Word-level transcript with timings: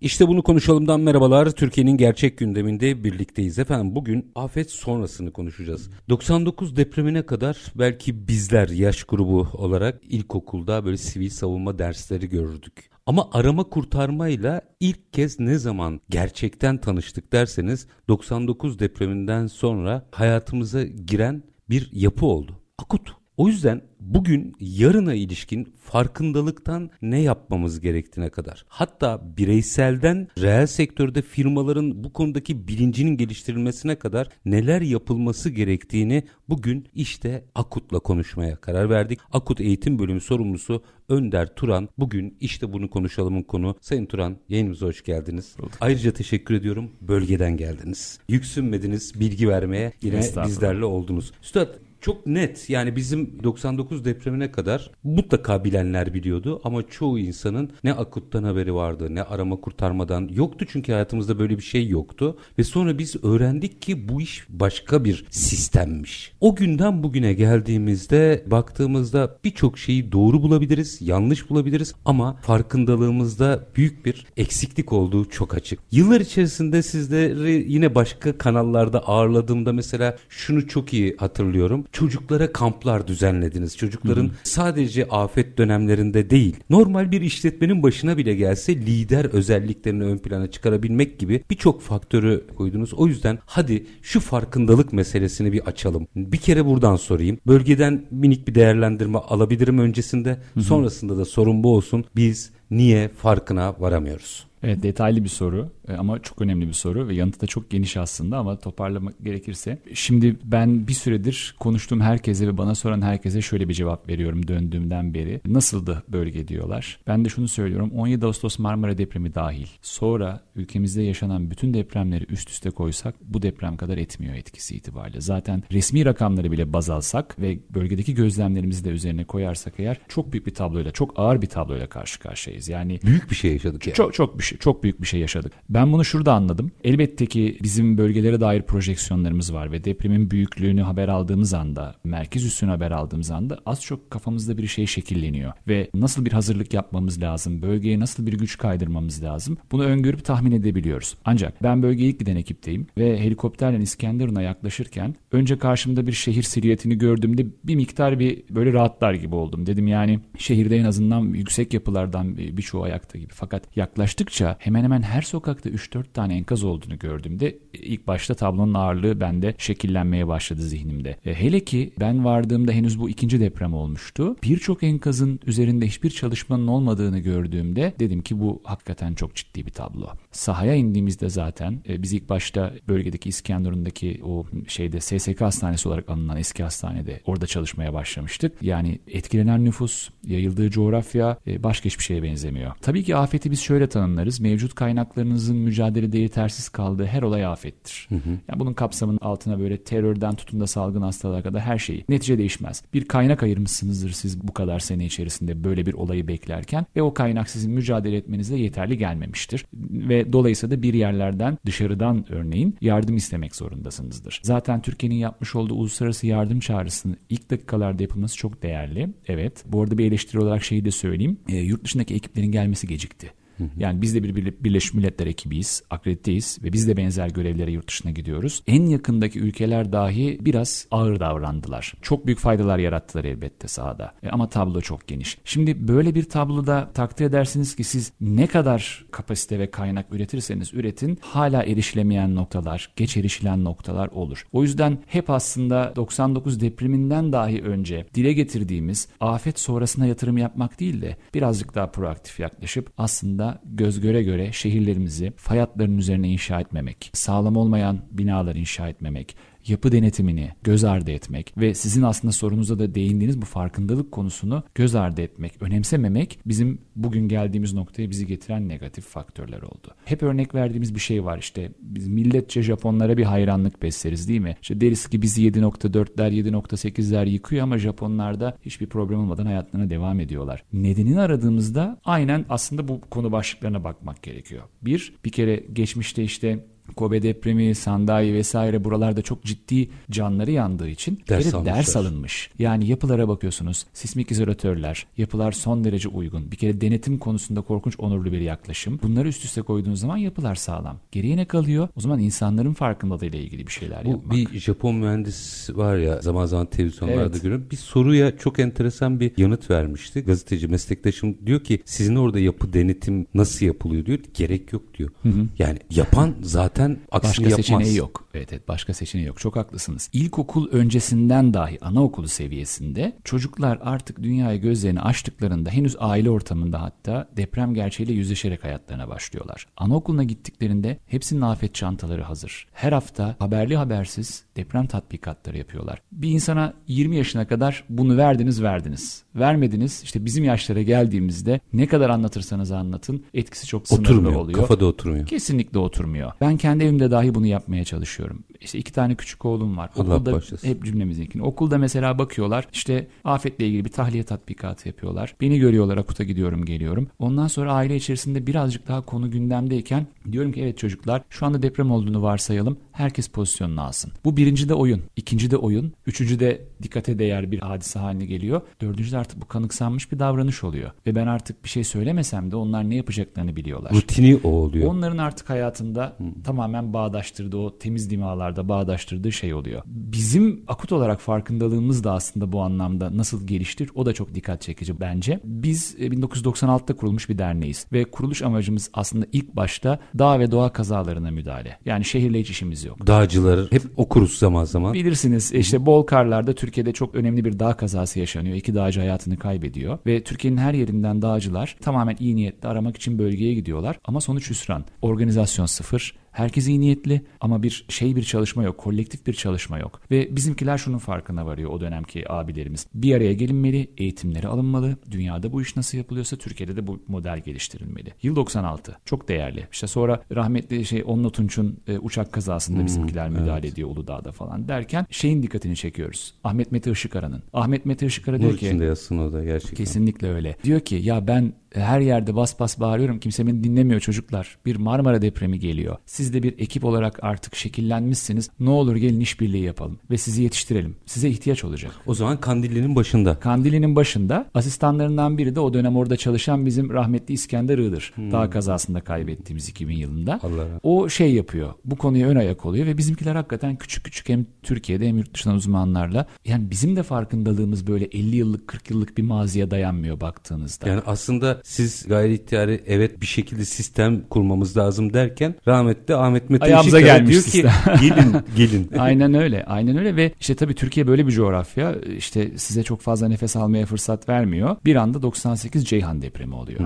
İşte 0.00 0.28
bunu 0.28 0.42
konuşalımdan 0.42 1.00
merhabalar. 1.00 1.50
Türkiye'nin 1.50 1.96
gerçek 1.96 2.38
gündeminde 2.38 3.04
birlikteyiz. 3.04 3.58
Efendim 3.58 3.94
bugün 3.94 4.32
afet 4.34 4.70
sonrasını 4.70 5.32
konuşacağız. 5.32 5.90
99 6.08 6.76
depremine 6.76 7.26
kadar 7.26 7.56
belki 7.74 8.28
bizler 8.28 8.68
yaş 8.68 9.04
grubu 9.04 9.48
olarak 9.52 10.00
ilkokulda 10.02 10.84
böyle 10.84 10.96
sivil 10.96 11.30
savunma 11.30 11.78
dersleri 11.78 12.28
görürdük. 12.28 12.90
Ama 13.06 13.28
arama 13.32 13.64
kurtarmayla 13.64 14.62
ilk 14.80 15.12
kez 15.12 15.40
ne 15.40 15.58
zaman 15.58 16.00
gerçekten 16.10 16.80
tanıştık 16.80 17.32
derseniz 17.32 17.86
99 18.08 18.78
depreminden 18.78 19.46
sonra 19.46 20.06
hayatımıza 20.10 20.82
giren 20.82 21.42
bir 21.70 21.90
yapı 21.92 22.26
oldu. 22.26 22.60
Akut. 22.78 23.17
O 23.38 23.48
yüzden 23.48 23.82
bugün 24.00 24.56
yarına 24.60 25.14
ilişkin 25.14 25.74
farkındalıktan 25.80 26.90
ne 27.02 27.20
yapmamız 27.20 27.80
gerektiğine 27.80 28.30
kadar 28.30 28.64
hatta 28.68 29.36
bireyselden 29.36 30.28
reel 30.38 30.66
sektörde 30.66 31.22
firmaların 31.22 32.04
bu 32.04 32.12
konudaki 32.12 32.68
bilincinin 32.68 33.16
geliştirilmesine 33.16 33.96
kadar 33.96 34.28
neler 34.44 34.80
yapılması 34.80 35.50
gerektiğini 35.50 36.22
bugün 36.48 36.88
işte 36.94 37.44
Akut'la 37.54 37.98
konuşmaya 37.98 38.56
karar 38.56 38.90
verdik. 38.90 39.18
Akut 39.32 39.60
Eğitim 39.60 39.98
Bölümü 39.98 40.20
sorumlusu 40.20 40.82
Önder 41.08 41.54
Turan 41.54 41.88
bugün 41.98 42.36
işte 42.40 42.72
bunu 42.72 42.90
konuşalımın 42.90 43.42
konu. 43.42 43.76
Sayın 43.80 44.06
Turan 44.06 44.36
yayınımıza 44.48 44.86
hoş 44.86 45.04
geldiniz. 45.04 45.54
Bulduk. 45.58 45.72
Ayrıca 45.80 46.12
teşekkür 46.12 46.54
ediyorum. 46.54 46.90
Bölgeden 47.00 47.56
geldiniz. 47.56 48.18
Yüksünmediniz 48.28 49.20
bilgi 49.20 49.48
vermeye 49.48 49.92
yine 50.02 50.20
bizlerle 50.20 50.84
oldunuz. 50.84 51.32
Üstad 51.42 51.68
çok 52.00 52.26
net 52.26 52.70
yani 52.70 52.96
bizim 52.96 53.42
99 53.42 54.04
depremine 54.04 54.52
kadar 54.52 54.90
mutlaka 55.04 55.64
bilenler 55.64 56.14
biliyordu 56.14 56.60
ama 56.64 56.88
çoğu 56.88 57.18
insanın 57.18 57.70
ne 57.84 57.92
akuttan 57.92 58.44
haberi 58.44 58.74
vardı 58.74 59.14
ne 59.14 59.22
arama 59.22 59.60
kurtarmadan 59.60 60.28
yoktu 60.28 60.64
çünkü 60.68 60.92
hayatımızda 60.92 61.38
böyle 61.38 61.56
bir 61.58 61.62
şey 61.62 61.88
yoktu 61.88 62.38
ve 62.58 62.64
sonra 62.64 62.98
biz 62.98 63.24
öğrendik 63.24 63.82
ki 63.82 64.08
bu 64.08 64.20
iş 64.20 64.46
başka 64.48 65.04
bir 65.04 65.24
sistemmiş. 65.30 66.32
O 66.40 66.54
günden 66.54 67.02
bugüne 67.02 67.32
geldiğimizde 67.32 68.44
baktığımızda 68.46 69.38
birçok 69.44 69.78
şeyi 69.78 70.12
doğru 70.12 70.42
bulabiliriz, 70.42 70.98
yanlış 71.00 71.50
bulabiliriz 71.50 71.94
ama 72.04 72.36
farkındalığımızda 72.42 73.66
büyük 73.76 74.06
bir 74.06 74.26
eksiklik 74.36 74.92
olduğu 74.92 75.28
çok 75.28 75.54
açık. 75.54 75.80
Yıllar 75.90 76.20
içerisinde 76.20 76.82
sizleri 76.82 77.72
yine 77.72 77.94
başka 77.94 78.38
kanallarda 78.38 79.00
ağırladığımda 79.00 79.72
mesela 79.72 80.16
şunu 80.28 80.68
çok 80.68 80.94
iyi 80.94 81.16
hatırlıyorum 81.16 81.84
çocuklara 81.92 82.52
kamplar 82.52 83.08
düzenlediniz. 83.08 83.76
Çocukların 83.76 84.24
Hı-hı. 84.24 84.32
sadece 84.42 85.08
afet 85.08 85.58
dönemlerinde 85.58 86.30
değil, 86.30 86.56
normal 86.70 87.12
bir 87.12 87.20
işletmenin 87.20 87.82
başına 87.82 88.16
bile 88.16 88.34
gelse 88.34 88.76
lider 88.76 89.24
özelliklerini 89.24 90.04
ön 90.04 90.18
plana 90.18 90.50
çıkarabilmek 90.50 91.18
gibi 91.18 91.44
birçok 91.50 91.82
faktörü 91.82 92.46
koydunuz. 92.56 92.94
O 92.94 93.06
yüzden 93.06 93.38
hadi 93.46 93.86
şu 94.02 94.20
farkındalık 94.20 94.92
meselesini 94.92 95.52
bir 95.52 95.60
açalım. 95.60 96.08
Bir 96.16 96.38
kere 96.38 96.66
buradan 96.66 96.96
sorayım. 96.96 97.38
Bölgeden 97.46 98.04
minik 98.10 98.48
bir 98.48 98.54
değerlendirme 98.54 99.18
alabilirim 99.18 99.78
öncesinde. 99.78 100.30
Hı-hı. 100.54 100.64
Sonrasında 100.64 101.16
da 101.16 101.24
sorun 101.24 101.62
bu 101.62 101.76
olsun. 101.76 102.04
Biz 102.16 102.50
niye 102.70 103.08
farkına 103.08 103.74
varamıyoruz? 103.78 104.46
Evet 104.62 104.82
detaylı 104.82 105.24
bir 105.24 105.28
soru 105.28 105.70
ama 105.96 106.22
çok 106.22 106.42
önemli 106.42 106.68
bir 106.68 106.72
soru 106.72 107.08
ve 107.08 107.14
yanıtı 107.14 107.40
da 107.40 107.46
çok 107.46 107.70
geniş 107.70 107.96
aslında 107.96 108.38
ama 108.38 108.58
toparlamak 108.58 109.24
gerekirse. 109.24 109.78
Şimdi 109.94 110.36
ben 110.44 110.88
bir 110.88 110.92
süredir 110.92 111.54
konuştuğum 111.58 112.00
herkese 112.00 112.46
ve 112.46 112.58
bana 112.58 112.74
soran 112.74 113.02
herkese 113.02 113.42
şöyle 113.42 113.68
bir 113.68 113.74
cevap 113.74 114.08
veriyorum 114.08 114.48
döndüğümden 114.48 115.14
beri. 115.14 115.40
Nasıldı 115.46 116.02
bölge 116.08 116.48
diyorlar. 116.48 117.00
Ben 117.06 117.24
de 117.24 117.28
şunu 117.28 117.48
söylüyorum 117.48 117.90
17 117.96 118.26
Ağustos 118.26 118.58
Marmara 118.58 118.98
depremi 118.98 119.34
dahil. 119.34 119.66
Sonra 119.82 120.40
ülkemizde 120.56 121.02
yaşanan 121.02 121.50
bütün 121.50 121.74
depremleri 121.74 122.26
üst 122.28 122.50
üste 122.50 122.70
koysak 122.70 123.14
bu 123.20 123.42
deprem 123.42 123.76
kadar 123.76 123.98
etmiyor 123.98 124.34
etkisi 124.34 124.76
itibariyle. 124.76 125.20
Zaten 125.20 125.62
resmi 125.72 126.04
rakamları 126.04 126.52
bile 126.52 126.72
baz 126.72 126.90
alsak 126.90 127.40
ve 127.40 127.58
bölgedeki 127.70 128.14
gözlemlerimizi 128.14 128.84
de 128.84 128.88
üzerine 128.88 129.24
koyarsak 129.24 129.74
eğer 129.78 130.00
çok 130.08 130.32
büyük 130.32 130.46
bir 130.46 130.54
tabloyla, 130.54 130.90
çok 130.90 131.18
ağır 131.18 131.42
bir 131.42 131.46
tabloyla 131.46 131.86
karşı 131.86 132.20
karşıyayız. 132.20 132.68
Yani 132.68 133.00
büyük 133.04 133.30
bir 133.30 133.36
şey 133.36 133.52
yaşadık 133.52 133.86
yani. 133.86 133.94
Çok 133.94 134.14
çok 134.14 134.38
bir 134.38 134.44
şey, 134.44 134.58
çok 134.58 134.82
büyük 134.82 135.02
bir 135.02 135.06
şey 135.06 135.20
yaşadık. 135.20 135.52
Ben 135.68 135.77
bunu 135.86 136.04
şurada 136.04 136.32
anladım. 136.32 136.70
Elbette 136.84 137.26
ki 137.26 137.58
bizim 137.62 137.98
bölgelere 137.98 138.40
dair 138.40 138.62
projeksiyonlarımız 138.62 139.54
var 139.54 139.72
ve 139.72 139.84
depremin 139.84 140.30
büyüklüğünü 140.30 140.82
haber 140.82 141.08
aldığımız 141.08 141.54
anda, 141.54 141.94
merkez 142.04 142.44
üssünü 142.44 142.70
haber 142.70 142.90
aldığımız 142.90 143.30
anda 143.30 143.58
az 143.66 143.82
çok 143.82 144.10
kafamızda 144.10 144.58
bir 144.58 144.66
şey 144.66 144.86
şekilleniyor 144.86 145.52
ve 145.68 145.90
nasıl 145.94 146.24
bir 146.24 146.32
hazırlık 146.32 146.74
yapmamız 146.74 147.22
lazım, 147.22 147.62
bölgeye 147.62 148.00
nasıl 148.00 148.26
bir 148.26 148.32
güç 148.32 148.58
kaydırmamız 148.58 149.22
lazım 149.22 149.56
bunu 149.72 149.84
öngörüp 149.84 150.24
tahmin 150.24 150.52
edebiliyoruz. 150.52 151.14
Ancak 151.24 151.62
ben 151.62 151.82
bölgeye 151.82 152.10
ilk 152.10 152.18
giden 152.18 152.36
ekipteyim 152.36 152.86
ve 152.98 153.20
helikopterle 153.20 153.78
İskenderun'a 153.82 154.42
yaklaşırken 154.42 155.14
önce 155.32 155.58
karşımda 155.58 156.06
bir 156.06 156.12
şehir 156.12 156.42
silüetini 156.42 156.98
gördüğümde 156.98 157.46
bir 157.64 157.74
miktar 157.74 158.18
bir 158.18 158.42
böyle 158.50 158.72
rahatlar 158.72 159.14
gibi 159.14 159.34
oldum. 159.34 159.66
Dedim 159.66 159.86
yani 159.86 160.20
şehirde 160.38 160.76
en 160.76 160.84
azından 160.84 161.20
yüksek 161.20 161.74
yapılardan 161.74 162.36
birçoğu 162.38 162.82
ayakta 162.82 163.18
gibi. 163.18 163.32
Fakat 163.32 163.76
yaklaştıkça 163.76 164.56
hemen 164.58 164.84
hemen 164.84 165.02
her 165.02 165.22
sokakta 165.22 165.67
3-4 165.68 166.04
tane 166.14 166.34
enkaz 166.34 166.64
olduğunu 166.64 166.98
gördüğümde 166.98 167.58
ilk 167.72 168.06
başta 168.06 168.34
tablonun 168.34 168.74
ağırlığı 168.74 169.20
bende 169.20 169.54
şekillenmeye 169.58 170.28
başladı 170.28 170.62
zihnimde. 170.62 171.16
E, 171.26 171.34
hele 171.34 171.60
ki 171.60 171.92
ben 172.00 172.24
vardığımda 172.24 172.72
henüz 172.72 173.00
bu 173.00 173.10
ikinci 173.10 173.40
deprem 173.40 173.74
olmuştu. 173.74 174.36
Birçok 174.42 174.82
enkazın 174.82 175.40
üzerinde 175.46 175.86
hiçbir 175.86 176.10
çalışmanın 176.10 176.66
olmadığını 176.66 177.18
gördüğümde 177.18 177.94
dedim 177.98 178.22
ki 178.22 178.40
bu 178.40 178.62
hakikaten 178.64 179.14
çok 179.14 179.34
ciddi 179.34 179.66
bir 179.66 179.70
tablo. 179.70 180.08
Sahaya 180.32 180.74
indiğimizde 180.74 181.28
zaten 181.28 181.82
e, 181.88 182.02
biz 182.02 182.12
ilk 182.12 182.28
başta 182.28 182.74
bölgedeki 182.88 183.28
İskenderun'daki 183.28 184.20
o 184.24 184.46
şeyde 184.68 185.00
SSK 185.00 185.40
hastanesi 185.40 185.88
olarak 185.88 186.10
anılan 186.10 186.36
eski 186.36 186.62
hastanede 186.62 187.20
orada 187.26 187.46
çalışmaya 187.46 187.94
başlamıştık. 187.94 188.62
Yani 188.62 188.98
etkilenen 189.06 189.64
nüfus, 189.64 190.10
yayıldığı 190.24 190.70
coğrafya 190.70 191.38
e, 191.46 191.62
başka 191.62 191.84
hiçbir 191.84 192.04
şeye 192.04 192.22
benzemiyor. 192.22 192.72
Tabii 192.82 193.04
ki 193.04 193.16
afeti 193.16 193.50
biz 193.50 193.60
şöyle 193.60 193.88
tanımlarız. 193.88 194.40
Mevcut 194.40 194.74
kaynaklarınızın 194.74 195.56
mücadelede 195.60 196.18
yetersiz 196.18 196.68
kaldığı 196.68 197.06
her 197.06 197.22
olay 197.22 197.46
afettir. 197.46 198.06
Hı 198.08 198.14
hı. 198.14 198.30
Yani 198.48 198.60
bunun 198.60 198.74
kapsamının 198.74 199.18
altına 199.22 199.60
böyle 199.60 199.76
terörden 199.76 200.34
tutun 200.34 200.60
da 200.60 200.66
salgın 200.66 201.02
hastalığa 201.02 201.42
kadar 201.42 201.60
her 201.60 201.78
şeyi. 201.78 202.04
Netice 202.08 202.38
değişmez. 202.38 202.82
Bir 202.94 203.04
kaynak 203.04 203.42
ayırmışsınızdır 203.42 204.10
siz 204.10 204.48
bu 204.48 204.54
kadar 204.54 204.78
sene 204.78 205.04
içerisinde 205.04 205.64
böyle 205.64 205.86
bir 205.86 205.94
olayı 205.94 206.28
beklerken 206.28 206.86
ve 206.96 207.02
o 207.02 207.14
kaynak 207.14 207.50
sizin 207.50 207.72
mücadele 207.72 208.16
etmenize 208.16 208.56
yeterli 208.56 208.98
gelmemiştir. 208.98 209.64
Ve 209.90 210.32
dolayısıyla 210.32 210.78
da 210.78 210.82
bir 210.82 210.94
yerlerden 210.94 211.58
dışarıdan 211.66 212.32
örneğin 212.32 212.76
yardım 212.80 213.16
istemek 213.16 213.56
zorundasınızdır. 213.56 214.40
Zaten 214.42 214.82
Türkiye'nin 214.82 215.16
yapmış 215.16 215.54
olduğu 215.54 215.74
uluslararası 215.74 216.26
yardım 216.26 216.60
çağrısının 216.60 217.16
ilk 217.28 217.50
dakikalarda 217.50 218.02
yapılması 218.02 218.36
çok 218.36 218.62
değerli. 218.62 219.08
Evet. 219.26 219.64
Bu 219.66 219.82
arada 219.82 219.98
bir 219.98 220.04
eleştiri 220.04 220.40
olarak 220.40 220.64
şeyi 220.64 220.84
de 220.84 220.90
söyleyeyim. 220.90 221.38
E, 221.48 221.56
yurt 221.56 221.84
dışındaki 221.84 222.14
ekiplerin 222.14 222.52
gelmesi 222.52 222.86
gecikti. 222.86 223.32
Yani 223.76 224.02
biz 224.02 224.14
de 224.14 224.22
bir 224.22 224.38
Birleşmiş 224.64 224.94
Milletler 224.94 225.26
ekibiyiz, 225.26 225.82
akrediteyiz 225.90 226.58
ve 226.62 226.72
biz 226.72 226.88
de 226.88 226.96
benzer 226.96 227.28
görevlere 227.28 227.72
yurt 227.72 227.88
dışına 227.88 228.10
gidiyoruz. 228.10 228.62
En 228.66 228.86
yakındaki 228.86 229.38
ülkeler 229.38 229.92
dahi 229.92 230.38
biraz 230.40 230.86
ağır 230.90 231.20
davrandılar. 231.20 231.94
Çok 232.02 232.26
büyük 232.26 232.38
faydalar 232.38 232.78
yarattılar 232.78 233.24
elbette 233.24 233.68
sahada. 233.68 234.14
E, 234.22 234.28
ama 234.28 234.48
tablo 234.48 234.80
çok 234.80 235.06
geniş. 235.06 235.38
Şimdi 235.44 235.88
böyle 235.88 236.14
bir 236.14 236.24
tabloda 236.24 236.90
takdir 236.94 237.24
edersiniz 237.24 237.76
ki 237.76 237.84
siz 237.84 238.12
ne 238.20 238.46
kadar 238.46 239.06
kapasite 239.10 239.58
ve 239.58 239.70
kaynak 239.70 240.06
üretirseniz 240.12 240.74
üretin 240.74 241.18
hala 241.20 241.62
erişilemeyen 241.62 242.34
noktalar, 242.34 242.92
geç 242.96 243.16
erişilen 243.16 243.64
noktalar 243.64 244.08
olur. 244.08 244.46
O 244.52 244.62
yüzden 244.62 244.98
hep 245.06 245.30
aslında 245.30 245.92
99 245.96 246.60
depreminden 246.60 247.32
dahi 247.32 247.62
önce 247.62 248.06
dile 248.14 248.32
getirdiğimiz 248.32 249.08
afet 249.20 249.60
sonrasına 249.60 250.06
yatırım 250.06 250.38
yapmak 250.38 250.80
değil 250.80 251.02
de 251.02 251.16
birazcık 251.34 251.74
daha 251.74 251.90
proaktif 251.90 252.40
yaklaşıp 252.40 252.92
aslında 252.98 253.47
göz 253.64 254.00
göre 254.00 254.22
göre 254.22 254.52
şehirlerimizi 254.52 255.32
fay 255.36 255.58
hatlarının 255.58 255.98
üzerine 255.98 256.28
inşa 256.28 256.60
etmemek, 256.60 257.10
sağlam 257.14 257.56
olmayan 257.56 258.00
binalar 258.10 258.56
inşa 258.56 258.88
etmemek, 258.88 259.36
yapı 259.70 259.92
denetimini 259.92 260.50
göz 260.62 260.84
ardı 260.84 261.10
etmek 261.10 261.58
ve 261.58 261.74
sizin 261.74 262.02
aslında 262.02 262.32
sorunuzda 262.32 262.78
da 262.78 262.94
değindiğiniz 262.94 263.42
bu 263.42 263.46
farkındalık 263.46 264.12
konusunu 264.12 264.62
göz 264.74 264.94
ardı 264.94 265.20
etmek, 265.20 265.62
önemsememek 265.62 266.38
bizim 266.46 266.78
bugün 266.96 267.28
geldiğimiz 267.28 267.74
noktaya 267.74 268.10
bizi 268.10 268.26
getiren 268.26 268.68
negatif 268.68 269.04
faktörler 269.06 269.62
oldu. 269.62 269.94
Hep 270.04 270.22
örnek 270.22 270.54
verdiğimiz 270.54 270.94
bir 270.94 271.00
şey 271.00 271.24
var 271.24 271.38
işte 271.38 271.72
biz 271.80 272.08
milletçe 272.08 272.62
Japonlara 272.62 273.16
bir 273.16 273.24
hayranlık 273.24 273.82
besleriz 273.82 274.28
değil 274.28 274.40
mi? 274.40 274.56
İşte 274.62 274.80
deriz 274.80 275.08
ki 275.08 275.22
bizi 275.22 275.48
7.4'ler 275.48 276.30
7.8'ler 276.32 277.28
yıkıyor 277.28 277.62
ama 277.62 277.78
Japonlarda 277.78 278.56
hiçbir 278.62 278.86
problem 278.86 279.20
olmadan 279.20 279.46
hayatlarına 279.46 279.90
devam 279.90 280.20
ediyorlar. 280.20 280.64
Nedenini 280.72 281.20
aradığımızda 281.20 282.00
aynen 282.04 282.44
aslında 282.48 282.88
bu 282.88 283.00
konu 283.00 283.32
başlıklarına 283.32 283.84
bakmak 283.84 284.22
gerekiyor. 284.22 284.62
Bir, 284.82 285.14
bir 285.24 285.30
kere 285.30 285.56
geçmişte 285.72 286.22
işte 286.22 286.64
Kobe 286.96 287.22
depremi, 287.22 287.74
Sandai 287.74 288.34
vesaire 288.34 288.84
buralarda 288.84 289.22
çok 289.22 289.42
ciddi 289.44 289.88
canları 290.10 290.50
yandığı 290.50 290.88
için 290.88 291.18
ders, 291.28 291.54
ders 291.64 291.96
alınmış. 291.96 292.50
Yani 292.58 292.86
yapılara 292.88 293.28
bakıyorsunuz. 293.28 293.86
Sismik 293.92 294.30
izolatörler, 294.30 295.06
yapılar 295.18 295.52
son 295.52 295.84
derece 295.84 296.08
uygun. 296.08 296.50
Bir 296.50 296.56
kere 296.56 296.80
denetim 296.80 297.18
konusunda 297.18 297.60
korkunç 297.60 297.94
onurlu 297.98 298.32
bir 298.32 298.40
yaklaşım. 298.40 299.00
Bunları 299.02 299.28
üst 299.28 299.44
üste 299.44 299.62
koyduğunuz 299.62 300.00
zaman 300.00 300.16
yapılar 300.16 300.54
sağlam. 300.54 300.98
Geriye 301.12 301.36
ne 301.36 301.44
kalıyor? 301.44 301.88
O 301.96 302.00
zaman 302.00 302.18
insanların 302.18 302.72
farkındalığıyla 302.74 303.38
ilgili 303.38 303.66
bir 303.66 303.72
şeyler 303.72 304.04
Bu 304.04 304.10
yapmak. 304.10 304.32
bir 304.36 304.58
Japon 304.58 304.94
mühendis 304.94 305.70
var 305.74 305.96
ya 305.96 306.20
zaman 306.20 306.46
zaman 306.46 306.66
televizyonlarda 306.66 307.20
Evet. 307.22 307.42
görüyorum. 307.42 307.66
Bir 307.70 307.76
soruya 307.76 308.36
çok 308.38 308.58
enteresan 308.58 309.20
bir 309.20 309.32
yanıt 309.36 309.70
vermişti. 309.70 310.20
Gazeteci 310.20 310.68
meslektaşım 310.68 311.36
diyor 311.46 311.60
ki 311.64 311.82
sizin 311.84 312.14
orada 312.16 312.38
yapı 312.38 312.72
denetim 312.72 313.26
nasıl 313.34 313.66
yapılıyor 313.66 314.06
diyor. 314.06 314.18
Gerek 314.34 314.72
yok 314.72 314.82
diyor. 314.98 315.10
Yani 315.58 315.78
yapan 315.90 316.34
zaten 316.42 316.77
aksini 316.82 316.98
Başka 317.12 317.42
yapmaz. 317.42 317.56
seçeneği 317.56 317.96
yok. 317.96 318.28
Evet 318.34 318.52
evet 318.52 318.68
başka 318.68 318.94
seçeneği 318.94 319.28
yok. 319.28 319.38
Çok 319.40 319.56
haklısınız. 319.56 320.10
İlkokul 320.12 320.68
öncesinden 320.70 321.54
dahi 321.54 321.84
anaokulu 321.84 322.28
seviyesinde 322.28 323.16
çocuklar 323.24 323.78
artık 323.82 324.22
dünyaya 324.22 324.56
gözlerini 324.56 325.00
açtıklarında 325.00 325.70
henüz 325.70 325.96
aile 325.98 326.30
ortamında 326.30 326.82
hatta 326.82 327.28
deprem 327.36 327.74
gerçeğiyle 327.74 328.12
yüzleşerek 328.14 328.64
hayatlarına 328.64 329.08
başlıyorlar. 329.08 329.66
Anaokuluna 329.76 330.24
gittiklerinde 330.24 330.98
hepsinin 331.06 331.40
afet 331.40 331.74
çantaları 331.74 332.22
hazır. 332.22 332.66
Her 332.72 332.92
hafta 332.92 333.36
haberli 333.38 333.76
habersiz 333.76 334.44
deprem 334.58 334.86
tatbikatları 334.86 335.58
yapıyorlar. 335.58 336.02
Bir 336.12 336.30
insana 336.30 336.74
20 336.88 337.16
yaşına 337.16 337.46
kadar 337.46 337.84
bunu 337.88 338.16
verdiniz 338.16 338.62
verdiniz. 338.62 339.22
Vermediniz 339.34 340.00
işte 340.04 340.24
bizim 340.24 340.44
yaşlara 340.44 340.82
geldiğimizde 340.82 341.60
ne 341.72 341.86
kadar 341.86 342.10
anlatırsanız 342.10 342.72
anlatın 342.72 343.24
etkisi 343.34 343.66
çok 343.66 343.88
sınırlı 343.88 344.02
Oturmuyor. 344.12 344.40
oluyor. 344.40 344.58
Kafada 344.58 344.84
oturmuyor. 344.86 345.26
Kesinlikle 345.26 345.78
oturmuyor. 345.78 346.32
Ben 346.40 346.56
kendi 346.56 346.84
evimde 346.84 347.10
dahi 347.10 347.34
bunu 347.34 347.46
yapmaya 347.46 347.84
çalışıyorum. 347.84 348.44
İşte 348.60 348.78
iki 348.78 348.92
tane 348.92 349.14
küçük 349.14 349.44
oğlum 349.44 349.76
var. 349.76 349.90
Allah 349.96 350.14
Okulda 350.14 350.32
bağışlasın. 350.32 350.68
hep 350.68 350.84
cümlemizinkini. 350.84 351.42
Okulda 351.42 351.78
mesela 351.78 352.18
bakıyorlar 352.18 352.68
işte 352.72 353.08
afetle 353.24 353.66
ilgili 353.66 353.84
bir 353.84 353.90
tahliye 353.92 354.22
tatbikatı 354.22 354.88
yapıyorlar. 354.88 355.34
Beni 355.40 355.58
görüyorlar 355.58 355.96
Akut'a 355.96 356.24
gidiyorum 356.24 356.64
geliyorum. 356.64 357.08
Ondan 357.18 357.46
sonra 357.46 357.72
aile 357.72 357.96
içerisinde 357.96 358.46
birazcık 358.46 358.88
daha 358.88 359.00
konu 359.00 359.30
gündemdeyken 359.30 360.06
diyorum 360.32 360.52
ki 360.52 360.62
evet 360.62 360.78
çocuklar 360.78 361.22
şu 361.30 361.46
anda 361.46 361.62
deprem 361.62 361.90
olduğunu 361.90 362.22
varsayalım. 362.22 362.78
Herkes 362.92 363.28
pozisyonunu 363.28 363.80
alsın. 363.82 364.12
Bu 364.24 364.36
birinci 364.48 364.68
de 364.68 364.74
oyun. 364.74 365.02
ikinci 365.16 365.50
de 365.50 365.56
oyun. 365.56 365.92
Üçüncü 366.06 366.40
de 366.40 366.68
dikkate 366.82 367.18
değer 367.18 367.50
bir 367.50 367.58
hadise 367.58 367.98
haline 367.98 368.26
geliyor. 368.26 368.60
Dördüncü 368.80 369.12
de 369.12 369.18
artık 369.18 369.40
bu 369.40 369.46
kanıksanmış 369.46 370.12
bir 370.12 370.18
davranış 370.18 370.64
oluyor. 370.64 370.90
Ve 371.06 371.14
ben 371.14 371.26
artık 371.26 371.64
bir 371.64 371.68
şey 371.68 371.84
söylemesem 371.84 372.50
de 372.50 372.56
onlar 372.56 372.90
ne 372.90 372.94
yapacaklarını 372.94 373.56
biliyorlar. 373.56 373.92
Rutini 373.94 374.40
o 374.44 374.48
oluyor. 374.48 374.86
Onların 374.86 375.18
artık 375.18 375.50
hayatında 375.50 376.16
tamamen 376.44 376.92
bağdaştırdığı 376.92 377.56
o 377.56 377.78
temiz 377.78 378.10
dimalarda 378.10 378.68
bağdaştırdığı 378.68 379.32
şey 379.32 379.54
oluyor. 379.54 379.82
Bizim 379.86 380.64
akut 380.68 380.92
olarak 380.92 381.20
farkındalığımız 381.20 382.04
da 382.04 382.12
aslında 382.12 382.52
bu 382.52 382.60
anlamda 382.60 383.16
nasıl 383.16 383.46
geliştir 383.46 383.90
o 383.94 384.06
da 384.06 384.12
çok 384.12 384.34
dikkat 384.34 384.62
çekici 384.62 385.00
bence. 385.00 385.40
Biz 385.44 385.96
e, 385.98 386.06
1996'da 386.06 386.96
kurulmuş 386.96 387.28
bir 387.28 387.38
derneğiz 387.38 387.86
ve 387.92 388.04
kuruluş 388.04 388.42
amacımız 388.42 388.90
aslında 388.92 389.26
ilk 389.32 389.56
başta 389.56 389.98
dağ 390.18 390.38
ve 390.38 390.50
doğa 390.50 390.72
kazalarına 390.72 391.30
müdahale. 391.30 391.78
Yani 391.84 392.04
şehirle 392.04 392.40
hiç 392.40 392.50
işimiz 392.50 392.84
yok. 392.84 393.06
Dağcıları 393.06 393.68
hep 393.70 393.82
okuruz 393.96 394.37
zaman 394.38 394.64
zaman. 394.64 394.94
Bilirsiniz 394.94 395.52
işte 395.52 395.86
bol 395.86 396.02
karlarda 396.02 396.54
Türkiye'de 396.54 396.92
çok 396.92 397.14
önemli 397.14 397.44
bir 397.44 397.58
dağ 397.58 397.76
kazası 397.76 398.18
yaşanıyor. 398.18 398.56
İki 398.56 398.74
dağcı 398.74 399.00
hayatını 399.00 399.36
kaybediyor 399.36 399.98
ve 400.06 400.24
Türkiye'nin 400.24 400.58
her 400.58 400.74
yerinden 400.74 401.22
dağcılar 401.22 401.76
tamamen 401.80 402.16
iyi 402.20 402.36
niyetle 402.36 402.68
aramak 402.68 402.96
için 402.96 403.18
bölgeye 403.18 403.54
gidiyorlar. 403.54 403.98
Ama 404.04 404.20
sonuç 404.20 404.50
hüsran. 404.50 404.84
Organizasyon 405.02 405.66
sıfır. 405.66 406.14
Herkes 406.38 406.68
iyi 406.68 406.80
niyetli 406.80 407.22
ama 407.40 407.62
bir 407.62 407.86
şey 407.88 408.16
bir 408.16 408.22
çalışma 408.22 408.62
yok, 408.62 408.78
kolektif 408.78 409.26
bir 409.26 409.32
çalışma 409.32 409.78
yok. 409.78 410.00
Ve 410.10 410.36
bizimkiler 410.36 410.78
şunun 410.78 410.98
farkına 410.98 411.46
varıyor 411.46 411.70
o 411.70 411.80
dönemki 411.80 412.32
abilerimiz. 412.32 412.86
Bir 412.94 413.14
araya 413.14 413.32
gelinmeli, 413.32 413.90
eğitimleri 413.96 414.48
alınmalı. 414.48 414.96
Dünyada 415.10 415.52
bu 415.52 415.62
iş 415.62 415.76
nasıl 415.76 415.98
yapılıyorsa 415.98 416.36
Türkiye'de 416.36 416.76
de 416.76 416.86
bu 416.86 417.00
model 417.08 417.38
geliştirilmeli. 417.38 418.14
Yıl 418.22 418.36
96. 418.36 418.98
Çok 419.04 419.28
değerli. 419.28 419.66
İşte 419.72 419.86
sonra 419.86 420.22
rahmetli 420.34 420.84
şey 420.84 421.02
Onno 421.06 421.30
Tunç'un 421.30 421.80
e, 421.88 421.98
uçak 421.98 422.32
kazasında 422.32 422.86
bizimkiler 422.86 423.28
müdahale 423.28 423.66
ediyor 423.66 423.88
Uludağ'da 423.90 424.32
falan 424.32 424.68
derken 424.68 425.06
şeyin 425.10 425.42
dikkatini 425.42 425.76
çekiyoruz. 425.76 426.34
Ahmet 426.44 426.72
Mete 426.72 426.90
Işıkara'nın. 426.90 427.42
Ahmet 427.52 427.86
Mete 427.86 428.06
Işıkara 428.06 428.40
diyor 428.40 428.52
Nur 428.52 428.58
ki 428.58 428.66
içinde 428.66 428.84
yatsın 428.84 429.18
o 429.18 429.32
da 429.32 429.44
gerçekten. 429.44 429.76
Kesinlikle 429.76 430.28
öyle. 430.28 430.56
Diyor 430.64 430.80
ki 430.80 430.94
ya 430.94 431.26
ben 431.26 431.52
her 431.74 432.00
yerde 432.00 432.36
bas 432.36 432.60
bas 432.60 432.80
bağırıyorum 432.80 433.18
kimse 433.18 433.46
beni 433.46 433.64
dinlemiyor 433.64 434.00
çocuklar. 434.00 434.58
Bir 434.66 434.76
Marmara 434.76 435.22
depremi 435.22 435.58
geliyor. 435.58 435.96
Siz 436.06 436.34
de 436.34 436.42
bir 436.42 436.58
ekip 436.58 436.84
olarak 436.84 437.24
artık 437.24 437.56
şekillenmişsiniz. 437.56 438.50
Ne 438.60 438.70
olur 438.70 438.96
gelin 438.96 439.20
işbirliği 439.20 439.64
yapalım 439.64 439.98
ve 440.10 440.18
sizi 440.18 440.42
yetiştirelim. 440.42 440.96
Size 441.06 441.28
ihtiyaç 441.28 441.64
olacak. 441.64 441.92
O 442.06 442.14
zaman 442.14 442.40
Kandilli'nin 442.40 442.96
başında. 442.96 443.40
Kandili'nin 443.40 443.96
başında 443.96 444.46
asistanlarından 444.54 445.38
biri 445.38 445.54
de 445.54 445.60
o 445.60 445.74
dönem 445.74 445.96
orada 445.96 446.16
çalışan 446.16 446.66
bizim 446.66 446.90
rahmetli 446.90 447.34
İskender 447.34 447.78
Iğdır. 447.78 448.14
Dağ 448.32 448.50
kazasında 448.50 449.00
kaybettiğimiz 449.00 449.68
2000 449.68 449.96
yılında. 449.96 450.40
Allah 450.42 450.66
O 450.82 451.08
şey 451.08 451.34
yapıyor. 451.34 451.74
Bu 451.84 451.96
konuya 451.96 452.28
ön 452.28 452.36
ayak 452.36 452.66
oluyor 452.66 452.86
ve 452.86 452.98
bizimkiler 452.98 453.34
hakikaten 453.34 453.76
küçük 453.76 454.04
küçük 454.04 454.28
hem 454.28 454.46
Türkiye'de 454.62 455.08
hem 455.08 455.16
yurt 455.18 455.34
dışından 455.34 455.56
uzmanlarla. 455.56 456.26
Yani 456.44 456.70
bizim 456.70 456.96
de 456.96 457.02
farkındalığımız 457.02 457.86
böyle 457.86 458.04
50 458.04 458.36
yıllık 458.36 458.68
40 458.68 458.90
yıllık 458.90 459.18
bir 459.18 459.22
maziye 459.22 459.70
dayanmıyor 459.70 460.20
baktığınızda. 460.20 460.88
Yani 460.88 461.02
aslında 461.06 461.57
siz 461.64 462.08
gayri 462.08 462.34
ihtiyari 462.34 462.82
evet 462.86 463.20
bir 463.20 463.26
şekilde 463.26 463.64
sistem 463.64 464.22
kurmamız 464.30 464.76
lazım 464.76 465.12
derken 465.12 465.54
rahmetli 465.66 466.14
Ahmet 466.14 466.50
Mete 466.50 466.64
Ayağımıza 466.64 467.00
gelmiş 467.00 467.30
diyor 467.30 467.44
ki 467.44 467.62
gelin 468.00 468.36
gelin. 468.56 468.90
Aynen 468.98 469.34
öyle. 469.34 469.64
Aynen 469.64 469.96
öyle 469.96 470.16
ve 470.16 470.32
işte 470.40 470.54
tabii 470.54 470.74
Türkiye 470.74 471.06
böyle 471.06 471.26
bir 471.26 471.32
coğrafya. 471.32 471.94
İşte 472.16 472.58
size 472.58 472.82
çok 472.82 473.00
fazla 473.00 473.28
nefes 473.28 473.56
almaya 473.56 473.86
fırsat 473.86 474.28
vermiyor. 474.28 474.76
Bir 474.84 474.96
anda 474.96 475.22
98 475.22 475.84
Ceyhan 475.84 476.22
depremi 476.22 476.54
oluyor. 476.54 476.80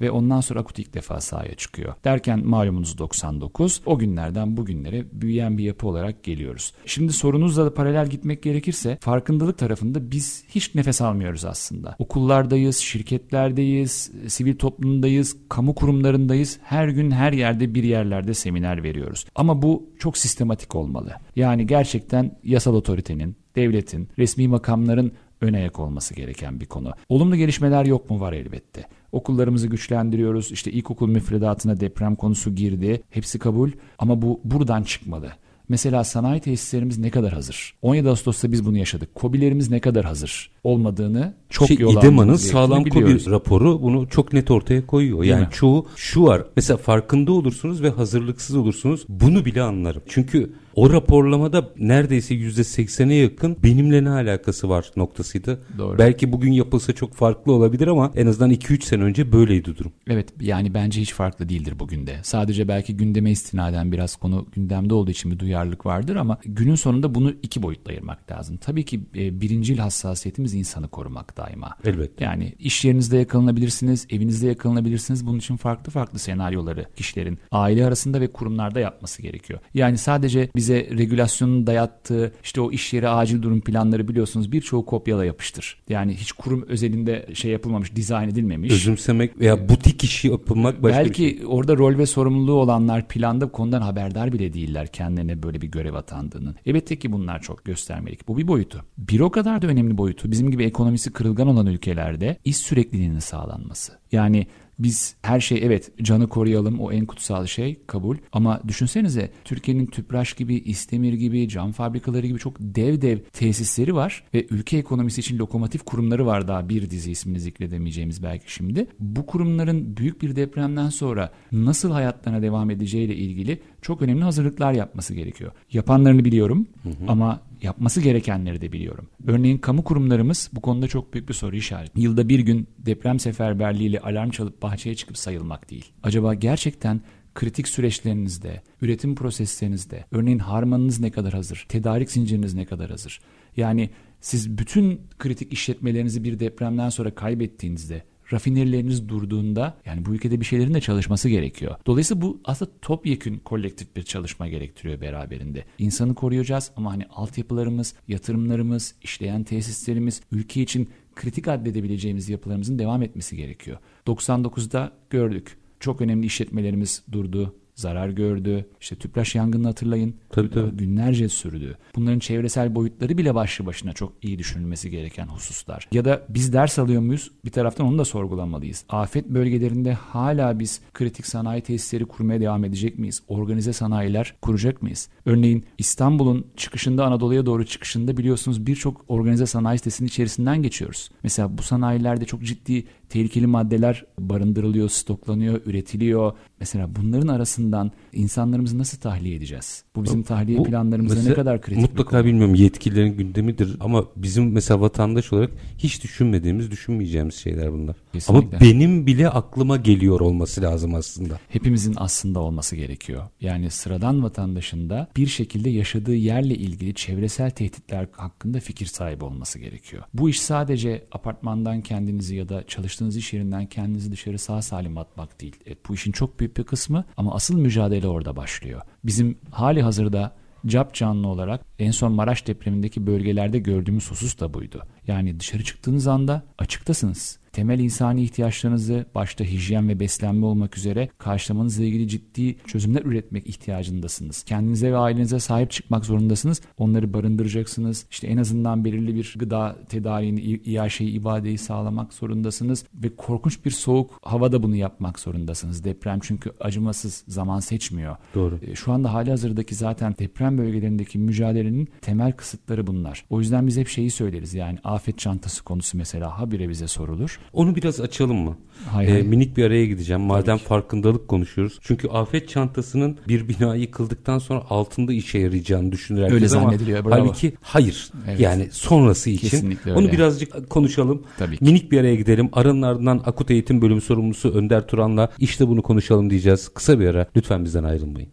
Ve 0.00 0.10
ondan 0.10 0.40
sonra 0.40 0.60
Akut 0.60 0.78
ilk 0.78 0.94
defa 0.94 1.20
sahaya 1.20 1.54
çıkıyor. 1.54 1.94
Derken 2.04 2.46
malumunuz 2.46 2.98
99. 2.98 3.80
O 3.86 3.98
günlerden 3.98 4.56
bugünlere 4.56 5.04
büyüyen 5.12 5.58
bir 5.58 5.64
yapı 5.64 5.86
olarak 5.86 6.22
geliyoruz. 6.22 6.72
Şimdi 6.86 7.12
sorunuzla 7.12 7.66
da 7.66 7.74
paralel 7.74 8.06
gitmek 8.06 8.42
gerekirse 8.42 8.98
farkındalık 9.00 9.58
tarafında 9.58 10.10
biz 10.10 10.44
hiç 10.48 10.74
nefes 10.74 11.00
almıyoruz 11.00 11.44
aslında. 11.44 11.96
Okullardayız, 11.98 12.76
şirketlerdeyiz, 12.76 14.10
sivil 14.26 14.56
toplumdayız, 14.56 15.36
kamu 15.48 15.74
kurumlarındayız. 15.74 16.58
Her 16.62 16.88
gün 16.88 17.10
her 17.10 17.32
yerde 17.32 17.74
bir 17.74 17.84
yerlerde 17.84 18.34
seminer 18.34 18.82
veriyoruz. 18.82 19.26
Ama 19.34 19.62
bu 19.62 19.90
çok 19.98 20.18
sistematik 20.18 20.74
olmalı. 20.74 21.12
Yani 21.36 21.66
gerçekten 21.66 22.38
yasal 22.44 22.74
otoritenin, 22.74 23.36
devletin, 23.56 24.08
resmi 24.18 24.48
makamların 24.48 25.12
ön 25.40 25.54
ayak 25.54 25.78
olması 25.78 26.14
gereken 26.14 26.60
bir 26.60 26.66
konu. 26.66 26.92
Olumlu 27.08 27.36
gelişmeler 27.36 27.84
yok 27.84 28.10
mu? 28.10 28.20
Var 28.20 28.32
elbette. 28.32 28.84
Okullarımızı 29.12 29.68
güçlendiriyoruz. 29.68 30.52
İşte 30.52 30.72
ilkokul 30.72 31.08
müfredatına 31.08 31.80
deprem 31.80 32.14
konusu 32.14 32.54
girdi. 32.54 33.02
Hepsi 33.10 33.38
kabul 33.38 33.70
ama 33.98 34.22
bu 34.22 34.40
buradan 34.44 34.82
çıkmalı. 34.82 35.28
Mesela 35.68 36.04
sanayi 36.04 36.40
tesislerimiz 36.40 36.98
ne 36.98 37.10
kadar 37.10 37.32
hazır? 37.32 37.74
17 37.82 38.08
Ağustos'ta 38.08 38.52
biz 38.52 38.64
bunu 38.64 38.78
yaşadık. 38.78 39.14
Kobilerimiz 39.14 39.70
ne 39.70 39.80
kadar 39.80 40.04
hazır? 40.04 40.50
Olmadığını 40.64 41.34
çok 41.50 41.68
şey, 41.68 41.76
yol 41.78 41.96
İDEMA'nın 41.96 42.34
sağlam 42.34 42.84
biliyoruz. 42.84 43.24
kobi 43.24 43.34
raporu 43.34 43.82
bunu 43.82 44.08
çok 44.08 44.32
net 44.32 44.50
ortaya 44.50 44.86
koyuyor. 44.86 45.20
Değil 45.20 45.30
yani 45.32 45.40
mi? 45.40 45.48
çoğu 45.52 45.86
şu 45.96 46.22
var. 46.22 46.42
Mesela 46.56 46.76
farkında 46.76 47.32
olursunuz 47.32 47.82
ve 47.82 47.90
hazırlıksız 47.90 48.56
olursunuz. 48.56 49.04
Bunu 49.08 49.44
bile 49.44 49.62
anlarım. 49.62 50.02
Çünkü 50.08 50.52
o 50.74 50.92
raporlamada 50.92 51.70
neredeyse 51.78 52.34
%80'e 52.34 53.14
yakın 53.14 53.56
benimle 53.64 54.04
ne 54.04 54.10
alakası 54.10 54.68
var 54.68 54.90
noktasıydı. 54.96 55.62
Doğru. 55.78 55.98
Belki 55.98 56.32
bugün 56.32 56.52
yapılsa 56.52 56.92
çok 56.92 57.14
farklı 57.14 57.52
olabilir 57.52 57.88
ama 57.88 58.12
en 58.14 58.26
azından 58.26 58.50
2-3 58.50 58.82
sene 58.82 59.02
önce 59.02 59.32
böyleydi 59.32 59.76
durum. 59.76 59.92
Evet 60.06 60.28
yani 60.40 60.74
bence 60.74 61.00
hiç 61.00 61.12
farklı 61.12 61.48
değildir 61.48 61.74
bugün 61.78 62.06
de. 62.06 62.16
Sadece 62.22 62.68
belki 62.68 62.96
gündeme 62.96 63.30
istinaden 63.30 63.92
biraz 63.92 64.16
konu 64.16 64.46
gündemde 64.54 64.94
olduğu 64.94 65.10
için 65.10 65.30
bir 65.30 65.38
duyarlı 65.38 65.58
duyarlılık 65.68 65.86
vardır 65.86 66.16
ama 66.16 66.38
günün 66.44 66.74
sonunda 66.74 67.14
bunu 67.14 67.34
iki 67.42 67.62
boyutla 67.62 67.90
ayırmak 67.90 68.30
lazım. 68.30 68.56
Tabii 68.56 68.84
ki 68.84 69.00
e, 69.16 69.40
birincil 69.40 69.78
hassasiyetimiz 69.78 70.54
insanı 70.54 70.88
korumak 70.88 71.36
daima. 71.36 71.76
Elbette. 71.84 72.24
Yani 72.24 72.54
iş 72.58 72.84
yerinizde 72.84 73.16
yakalanabilirsiniz, 73.16 74.06
evinizde 74.10 74.46
yakalanabilirsiniz. 74.46 75.26
Bunun 75.26 75.38
için 75.38 75.56
farklı 75.56 75.92
farklı 75.92 76.18
senaryoları 76.18 76.86
kişilerin 76.96 77.38
aile 77.50 77.86
arasında 77.86 78.20
ve 78.20 78.32
kurumlarda 78.32 78.80
yapması 78.80 79.22
gerekiyor. 79.22 79.60
Yani 79.74 79.98
sadece 79.98 80.50
bize 80.68 80.98
regülasyonun 80.98 81.66
dayattığı 81.66 82.32
işte 82.44 82.60
o 82.60 82.72
iş 82.72 82.92
yeri 82.92 83.08
acil 83.08 83.42
durum 83.42 83.60
planları 83.60 84.08
biliyorsunuz 84.08 84.52
birçoğu 84.52 84.86
kopyala 84.86 85.24
yapıştır. 85.24 85.82
Yani 85.88 86.14
hiç 86.14 86.32
kurum 86.32 86.62
özelinde 86.68 87.26
şey 87.34 87.50
yapılmamış, 87.50 87.96
dizayn 87.96 88.28
edilmemiş. 88.28 88.72
Özümsemek 88.72 89.40
veya 89.40 89.68
butik 89.68 90.04
işi 90.04 90.28
yapılmak 90.28 90.82
başka 90.82 90.98
Belki 90.98 91.22
bir 91.22 91.38
şey. 91.38 91.46
orada 91.46 91.76
rol 91.76 91.98
ve 91.98 92.06
sorumluluğu 92.06 92.52
olanlar 92.52 93.08
planda 93.08 93.48
konudan 93.48 93.82
haberdar 93.82 94.32
bile 94.32 94.52
değiller 94.52 94.86
kendilerine 94.92 95.42
böyle 95.42 95.60
bir 95.60 95.66
görev 95.66 95.94
atandığının. 95.94 96.56
Elbette 96.66 96.98
ki 96.98 97.12
bunlar 97.12 97.42
çok 97.42 97.64
göstermelik. 97.64 98.28
Bu 98.28 98.36
bir 98.36 98.48
boyutu. 98.48 98.84
Bir 98.98 99.20
o 99.20 99.30
kadar 99.30 99.62
da 99.62 99.66
önemli 99.66 99.98
boyutu. 99.98 100.30
Bizim 100.30 100.50
gibi 100.50 100.64
ekonomisi 100.64 101.12
kırılgan 101.12 101.48
olan 101.48 101.66
ülkelerde 101.66 102.38
iş 102.44 102.56
sürekliliğinin 102.56 103.18
sağlanması. 103.18 103.92
Yani 104.12 104.46
biz 104.78 105.16
her 105.22 105.40
şey 105.40 105.58
evet 105.62 105.92
canı 106.02 106.28
koruyalım 106.28 106.80
o 106.80 106.92
en 106.92 107.06
kutsal 107.06 107.46
şey 107.46 107.80
kabul 107.86 108.16
ama 108.32 108.60
düşünsenize 108.68 109.30
Türkiye'nin 109.44 109.86
Tüpraş 109.86 110.32
gibi, 110.32 110.54
İstemir 110.54 111.12
gibi, 111.12 111.48
cam 111.48 111.72
fabrikaları 111.72 112.26
gibi 112.26 112.38
çok 112.38 112.56
dev 112.60 113.00
dev 113.00 113.18
tesisleri 113.32 113.94
var 113.94 114.24
ve 114.34 114.46
ülke 114.50 114.78
ekonomisi 114.78 115.20
için 115.20 115.38
lokomotif 115.38 115.84
kurumları 115.84 116.26
var 116.26 116.48
daha 116.48 116.68
bir 116.68 116.90
dizi 116.90 117.10
ismini 117.10 117.40
zikredemeyeceğimiz 117.40 118.22
belki 118.22 118.52
şimdi. 118.52 118.86
Bu 119.00 119.26
kurumların 119.26 119.96
büyük 119.96 120.22
bir 120.22 120.36
depremden 120.36 120.88
sonra 120.88 121.32
nasıl 121.52 121.92
hayatlarına 121.92 122.42
devam 122.42 122.70
edeceğiyle 122.70 123.16
ilgili 123.16 123.60
çok 123.82 124.02
önemli 124.02 124.24
hazırlıklar 124.24 124.72
yapması 124.72 125.14
gerekiyor. 125.14 125.52
Yapanlarını 125.72 126.24
biliyorum 126.24 126.66
ama 127.08 127.40
yapması 127.62 128.00
gerekenleri 128.00 128.60
de 128.60 128.72
biliyorum. 128.72 129.08
Örneğin 129.26 129.58
kamu 129.58 129.84
kurumlarımız 129.84 130.50
bu 130.52 130.60
konuda 130.60 130.88
çok 130.88 131.14
büyük 131.14 131.28
bir 131.28 131.34
soru 131.34 131.56
işareti. 131.56 132.00
Yılda 132.00 132.28
bir 132.28 132.40
gün 132.40 132.68
deprem 132.78 133.20
seferberliğiyle 133.20 134.00
alarm 134.00 134.30
çalıp 134.30 134.62
bahçeye 134.62 134.94
çıkıp 134.94 135.18
sayılmak 135.18 135.70
değil. 135.70 135.84
Acaba 136.02 136.34
gerçekten 136.34 137.00
kritik 137.34 137.68
süreçlerinizde, 137.68 138.62
üretim 138.82 139.14
proseslerinizde, 139.14 140.04
örneğin 140.12 140.38
harmanınız 140.38 141.00
ne 141.00 141.10
kadar 141.10 141.32
hazır, 141.32 141.66
tedarik 141.68 142.10
zinciriniz 142.10 142.54
ne 142.54 142.64
kadar 142.64 142.90
hazır? 142.90 143.20
Yani 143.56 143.90
siz 144.20 144.58
bütün 144.58 145.00
kritik 145.18 145.52
işletmelerinizi 145.52 146.24
bir 146.24 146.40
depremden 146.40 146.88
sonra 146.88 147.14
kaybettiğinizde 147.14 148.02
rafinerileriniz 148.32 149.08
durduğunda 149.08 149.76
yani 149.84 150.04
bu 150.04 150.14
ülkede 150.14 150.40
bir 150.40 150.44
şeylerin 150.44 150.74
de 150.74 150.80
çalışması 150.80 151.28
gerekiyor. 151.28 151.76
Dolayısıyla 151.86 152.22
bu 152.22 152.40
aslında 152.44 152.70
topyekün 152.82 153.38
kolektif 153.38 153.96
bir 153.96 154.02
çalışma 154.02 154.48
gerektiriyor 154.48 155.00
beraberinde. 155.00 155.64
İnsanı 155.78 156.14
koruyacağız 156.14 156.70
ama 156.76 156.92
hani 156.92 157.06
altyapılarımız, 157.06 157.94
yatırımlarımız, 158.08 158.94
işleyen 159.02 159.44
tesislerimiz, 159.44 160.20
ülke 160.32 160.62
için 160.62 160.88
kritik 161.14 161.48
addedebileceğimiz 161.48 162.28
yapılarımızın 162.28 162.78
devam 162.78 163.02
etmesi 163.02 163.36
gerekiyor. 163.36 163.78
99'da 164.06 164.92
gördük. 165.10 165.58
Çok 165.80 166.00
önemli 166.00 166.26
işletmelerimiz 166.26 167.02
durdu 167.12 167.54
zarar 167.78 168.08
gördü. 168.08 168.66
İşte 168.80 168.96
tüpraş 168.96 169.34
yangını 169.34 169.66
hatırlayın. 169.66 170.14
Tabii, 170.30 170.50
tabii. 170.50 170.76
Günlerce 170.76 171.28
sürdü. 171.28 171.76
Bunların 171.96 172.18
çevresel 172.18 172.74
boyutları 172.74 173.18
bile 173.18 173.34
başlı 173.34 173.66
başına 173.66 173.92
çok 173.92 174.12
iyi 174.22 174.38
düşünülmesi 174.38 174.90
gereken 174.90 175.26
hususlar. 175.26 175.88
Ya 175.92 176.04
da 176.04 176.22
biz 176.28 176.52
ders 176.52 176.78
alıyor 176.78 177.02
muyuz? 177.02 177.30
Bir 177.44 177.50
taraftan 177.50 177.86
onu 177.86 177.98
da 177.98 178.04
sorgulamalıyız. 178.04 178.84
Afet 178.88 179.28
bölgelerinde 179.28 179.92
hala 179.92 180.58
biz 180.58 180.80
kritik 180.94 181.26
sanayi 181.26 181.62
tesisleri 181.62 182.04
kurmaya 182.04 182.40
devam 182.40 182.64
edecek 182.64 182.98
miyiz? 182.98 183.22
Organize 183.28 183.72
sanayiler 183.72 184.34
kuracak 184.42 184.82
mıyız? 184.82 185.08
Örneğin 185.26 185.64
İstanbul'un 185.78 186.46
çıkışında 186.56 187.06
Anadolu'ya 187.06 187.46
doğru 187.46 187.66
çıkışında 187.66 188.16
biliyorsunuz 188.16 188.66
birçok 188.66 189.04
organize 189.08 189.46
sanayi 189.46 189.78
sitesinin 189.78 190.08
içerisinden 190.08 190.62
geçiyoruz. 190.62 191.10
Mesela 191.22 191.58
bu 191.58 191.62
sanayilerde 191.62 192.24
çok 192.24 192.42
ciddi 192.42 192.84
tehlikeli 193.08 193.46
maddeler 193.46 194.04
barındırılıyor, 194.18 194.88
stoklanıyor, 194.88 195.60
üretiliyor. 195.66 196.32
Mesela 196.60 196.96
bunların 196.96 197.28
arasından 197.28 197.92
insanlarımızı 198.12 198.78
nasıl 198.78 198.98
tahliye 198.98 199.36
edeceğiz? 199.36 199.84
Bu 199.96 200.04
bizim 200.04 200.22
tahliye 200.22 200.58
Bu 200.58 200.64
planlarımızda 200.64 201.28
ne 201.28 201.34
kadar 201.34 201.60
kritik 201.60 201.82
Mutlaka 201.82 202.24
bilmiyorum 202.24 202.54
yetkililerin 202.54 203.16
gündemidir 203.16 203.76
ama 203.80 204.04
bizim 204.16 204.52
mesela 204.52 204.80
vatandaş 204.80 205.32
olarak 205.32 205.50
hiç 205.78 206.04
düşünmediğimiz, 206.04 206.70
düşünmeyeceğimiz 206.70 207.34
şeyler 207.34 207.72
bunlar. 207.72 207.96
Kesinlikle. 208.12 208.56
Ama 208.56 208.64
benim 208.64 209.06
bile 209.06 209.28
aklıma 209.28 209.76
geliyor 209.76 210.20
olması 210.20 210.62
lazım 210.62 210.94
aslında. 210.94 211.38
Hepimizin 211.48 211.94
aslında 211.96 212.40
olması 212.40 212.76
gerekiyor. 212.76 213.22
Yani 213.40 213.70
sıradan 213.70 214.22
vatandaşın 214.22 214.90
da 214.90 215.08
bir 215.16 215.26
şekilde 215.26 215.70
yaşadığı 215.70 216.14
yerle 216.14 216.54
ilgili 216.54 216.94
çevresel 216.94 217.50
tehditler 217.50 218.08
hakkında 218.12 218.60
fikir 218.60 218.86
sahibi 218.86 219.24
olması 219.24 219.58
gerekiyor. 219.58 220.02
Bu 220.14 220.30
iş 220.30 220.40
sadece 220.40 221.06
apartmandan 221.12 221.80
kendinizi 221.80 222.36
ya 222.36 222.48
da 222.48 222.66
çalıştığınız 222.66 223.16
iş 223.16 223.32
yerinden 223.32 223.66
kendinizi 223.66 224.12
dışarı 224.12 224.38
sağ 224.38 224.62
salim 224.62 224.98
atmak 224.98 225.40
değil. 225.40 225.56
Evet, 225.66 225.78
bu 225.88 225.94
işin 225.94 226.12
çok 226.12 226.40
büyük 226.40 226.56
bir 226.56 226.64
kısmı 226.64 227.04
ama 227.16 227.34
asıl 227.34 227.58
mücadele 227.58 227.97
orada 228.06 228.36
başlıyor. 228.36 228.80
Bizim 229.04 229.38
hali 229.50 229.82
hazırda 229.82 230.32
cap 230.66 230.94
canlı 230.94 231.28
olarak 231.28 231.60
en 231.78 231.90
son 231.90 232.12
Maraş 232.12 232.46
depremindeki 232.46 233.06
bölgelerde 233.06 233.58
gördüğümüz 233.58 234.10
husus 234.10 234.40
da 234.40 234.54
buydu. 234.54 234.82
Yani 235.06 235.40
dışarı 235.40 235.64
çıktığınız 235.64 236.06
anda 236.06 236.42
açıktasınız. 236.58 237.38
Temel 237.58 237.78
insani 237.78 238.22
ihtiyaçlarınızı 238.22 239.06
başta 239.14 239.44
hijyen 239.44 239.88
ve 239.88 240.00
beslenme 240.00 240.46
olmak 240.46 240.78
üzere 240.78 241.08
karşılamanızla 241.18 241.84
ilgili 241.84 242.08
ciddi 242.08 242.56
çözümler 242.66 243.02
üretmek 243.02 243.46
ihtiyacındasınız. 243.46 244.42
Kendinize 244.42 244.92
ve 244.92 244.96
ailenize 244.96 245.40
sahip 245.40 245.70
çıkmak 245.70 246.04
zorundasınız. 246.04 246.60
Onları 246.76 247.12
barındıracaksınız. 247.12 248.06
İşte 248.10 248.26
en 248.26 248.36
azından 248.36 248.84
belirli 248.84 249.14
bir 249.14 249.34
gıda 249.38 249.76
tedariğini, 249.88 250.40
iaşeyi, 250.40 251.10
ibadeyi 251.10 251.58
sağlamak 251.58 252.12
zorundasınız. 252.12 252.84
Ve 252.94 253.16
korkunç 253.16 253.64
bir 253.64 253.70
soğuk 253.70 254.18
havada 254.22 254.62
bunu 254.62 254.76
yapmak 254.76 255.18
zorundasınız. 255.18 255.84
Deprem 255.84 256.18
çünkü 256.22 256.52
acımasız 256.60 257.24
zaman 257.28 257.60
seçmiyor. 257.60 258.16
Doğru. 258.34 258.58
E, 258.62 258.74
Şu 258.74 258.92
anda 258.92 259.12
hali 259.14 259.30
hazırdaki 259.30 259.74
zaten 259.74 260.14
deprem 260.18 260.58
bölgelerindeki 260.58 261.18
mücadelenin 261.18 261.88
temel 262.00 262.32
kısıtları 262.32 262.86
bunlar. 262.86 263.24
O 263.30 263.40
yüzden 263.40 263.66
biz 263.66 263.76
hep 263.76 263.88
şeyi 263.88 264.10
söyleriz 264.10 264.54
yani 264.54 264.78
afet 264.84 265.18
çantası 265.18 265.64
konusu 265.64 265.98
mesela 265.98 266.38
habire 266.38 266.68
bize 266.68 266.86
sorulur. 266.86 267.38
Onu 267.52 267.76
biraz 267.76 268.00
açalım 268.00 268.36
mı? 268.36 268.56
Hay 268.92 269.06
Ee, 269.06 269.10
hay. 269.10 269.22
minik 269.22 269.56
bir 269.56 269.64
araya 269.64 269.86
gideceğim. 269.86 270.22
Madem 270.22 270.56
farkındalık 270.58 271.28
konuşuyoruz. 271.28 271.78
Çünkü 271.82 272.08
afet 272.08 272.48
çantasının 272.48 273.18
bir 273.28 273.48
bina 273.48 273.74
yıkıldıktan 273.76 274.38
sonra 274.38 274.62
altında 274.70 275.12
işe 275.12 275.38
yarayacağını 275.38 275.92
düşünür 275.92 276.22
herkes 276.22 276.34
Öyle 276.34 276.46
ama 276.56 276.70
zannediliyor, 276.70 277.04
bravo. 277.04 277.14
halbuki 277.14 277.52
hayır. 277.62 278.10
Evet. 278.28 278.40
Yani 278.40 278.68
sonrası 278.72 279.30
için. 279.30 279.48
Kesinlikle 279.48 279.92
Onu 279.92 280.00
öyle. 280.06 280.12
birazcık 280.12 280.70
konuşalım. 280.70 281.22
Tabii 281.38 281.56
ki. 281.58 281.64
Minik 281.64 281.92
bir 281.92 282.00
araya 282.00 282.14
gidelim. 282.14 282.48
Aranın 282.52 282.82
ardından 282.82 283.22
Akut 283.26 283.50
Eğitim 283.50 283.82
Bölümü 283.82 284.00
sorumlusu 284.00 284.48
Önder 284.50 284.86
Turan'la 284.86 285.28
işte 285.38 285.68
bunu 285.68 285.82
konuşalım 285.82 286.30
diyeceğiz. 286.30 286.68
Kısa 286.68 287.00
bir 287.00 287.06
ara. 287.06 287.26
Lütfen 287.36 287.64
bizden 287.64 287.84
ayrılmayın. 287.84 288.28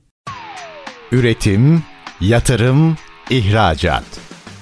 Üretim, 1.12 1.84
yatırım, 2.22 2.96
ihracat. 3.30 4.04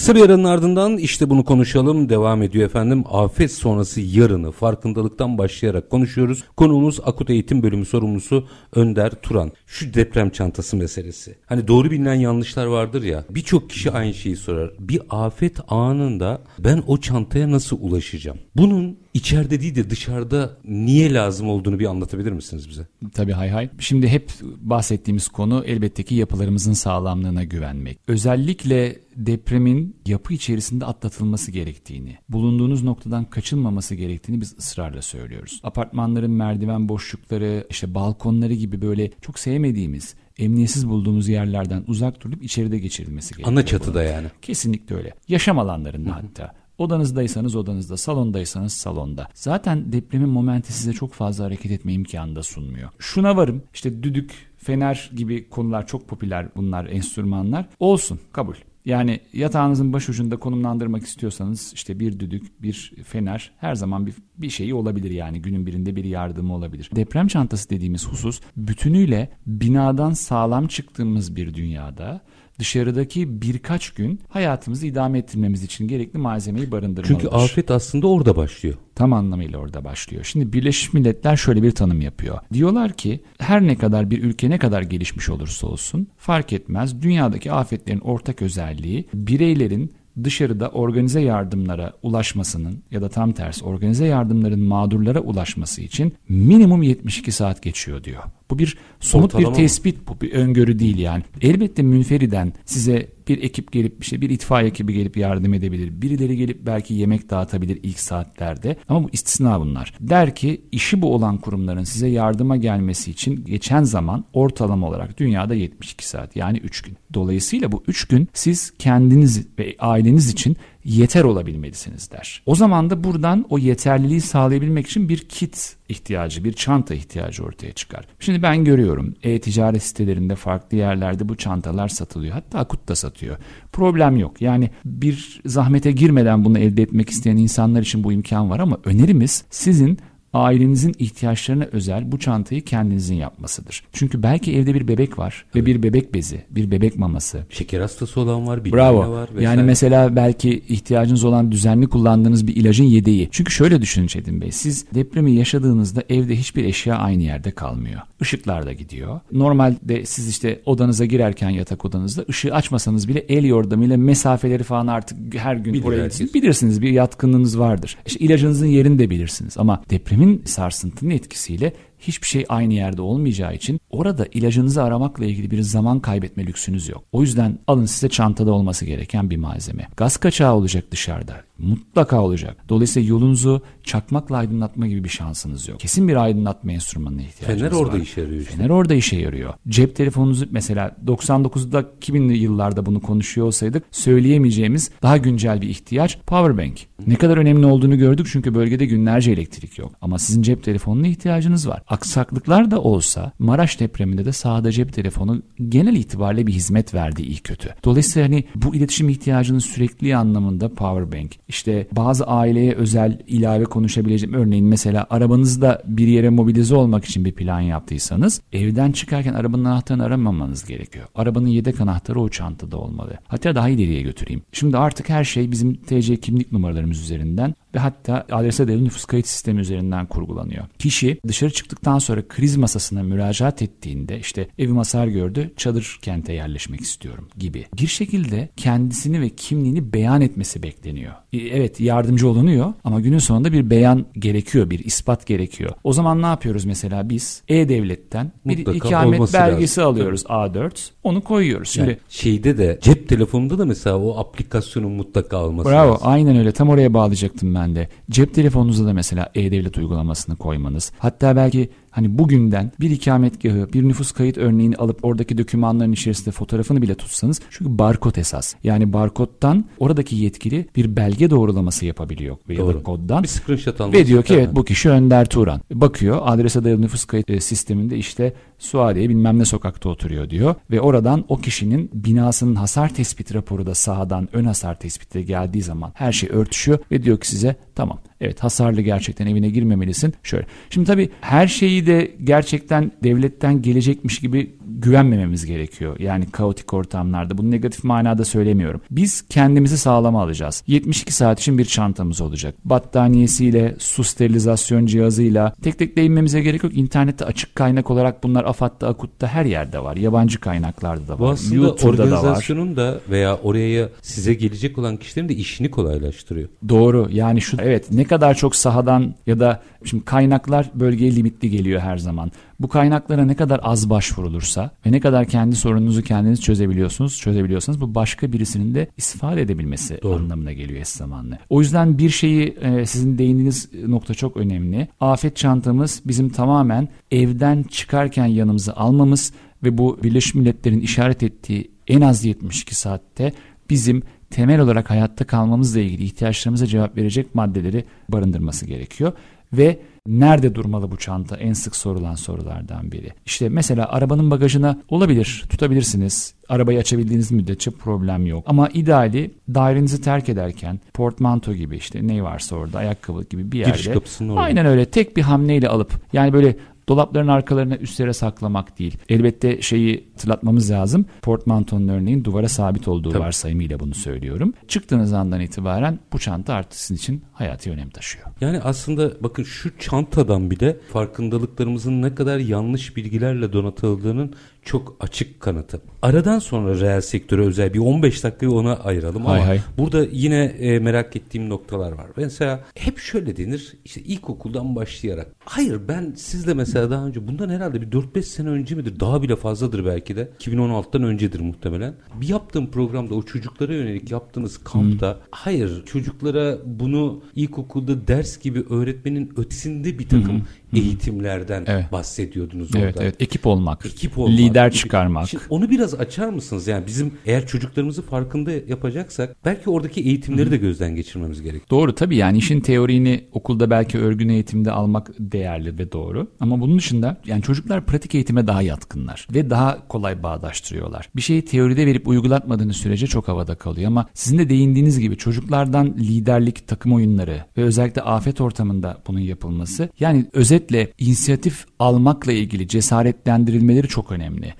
Kısa 0.00 0.14
bir 0.14 0.22
aranın 0.22 0.44
ardından 0.44 0.98
işte 0.98 1.30
bunu 1.30 1.44
konuşalım 1.44 2.08
devam 2.08 2.42
ediyor 2.42 2.64
efendim. 2.64 3.04
Afet 3.10 3.52
sonrası 3.52 4.00
yarını 4.00 4.52
farkındalıktan 4.52 5.38
başlayarak 5.38 5.90
konuşuyoruz. 5.90 6.44
Konuğumuz 6.56 7.00
Akut 7.04 7.30
Eğitim 7.30 7.62
Bölümü 7.62 7.84
sorumlusu 7.84 8.48
Önder 8.74 9.10
Turan. 9.10 9.52
Şu 9.66 9.94
deprem 9.94 10.30
çantası 10.30 10.76
meselesi. 10.76 11.38
Hani 11.46 11.68
doğru 11.68 11.90
bilinen 11.90 12.14
yanlışlar 12.14 12.66
vardır 12.66 13.02
ya. 13.02 13.24
Birçok 13.30 13.70
kişi 13.70 13.90
aynı 13.90 14.14
şeyi 14.14 14.36
sorar. 14.36 14.70
Bir 14.78 15.00
afet 15.10 15.56
anında 15.68 16.40
ben 16.58 16.82
o 16.86 16.98
çantaya 16.98 17.50
nasıl 17.50 17.78
ulaşacağım? 17.80 18.38
Bunun 18.56 18.98
içeride 19.14 19.60
değil 19.60 19.74
de 19.74 19.90
dışarıda 19.90 20.56
niye 20.64 21.14
lazım 21.14 21.48
olduğunu 21.48 21.78
bir 21.78 21.86
anlatabilir 21.86 22.32
misiniz 22.32 22.68
bize? 22.68 22.86
Tabii 23.14 23.32
hay 23.32 23.48
hay. 23.48 23.70
Şimdi 23.78 24.08
hep 24.08 24.32
bahsettiğimiz 24.60 25.28
konu 25.28 25.64
elbette 25.66 26.02
ki 26.02 26.14
yapılarımızın 26.14 26.72
sağlamlığına 26.72 27.44
güvenmek. 27.44 27.98
Özellikle 28.08 28.98
depremin 29.16 29.96
yapı 30.06 30.34
içerisinde 30.34 30.84
atlatılması 30.84 31.50
gerektiğini, 31.50 32.18
bulunduğunuz 32.28 32.82
noktadan 32.82 33.24
kaçınmaması 33.24 33.94
gerektiğini 33.94 34.40
biz 34.40 34.54
ısrarla 34.58 35.02
söylüyoruz. 35.02 35.60
Apartmanların 35.62 36.30
merdiven 36.30 36.88
boşlukları, 36.88 37.66
işte 37.70 37.94
balkonları 37.94 38.54
gibi 38.54 38.82
böyle 38.82 39.10
çok 39.22 39.38
sevmediğimiz, 39.38 40.14
emniyetsiz 40.38 40.88
bulduğumuz 40.88 41.28
yerlerden 41.28 41.84
uzak 41.86 42.24
durup 42.24 42.44
içeride 42.44 42.78
geçirilmesi 42.78 43.30
gerekiyor. 43.30 43.52
Ana 43.52 43.66
çatıda 43.66 44.02
yani. 44.02 44.26
Kesinlikle 44.42 44.96
öyle. 44.96 45.14
Yaşam 45.28 45.58
alanlarında 45.58 46.16
hatta. 46.16 46.59
Odanızdaysanız 46.80 47.56
odanızda, 47.56 47.96
salondaysanız 47.96 48.72
salonda. 48.72 49.28
Zaten 49.34 49.92
depremin 49.92 50.28
momenti 50.28 50.72
size 50.72 50.92
çok 50.92 51.12
fazla 51.12 51.44
hareket 51.44 51.72
etme 51.72 51.92
imkanı 51.92 52.36
da 52.36 52.42
sunmuyor. 52.42 52.90
Şuna 52.98 53.36
varım, 53.36 53.62
işte 53.74 54.02
düdük 54.02 54.32
fener 54.56 55.10
gibi 55.16 55.48
konular 55.48 55.86
çok 55.86 56.08
popüler 56.08 56.48
bunlar 56.56 56.86
enstrümanlar. 56.86 57.66
Olsun 57.80 58.20
kabul. 58.32 58.54
Yani 58.84 59.20
yatağınızın 59.32 59.92
başucunda 59.92 60.36
konumlandırmak 60.36 61.02
istiyorsanız 61.02 61.72
işte 61.74 62.00
bir 62.00 62.20
düdük, 62.20 62.62
bir 62.62 62.92
fener 63.04 63.50
her 63.58 63.74
zaman 63.74 64.06
bir, 64.06 64.14
bir 64.38 64.50
şeyi 64.50 64.74
olabilir 64.74 65.10
yani 65.10 65.42
günün 65.42 65.66
birinde 65.66 65.96
bir 65.96 66.04
yardımı 66.04 66.54
olabilir. 66.54 66.90
Deprem 66.96 67.26
çantası 67.26 67.70
dediğimiz 67.70 68.08
husus 68.08 68.40
bütünüyle 68.56 69.30
binadan 69.46 70.12
sağlam 70.12 70.66
çıktığımız 70.66 71.36
bir 71.36 71.54
dünyada 71.54 72.20
dışarıdaki 72.60 73.42
birkaç 73.42 73.90
gün 73.90 74.20
hayatımızı 74.28 74.86
idame 74.86 75.18
ettirmemiz 75.18 75.64
için 75.64 75.88
gerekli 75.88 76.18
malzemeyi 76.18 76.72
barındırmalıdır. 76.72 77.08
Çünkü 77.08 77.28
afet 77.28 77.70
aslında 77.70 78.06
orada 78.06 78.36
başlıyor. 78.36 78.74
Tam 78.94 79.12
anlamıyla 79.12 79.58
orada 79.58 79.84
başlıyor. 79.84 80.24
Şimdi 80.24 80.52
Birleşmiş 80.52 80.92
Milletler 80.92 81.36
şöyle 81.36 81.62
bir 81.62 81.70
tanım 81.70 82.00
yapıyor. 82.00 82.38
Diyorlar 82.52 82.92
ki 82.92 83.20
her 83.38 83.62
ne 83.62 83.76
kadar 83.76 84.10
bir 84.10 84.22
ülke 84.22 84.50
ne 84.50 84.58
kadar 84.58 84.82
gelişmiş 84.82 85.28
olursa 85.28 85.66
olsun 85.66 86.08
fark 86.16 86.52
etmez 86.52 87.02
dünyadaki 87.02 87.52
afetlerin 87.52 88.00
ortak 88.00 88.42
özelliği 88.42 89.08
bireylerin 89.14 89.92
dışarıda 90.24 90.68
organize 90.68 91.20
yardımlara 91.20 91.92
ulaşmasının 92.02 92.82
ya 92.90 93.02
da 93.02 93.08
tam 93.08 93.32
tersi 93.32 93.64
organize 93.64 94.06
yardımların 94.06 94.60
mağdurlara 94.60 95.20
ulaşması 95.20 95.82
için 95.82 96.14
minimum 96.28 96.82
72 96.82 97.32
saat 97.32 97.62
geçiyor 97.62 98.04
diyor. 98.04 98.22
Bu 98.50 98.58
bir 98.58 98.78
somut 99.00 99.34
Ortalama 99.34 99.50
bir 99.50 99.62
tespit, 99.62 100.08
bu 100.08 100.20
bir 100.20 100.32
öngörü 100.32 100.78
değil 100.78 100.98
yani. 100.98 101.22
Elbette 101.40 101.82
münferiden 101.82 102.52
size 102.64 103.08
bir 103.30 103.42
ekip 103.42 103.72
gelip 103.72 104.02
işte 104.02 104.20
bir 104.20 104.30
itfaiye 104.30 104.68
ekibi 104.68 104.92
gelip 104.92 105.16
yardım 105.16 105.54
edebilir. 105.54 106.02
Birileri 106.02 106.36
gelip 106.36 106.66
belki 106.66 106.94
yemek 106.94 107.30
dağıtabilir 107.30 107.78
ilk 107.82 108.00
saatlerde. 108.00 108.76
Ama 108.88 109.04
bu 109.04 109.08
istisna 109.12 109.60
bunlar. 109.60 109.94
Der 110.00 110.34
ki 110.34 110.60
işi 110.72 111.02
bu 111.02 111.14
olan 111.14 111.38
kurumların 111.38 111.84
size 111.84 112.08
yardıma 112.08 112.56
gelmesi 112.56 113.10
için 113.10 113.44
geçen 113.44 113.82
zaman 113.82 114.24
ortalama 114.32 114.88
olarak 114.88 115.18
dünyada 115.18 115.54
72 115.54 116.08
saat 116.08 116.36
yani 116.36 116.58
3 116.58 116.82
gün. 116.82 116.96
Dolayısıyla 117.14 117.72
bu 117.72 117.82
3 117.86 118.04
gün 118.04 118.28
siz 118.32 118.72
kendiniz 118.78 119.46
ve 119.58 119.76
aileniz 119.78 120.30
için 120.30 120.56
yeter 120.84 121.24
olabilmelisiniz 121.24 122.10
der. 122.10 122.42
O 122.46 122.54
zaman 122.54 122.90
da 122.90 123.04
buradan 123.04 123.46
o 123.48 123.58
yeterliliği 123.58 124.20
sağlayabilmek 124.20 124.86
için 124.86 125.08
bir 125.08 125.18
kit 125.18 125.76
ihtiyacı, 125.88 126.44
bir 126.44 126.52
çanta 126.52 126.94
ihtiyacı 126.94 127.44
ortaya 127.44 127.72
çıkar. 127.72 128.04
Şimdi 128.20 128.42
ben 128.42 128.64
görüyorum 128.64 129.14
e-ticaret 129.22 129.82
sitelerinde 129.82 130.34
farklı 130.34 130.76
yerlerde 130.76 131.28
bu 131.28 131.36
çantalar 131.36 131.88
satılıyor. 131.88 132.34
Hatta 132.34 132.58
Akut 132.58 132.88
da 132.88 132.94
satıyor. 132.94 133.36
Problem 133.72 134.16
yok. 134.16 134.42
Yani 134.42 134.70
bir 134.84 135.40
zahmete 135.46 135.92
girmeden 135.92 136.44
bunu 136.44 136.58
elde 136.58 136.82
etmek 136.82 137.10
isteyen 137.10 137.36
insanlar 137.36 137.82
için 137.82 138.04
bu 138.04 138.12
imkan 138.12 138.50
var 138.50 138.58
ama 138.58 138.78
önerimiz 138.84 139.44
sizin 139.50 139.98
ailenizin 140.32 140.94
ihtiyaçlarına 140.98 141.64
özel 141.72 142.12
bu 142.12 142.18
çantayı 142.18 142.64
kendinizin 142.64 143.14
yapmasıdır. 143.14 143.82
Çünkü 143.92 144.22
belki 144.22 144.56
evde 144.56 144.74
bir 144.74 144.88
bebek 144.88 145.18
var 145.18 145.44
ve 145.54 145.66
bir 145.66 145.82
bebek 145.82 146.14
bezi, 146.14 146.44
bir 146.50 146.70
bebek 146.70 146.98
maması. 146.98 147.46
Şeker 147.50 147.80
hastası 147.80 148.20
olan 148.20 148.46
var, 148.46 148.64
bir 148.64 148.72
Bravo. 148.72 149.12
var. 149.12 149.22
Vesaire. 149.22 149.44
Yani 149.44 149.62
mesela 149.62 150.16
belki 150.16 150.62
ihtiyacınız 150.68 151.24
olan 151.24 151.52
düzenli 151.52 151.86
kullandığınız 151.86 152.46
bir 152.46 152.56
ilacın 152.56 152.84
yedeği. 152.84 153.28
Çünkü 153.32 153.52
şöyle 153.52 153.82
düşünün 153.82 154.06
Çetin 154.06 154.40
Bey, 154.40 154.52
siz 154.52 154.86
depremi 154.94 155.32
yaşadığınızda 155.32 156.02
evde 156.08 156.36
hiçbir 156.36 156.64
eşya 156.64 156.96
aynı 156.96 157.22
yerde 157.22 157.50
kalmıyor. 157.50 158.00
Işıklar 158.20 158.66
da 158.66 158.72
gidiyor. 158.72 159.20
Normalde 159.32 160.06
siz 160.06 160.28
işte 160.28 160.60
odanıza 160.66 161.04
girerken 161.04 161.50
yatak 161.50 161.84
odanızda 161.84 162.24
ışığı 162.28 162.54
açmasanız 162.54 163.08
bile 163.08 163.18
el 163.18 163.44
yordamıyla 163.44 163.96
mesafeleri 163.96 164.62
falan 164.62 164.86
artık 164.86 165.18
her 165.34 165.54
gün 165.54 165.74
Bilir 165.74 165.84
oraya 165.84 166.10
bilirsiniz. 166.34 166.82
Bir 166.82 166.90
yatkınlığınız 166.90 167.58
vardır. 167.58 167.96
İşte 168.06 168.24
ilacınızın 168.24 168.66
yerini 168.66 168.98
de 168.98 169.10
bilirsiniz 169.10 169.58
ama 169.58 169.82
deprem 169.90 170.19
depremin 170.20 170.42
sarsıntının 170.44 171.10
etkisiyle 171.10 171.72
hiçbir 172.00 172.26
şey 172.26 172.44
aynı 172.48 172.74
yerde 172.74 173.02
olmayacağı 173.02 173.54
için 173.54 173.80
orada 173.90 174.26
ilacınızı 174.32 174.82
aramakla 174.82 175.24
ilgili 175.24 175.50
bir 175.50 175.62
zaman 175.62 176.00
kaybetme 176.00 176.46
lüksünüz 176.46 176.88
yok. 176.88 177.04
O 177.12 177.22
yüzden 177.22 177.58
alın 177.66 177.86
size 177.86 178.08
çantada 178.08 178.52
olması 178.52 178.84
gereken 178.84 179.30
bir 179.30 179.36
malzeme. 179.36 179.88
Gaz 179.96 180.16
kaçağı 180.16 180.54
olacak 180.54 180.84
dışarıda. 180.90 181.36
Mutlaka 181.58 182.22
olacak. 182.22 182.56
Dolayısıyla 182.68 183.08
yolunuzu 183.08 183.62
çakmakla 183.84 184.36
aydınlatma 184.36 184.86
gibi 184.86 185.04
bir 185.04 185.08
şansınız 185.08 185.68
yok. 185.68 185.80
Kesin 185.80 186.08
bir 186.08 186.16
aydınlatma 186.16 186.72
enstrümanına 186.72 187.22
ihtiyacınız 187.22 187.60
Fener 187.60 187.72
var. 187.80 187.86
orada 187.86 187.98
işe 187.98 188.20
yarıyor 188.20 188.40
işte. 188.40 188.56
Fener 188.56 188.70
orada 188.70 188.94
işe 188.94 189.16
yarıyor. 189.16 189.54
Cep 189.68 189.96
telefonunuzu 189.96 190.46
mesela 190.50 190.96
99'da 191.06 191.80
2000'li 191.80 192.36
yıllarda 192.38 192.86
bunu 192.86 193.00
konuşuyor 193.00 193.46
olsaydık 193.46 193.84
söyleyemeyeceğimiz 193.90 194.90
daha 195.02 195.16
güncel 195.16 195.60
bir 195.62 195.68
ihtiyaç 195.68 196.18
powerbank. 196.26 196.78
Ne 197.06 197.14
kadar 197.14 197.36
önemli 197.36 197.66
olduğunu 197.66 197.98
gördük 197.98 198.28
çünkü 198.32 198.54
bölgede 198.54 198.86
günlerce 198.86 199.32
elektrik 199.32 199.78
yok. 199.78 199.92
Ama 200.00 200.18
sizin 200.18 200.42
cep 200.42 200.62
telefonuna 200.64 201.06
ihtiyacınız 201.06 201.68
var. 201.68 201.82
Aksaklıklar 201.90 202.70
da 202.70 202.80
olsa 202.80 203.32
Maraş 203.38 203.80
depreminde 203.80 204.24
de 204.24 204.32
sağda 204.32 204.72
cep 204.72 204.92
telefonu 204.92 205.42
genel 205.68 205.96
itibariyle 205.96 206.46
bir 206.46 206.52
hizmet 206.52 206.94
verdi 206.94 207.22
iyi 207.22 207.38
kötü. 207.38 207.74
Dolayısıyla 207.84 208.28
hani 208.28 208.44
bu 208.54 208.74
iletişim 208.74 209.08
ihtiyacının 209.08 209.58
sürekli 209.58 210.16
anlamında 210.16 210.74
powerbank. 210.74 211.30
İşte 211.48 211.86
bazı 211.92 212.26
aileye 212.26 212.74
özel 212.74 213.18
ilave 213.26 213.64
konuşabileceğim 213.64 214.34
örneğin 214.34 214.66
mesela 214.66 215.06
arabanızda 215.10 215.82
bir 215.86 216.08
yere 216.08 216.28
mobilize 216.28 216.74
olmak 216.74 217.04
için 217.04 217.24
bir 217.24 217.32
plan 217.32 217.60
yaptıysanız 217.60 218.42
evden 218.52 218.92
çıkarken 218.92 219.34
arabanın 219.34 219.64
anahtarını 219.64 220.04
aramamanız 220.04 220.64
gerekiyor. 220.64 221.06
Arabanın 221.14 221.48
yedek 221.48 221.80
anahtarı 221.80 222.20
o 222.20 222.28
çantada 222.28 222.76
olmalı. 222.76 223.18
Hatta 223.28 223.54
daha 223.54 223.68
ileriye 223.68 224.02
götüreyim. 224.02 224.42
Şimdi 224.52 224.78
artık 224.78 225.08
her 225.08 225.24
şey 225.24 225.50
bizim 225.50 225.74
TC 225.74 226.16
kimlik 226.16 226.52
numaralarımız 226.52 227.00
üzerinden 227.00 227.54
ve 227.74 227.78
hatta 227.78 228.26
adrese 228.32 228.68
dayalı 228.68 228.84
nüfus 228.84 229.04
kayıt 229.04 229.26
sistemi 229.26 229.60
üzerinden 229.60 230.06
kurgulanıyor. 230.06 230.64
Kişi 230.78 231.20
dışarı 231.28 231.50
çıktıktan 231.50 231.98
sonra 231.98 232.28
kriz 232.28 232.56
masasına 232.56 233.02
müracaat 233.02 233.62
ettiğinde 233.62 234.18
işte 234.18 234.48
evim 234.58 234.76
hasar 234.76 235.06
gördü 235.06 235.50
çadır 235.56 235.98
kente 236.02 236.32
yerleşmek 236.32 236.80
istiyorum 236.80 237.28
gibi 237.38 237.66
bir 237.78 237.86
şekilde 237.86 238.48
kendisini 238.56 239.20
ve 239.20 239.28
kimliğini 239.28 239.92
beyan 239.92 240.20
etmesi 240.20 240.62
bekleniyor. 240.62 241.12
E, 241.32 241.38
evet 241.38 241.80
yardımcı 241.80 242.28
olunuyor 242.28 242.72
ama 242.84 243.00
günün 243.00 243.18
sonunda 243.18 243.52
bir 243.52 243.70
beyan 243.70 244.06
gerekiyor, 244.18 244.70
bir 244.70 244.78
ispat 244.78 245.26
gerekiyor. 245.26 245.70
O 245.84 245.92
zaman 245.92 246.22
ne 246.22 246.26
yapıyoruz 246.26 246.64
mesela 246.64 247.08
biz 247.08 247.42
E-Devlet'ten 247.48 248.32
bir 248.46 248.58
Mutlaka 248.58 248.88
ikamet 248.88 249.32
belgesi 249.32 249.80
lazım. 249.80 249.94
alıyoruz 249.94 250.22
Tabii. 250.22 250.58
A4 250.58 250.70
onu 251.04 251.20
koyuyoruz. 251.24 251.68
Şimdi 251.68 251.88
yani 251.88 251.98
şeyde 252.08 252.58
de 252.58 252.78
cep 252.82 253.08
telefonunda 253.08 253.58
da 253.58 253.64
mesela 253.64 253.98
o 253.98 254.18
aplikasyonun 254.18 254.92
mutlaka 254.92 255.38
alması 255.38 255.68
Bravo 255.70 255.92
lazım. 255.92 256.06
aynen 256.08 256.36
öyle 256.36 256.52
tam 256.52 256.68
oraya 256.68 256.94
bağlayacaktım 256.94 257.54
ben 257.54 257.59
de. 257.68 257.88
Cep 258.10 258.34
telefonunuza 258.34 258.86
da 258.86 258.92
mesela 258.92 259.30
E-Devlet 259.34 259.78
uygulamasını 259.78 260.36
koymanız. 260.36 260.92
Hatta 260.98 261.36
belki 261.36 261.70
hani 261.90 262.18
bugünden 262.18 262.72
bir 262.80 262.90
ikametgahı, 262.90 263.72
bir 263.72 263.88
nüfus 263.88 264.12
kayıt 264.12 264.38
örneğini 264.38 264.76
alıp 264.76 265.04
oradaki 265.04 265.38
dokümanların 265.38 265.92
içerisinde 265.92 266.30
fotoğrafını 266.30 266.82
bile 266.82 266.94
tutsanız 266.94 267.40
çünkü 267.50 267.78
barkod 267.78 268.16
esas. 268.16 268.54
Yani 268.64 268.92
barkodtan 268.92 269.64
oradaki 269.78 270.16
yetkili 270.16 270.66
bir 270.76 270.96
belge 270.96 271.30
doğrulaması 271.30 271.86
yapabiliyor 271.86 272.36
Doğru. 272.56 272.82
koddan. 272.82 273.22
Bir 273.22 273.28
screenshot 273.28 273.80
alması. 273.80 273.98
Ve 273.98 274.06
diyor 274.06 274.22
ki 274.22 274.34
evet 274.34 274.48
bu 274.52 274.64
kişi 274.64 274.90
Önder 274.90 275.26
Turan. 275.26 275.60
Bakıyor 275.72 276.18
adrese 276.22 276.64
dayalı 276.64 276.82
nüfus 276.82 277.04
kayıt 277.04 277.30
e, 277.30 277.40
sisteminde 277.40 277.96
işte 277.96 278.32
Suadiye 278.60 279.08
bilmem 279.08 279.38
ne 279.38 279.44
sokakta 279.44 279.88
oturuyor 279.88 280.30
diyor. 280.30 280.54
Ve 280.70 280.80
oradan 280.80 281.24
o 281.28 281.36
kişinin 281.36 281.90
binasının 281.94 282.54
hasar 282.54 282.94
tespit 282.94 283.34
raporu 283.34 283.66
da 283.66 283.74
sahadan 283.74 284.28
ön 284.32 284.44
hasar 284.44 284.78
tespiti 284.78 285.24
geldiği 285.24 285.62
zaman 285.62 285.92
her 285.94 286.12
şey 286.12 286.30
örtüşüyor 286.32 286.78
ve 286.90 287.02
diyor 287.02 287.20
ki 287.20 287.28
size 287.28 287.56
tamam 287.74 287.98
Evet 288.20 288.44
hasarlı 288.44 288.80
gerçekten 288.80 289.26
evine 289.26 289.48
girmemelisin. 289.48 290.14
Şöyle. 290.22 290.46
Şimdi 290.70 290.86
tabii 290.86 291.10
her 291.20 291.48
şeyi 291.48 291.86
de 291.86 292.10
gerçekten 292.24 292.92
devletten 293.02 293.62
gelecekmiş 293.62 294.18
gibi 294.18 294.56
güvenmememiz 294.82 295.46
gerekiyor. 295.46 295.96
Yani 295.98 296.30
kaotik 296.30 296.74
ortamlarda. 296.74 297.38
Bunu 297.38 297.50
negatif 297.50 297.84
manada 297.84 298.24
söylemiyorum. 298.24 298.80
Biz 298.90 299.22
kendimizi 299.28 299.78
sağlama 299.78 300.22
alacağız. 300.22 300.62
72 300.66 301.12
saat 301.12 301.40
için 301.40 301.58
bir 301.58 301.64
çantamız 301.64 302.20
olacak. 302.20 302.54
Battaniyesiyle, 302.64 303.76
su 303.78 304.04
sterilizasyon 304.04 304.86
cihazıyla 304.86 305.54
tek 305.62 305.78
tek 305.78 305.96
değinmemize 305.96 306.40
gerek 306.40 306.64
yok. 306.64 306.76
İnternette 306.76 307.24
açık 307.24 307.54
kaynak 307.54 307.90
olarak 307.90 308.22
bunlar 308.22 308.44
AFAD'da, 308.44 308.88
AKUT'ta 308.88 309.26
her 309.26 309.44
yerde 309.44 309.82
var. 309.82 309.96
Yabancı 309.96 310.40
kaynaklarda 310.40 311.08
da 311.08 311.12
var. 311.12 311.18
Bu 311.18 311.28
aslında 311.28 311.54
YouTube'da 311.54 312.02
organizasyonun 312.02 312.76
da, 312.76 312.94
da 312.94 313.00
veya 313.10 313.36
oraya 313.36 313.88
size 314.02 314.34
gelecek 314.34 314.78
olan 314.78 314.96
kişilerin 314.96 315.28
de 315.28 315.34
işini 315.34 315.70
kolaylaştırıyor. 315.70 316.48
Doğru. 316.68 317.08
Yani 317.12 317.40
şu 317.40 317.56
evet 317.60 317.90
ne 317.90 318.04
kadar 318.10 318.34
çok 318.34 318.56
sahadan 318.56 319.14
ya 319.26 319.40
da 319.40 319.62
şimdi 319.84 320.04
kaynaklar 320.04 320.70
bölgeye 320.74 321.16
limitli 321.16 321.50
geliyor 321.50 321.80
her 321.80 321.98
zaman. 321.98 322.32
Bu 322.60 322.68
kaynaklara 322.68 323.24
ne 323.24 323.36
kadar 323.36 323.60
az 323.62 323.90
başvurulursa 323.90 324.70
ve 324.86 324.92
ne 324.92 325.00
kadar 325.00 325.26
kendi 325.26 325.56
sorununuzu 325.56 326.02
kendiniz 326.02 326.40
çözebiliyorsunuz, 326.40 327.18
çözebiliyorsanız 327.18 327.80
bu 327.80 327.94
başka 327.94 328.32
birisinin 328.32 328.74
de 328.74 328.88
istifade 328.96 329.42
edebilmesi 329.42 329.98
Doğru. 330.02 330.14
anlamına 330.14 330.52
geliyor 330.52 330.80
eş 330.80 330.88
zamanlı. 330.88 331.38
O 331.50 331.60
yüzden 331.60 331.98
bir 331.98 332.10
şeyi 332.10 332.56
e, 332.60 332.86
sizin 332.86 333.18
değindiğiniz 333.18 333.68
nokta 333.86 334.14
çok 334.14 334.36
önemli. 334.36 334.88
Afet 335.00 335.36
çantamız 335.36 336.02
bizim 336.04 336.28
tamamen 336.28 336.88
evden 337.10 337.62
çıkarken 337.62 338.26
yanımıza 338.26 338.72
almamız 338.72 339.32
ve 339.64 339.78
bu 339.78 339.98
Birleşmiş 340.02 340.34
Milletler'in 340.34 340.80
işaret 340.80 341.22
ettiği 341.22 341.70
en 341.88 342.00
az 342.00 342.24
72 342.24 342.74
saatte 342.74 343.32
bizim 343.70 344.02
temel 344.30 344.60
olarak 344.60 344.90
hayatta 344.90 345.26
kalmamızla 345.26 345.80
ilgili 345.80 346.04
ihtiyaçlarımıza 346.04 346.66
cevap 346.66 346.96
verecek 346.96 347.34
maddeleri 347.34 347.84
barındırması 348.08 348.66
gerekiyor. 348.66 349.12
Ve 349.52 349.78
Nerede 350.06 350.54
durmalı 350.54 350.90
bu 350.90 350.96
çanta? 350.96 351.36
En 351.36 351.52
sık 351.52 351.76
sorulan 351.76 352.14
sorulardan 352.14 352.92
biri. 352.92 353.10
İşte 353.26 353.48
mesela 353.48 353.88
arabanın 353.88 354.30
bagajına 354.30 354.78
olabilir 354.88 355.44
tutabilirsiniz. 355.48 356.34
Arabayı 356.48 356.78
açabildiğiniz 356.78 357.32
müddetçe 357.32 357.70
problem 357.70 358.26
yok. 358.26 358.44
Ama 358.46 358.68
ideali 358.68 359.30
dairenizi 359.48 360.00
terk 360.00 360.28
ederken 360.28 360.80
portmanto 360.94 361.54
gibi 361.54 361.76
işte 361.76 362.06
ne 362.06 362.22
varsa 362.22 362.56
orada 362.56 362.78
ayakkabı 362.78 363.24
gibi 363.24 363.52
bir 363.52 363.58
yerde. 363.58 363.72
Giriş 363.72 363.88
kapısının 363.88 364.28
orada. 364.28 364.40
Aynen 364.40 364.66
öyle 364.66 364.84
tek 364.84 365.16
bir 365.16 365.22
hamleyle 365.22 365.68
alıp 365.68 365.92
yani 366.12 366.32
böyle 366.32 366.56
dolapların 366.90 367.28
arkalarına 367.28 367.76
üstlere 367.76 368.12
saklamak 368.12 368.78
değil. 368.78 368.98
Elbette 369.08 369.62
şeyi 369.62 370.08
hatırlatmamız 370.12 370.70
lazım. 370.70 371.06
Portmantonun 371.22 371.88
örneğin 371.88 372.24
duvara 372.24 372.48
sabit 372.48 372.88
olduğu 372.88 373.10
Tabii. 373.10 373.22
varsayımıyla 373.22 373.80
bunu 373.80 373.94
söylüyorum. 373.94 374.54
Çıktığınız 374.68 375.12
andan 375.12 375.40
itibaren 375.40 375.98
bu 376.12 376.18
çanta 376.18 376.54
artık 376.54 376.80
sizin 376.80 376.94
için 376.94 377.24
hayati 377.32 377.70
önem 377.70 377.90
taşıyor. 377.90 378.26
Yani 378.40 378.60
aslında 378.60 379.22
bakın 379.22 379.42
şu 379.42 379.78
çantadan 379.78 380.50
bile 380.50 380.76
farkındalıklarımızın 380.92 382.02
ne 382.02 382.14
kadar 382.14 382.38
yanlış 382.38 382.96
bilgilerle 382.96 383.52
donatıldığının 383.52 384.34
çok 384.62 384.96
açık 385.00 385.40
kanıtı. 385.40 385.80
Aradan 386.02 386.38
sonra 386.38 386.80
reel 386.80 387.00
sektöre 387.00 387.42
özel 387.42 387.74
bir 387.74 387.78
15 387.78 388.24
dakikayı 388.24 388.52
ona 388.52 388.76
ayıralım 388.76 389.24
Hay 389.24 389.38
ama 389.38 389.48
hay. 389.48 389.60
burada 389.78 390.06
yine 390.12 390.44
e, 390.44 390.78
merak 390.78 391.16
ettiğim 391.16 391.48
noktalar 391.48 391.92
var. 391.92 392.06
Mesela 392.16 392.64
hep 392.74 392.98
şöyle 392.98 393.36
denir 393.36 393.74
işte 393.84 394.00
ilkokuldan 394.00 394.76
başlayarak. 394.76 395.26
Hayır 395.44 395.80
ben 395.88 396.12
sizle 396.16 396.54
mesela 396.54 396.90
daha 396.90 397.06
önce 397.06 397.28
bundan 397.28 397.48
herhalde 397.48 397.80
bir 397.80 397.90
4-5 397.90 398.22
sene 398.22 398.48
önce 398.48 398.74
midir 398.74 399.00
daha 399.00 399.22
bile 399.22 399.36
fazladır 399.36 399.84
belki 399.84 400.16
de 400.16 400.30
2016'dan 400.38 401.02
öncedir 401.02 401.40
muhtemelen. 401.40 401.94
Bir 402.20 402.28
yaptığım 402.28 402.70
programda 402.70 403.14
o 403.14 403.22
çocuklara 403.22 403.74
yönelik 403.74 404.10
yaptığınız 404.10 404.58
kampta 404.58 405.18
hayır 405.30 405.84
çocuklara 405.86 406.58
bunu 406.66 407.22
ilkokulda 407.34 408.08
ders 408.08 408.38
gibi 408.38 408.64
öğretmenin 408.70 409.32
ötesinde 409.36 409.98
bir 409.98 410.08
takım 410.08 410.42
eğitimlerden 410.74 411.64
Evet. 411.66 411.92
bahsediyordunuz 411.92 412.70
Evet 412.74 412.94
orada. 412.96 413.04
evet 413.04 413.14
ekip 413.22 413.46
olmak, 413.46 413.86
Ekip 413.86 414.18
olmak 414.18 414.38
lider 414.38 414.66
gibi. 414.66 414.76
çıkarmak. 414.76 415.28
Şimdi 415.28 415.44
onu 415.50 415.70
biraz 415.70 415.94
açar 415.94 416.28
mısınız? 416.28 416.66
Yani 416.66 416.86
bizim 416.86 417.12
eğer 417.26 417.46
çocuklarımızı 417.46 418.02
farkında 418.02 418.50
yapacaksak 418.52 419.36
belki 419.44 419.70
oradaki 419.70 420.00
eğitimleri 420.00 420.50
de 420.50 420.56
gözden 420.56 420.96
geçirmemiz 420.96 421.42
gerek. 421.42 421.70
Doğru 421.70 421.94
tabii 421.94 422.16
yani 422.16 422.38
işin 422.38 422.60
teorini 422.60 423.24
okulda 423.32 423.70
belki 423.70 423.98
örgün 423.98 424.28
eğitimde 424.28 424.70
almak 424.72 425.10
değerli 425.18 425.78
ve 425.78 425.92
doğru. 425.92 426.26
Ama 426.40 426.60
bunun 426.60 426.78
dışında 426.78 427.20
yani 427.26 427.42
çocuklar 427.42 427.86
pratik 427.86 428.14
eğitime 428.14 428.46
daha 428.46 428.62
yatkınlar 428.62 429.26
ve 429.34 429.50
daha 429.50 429.88
kolay 429.88 430.22
bağdaştırıyorlar. 430.22 431.08
Bir 431.16 431.20
şeyi 431.22 431.44
teoride 431.44 431.86
verip 431.86 432.08
uygulatmadığınız 432.08 432.76
sürece 432.76 433.06
çok 433.06 433.28
havada 433.28 433.54
kalıyor 433.54 433.86
ama 433.86 434.06
sizin 434.14 434.38
de 434.38 434.48
değindiğiniz 434.48 434.98
gibi 435.00 435.16
çocuklardan 435.16 435.86
liderlik, 435.98 436.68
takım 436.68 436.92
oyunları 436.92 437.44
ve 437.56 437.62
özellikle 437.62 438.02
afet 438.02 438.40
ortamında 438.40 438.98
bunun 439.06 439.18
yapılması 439.20 439.88
yani 440.00 440.26
özetle 440.60 440.92
inisiyatif 440.98 441.66
almakla 441.80 442.32
ilgili 442.32 442.68
cesaretlendirilmeleri 442.68 443.88
çok 443.88 444.12
önemli. 444.12 444.54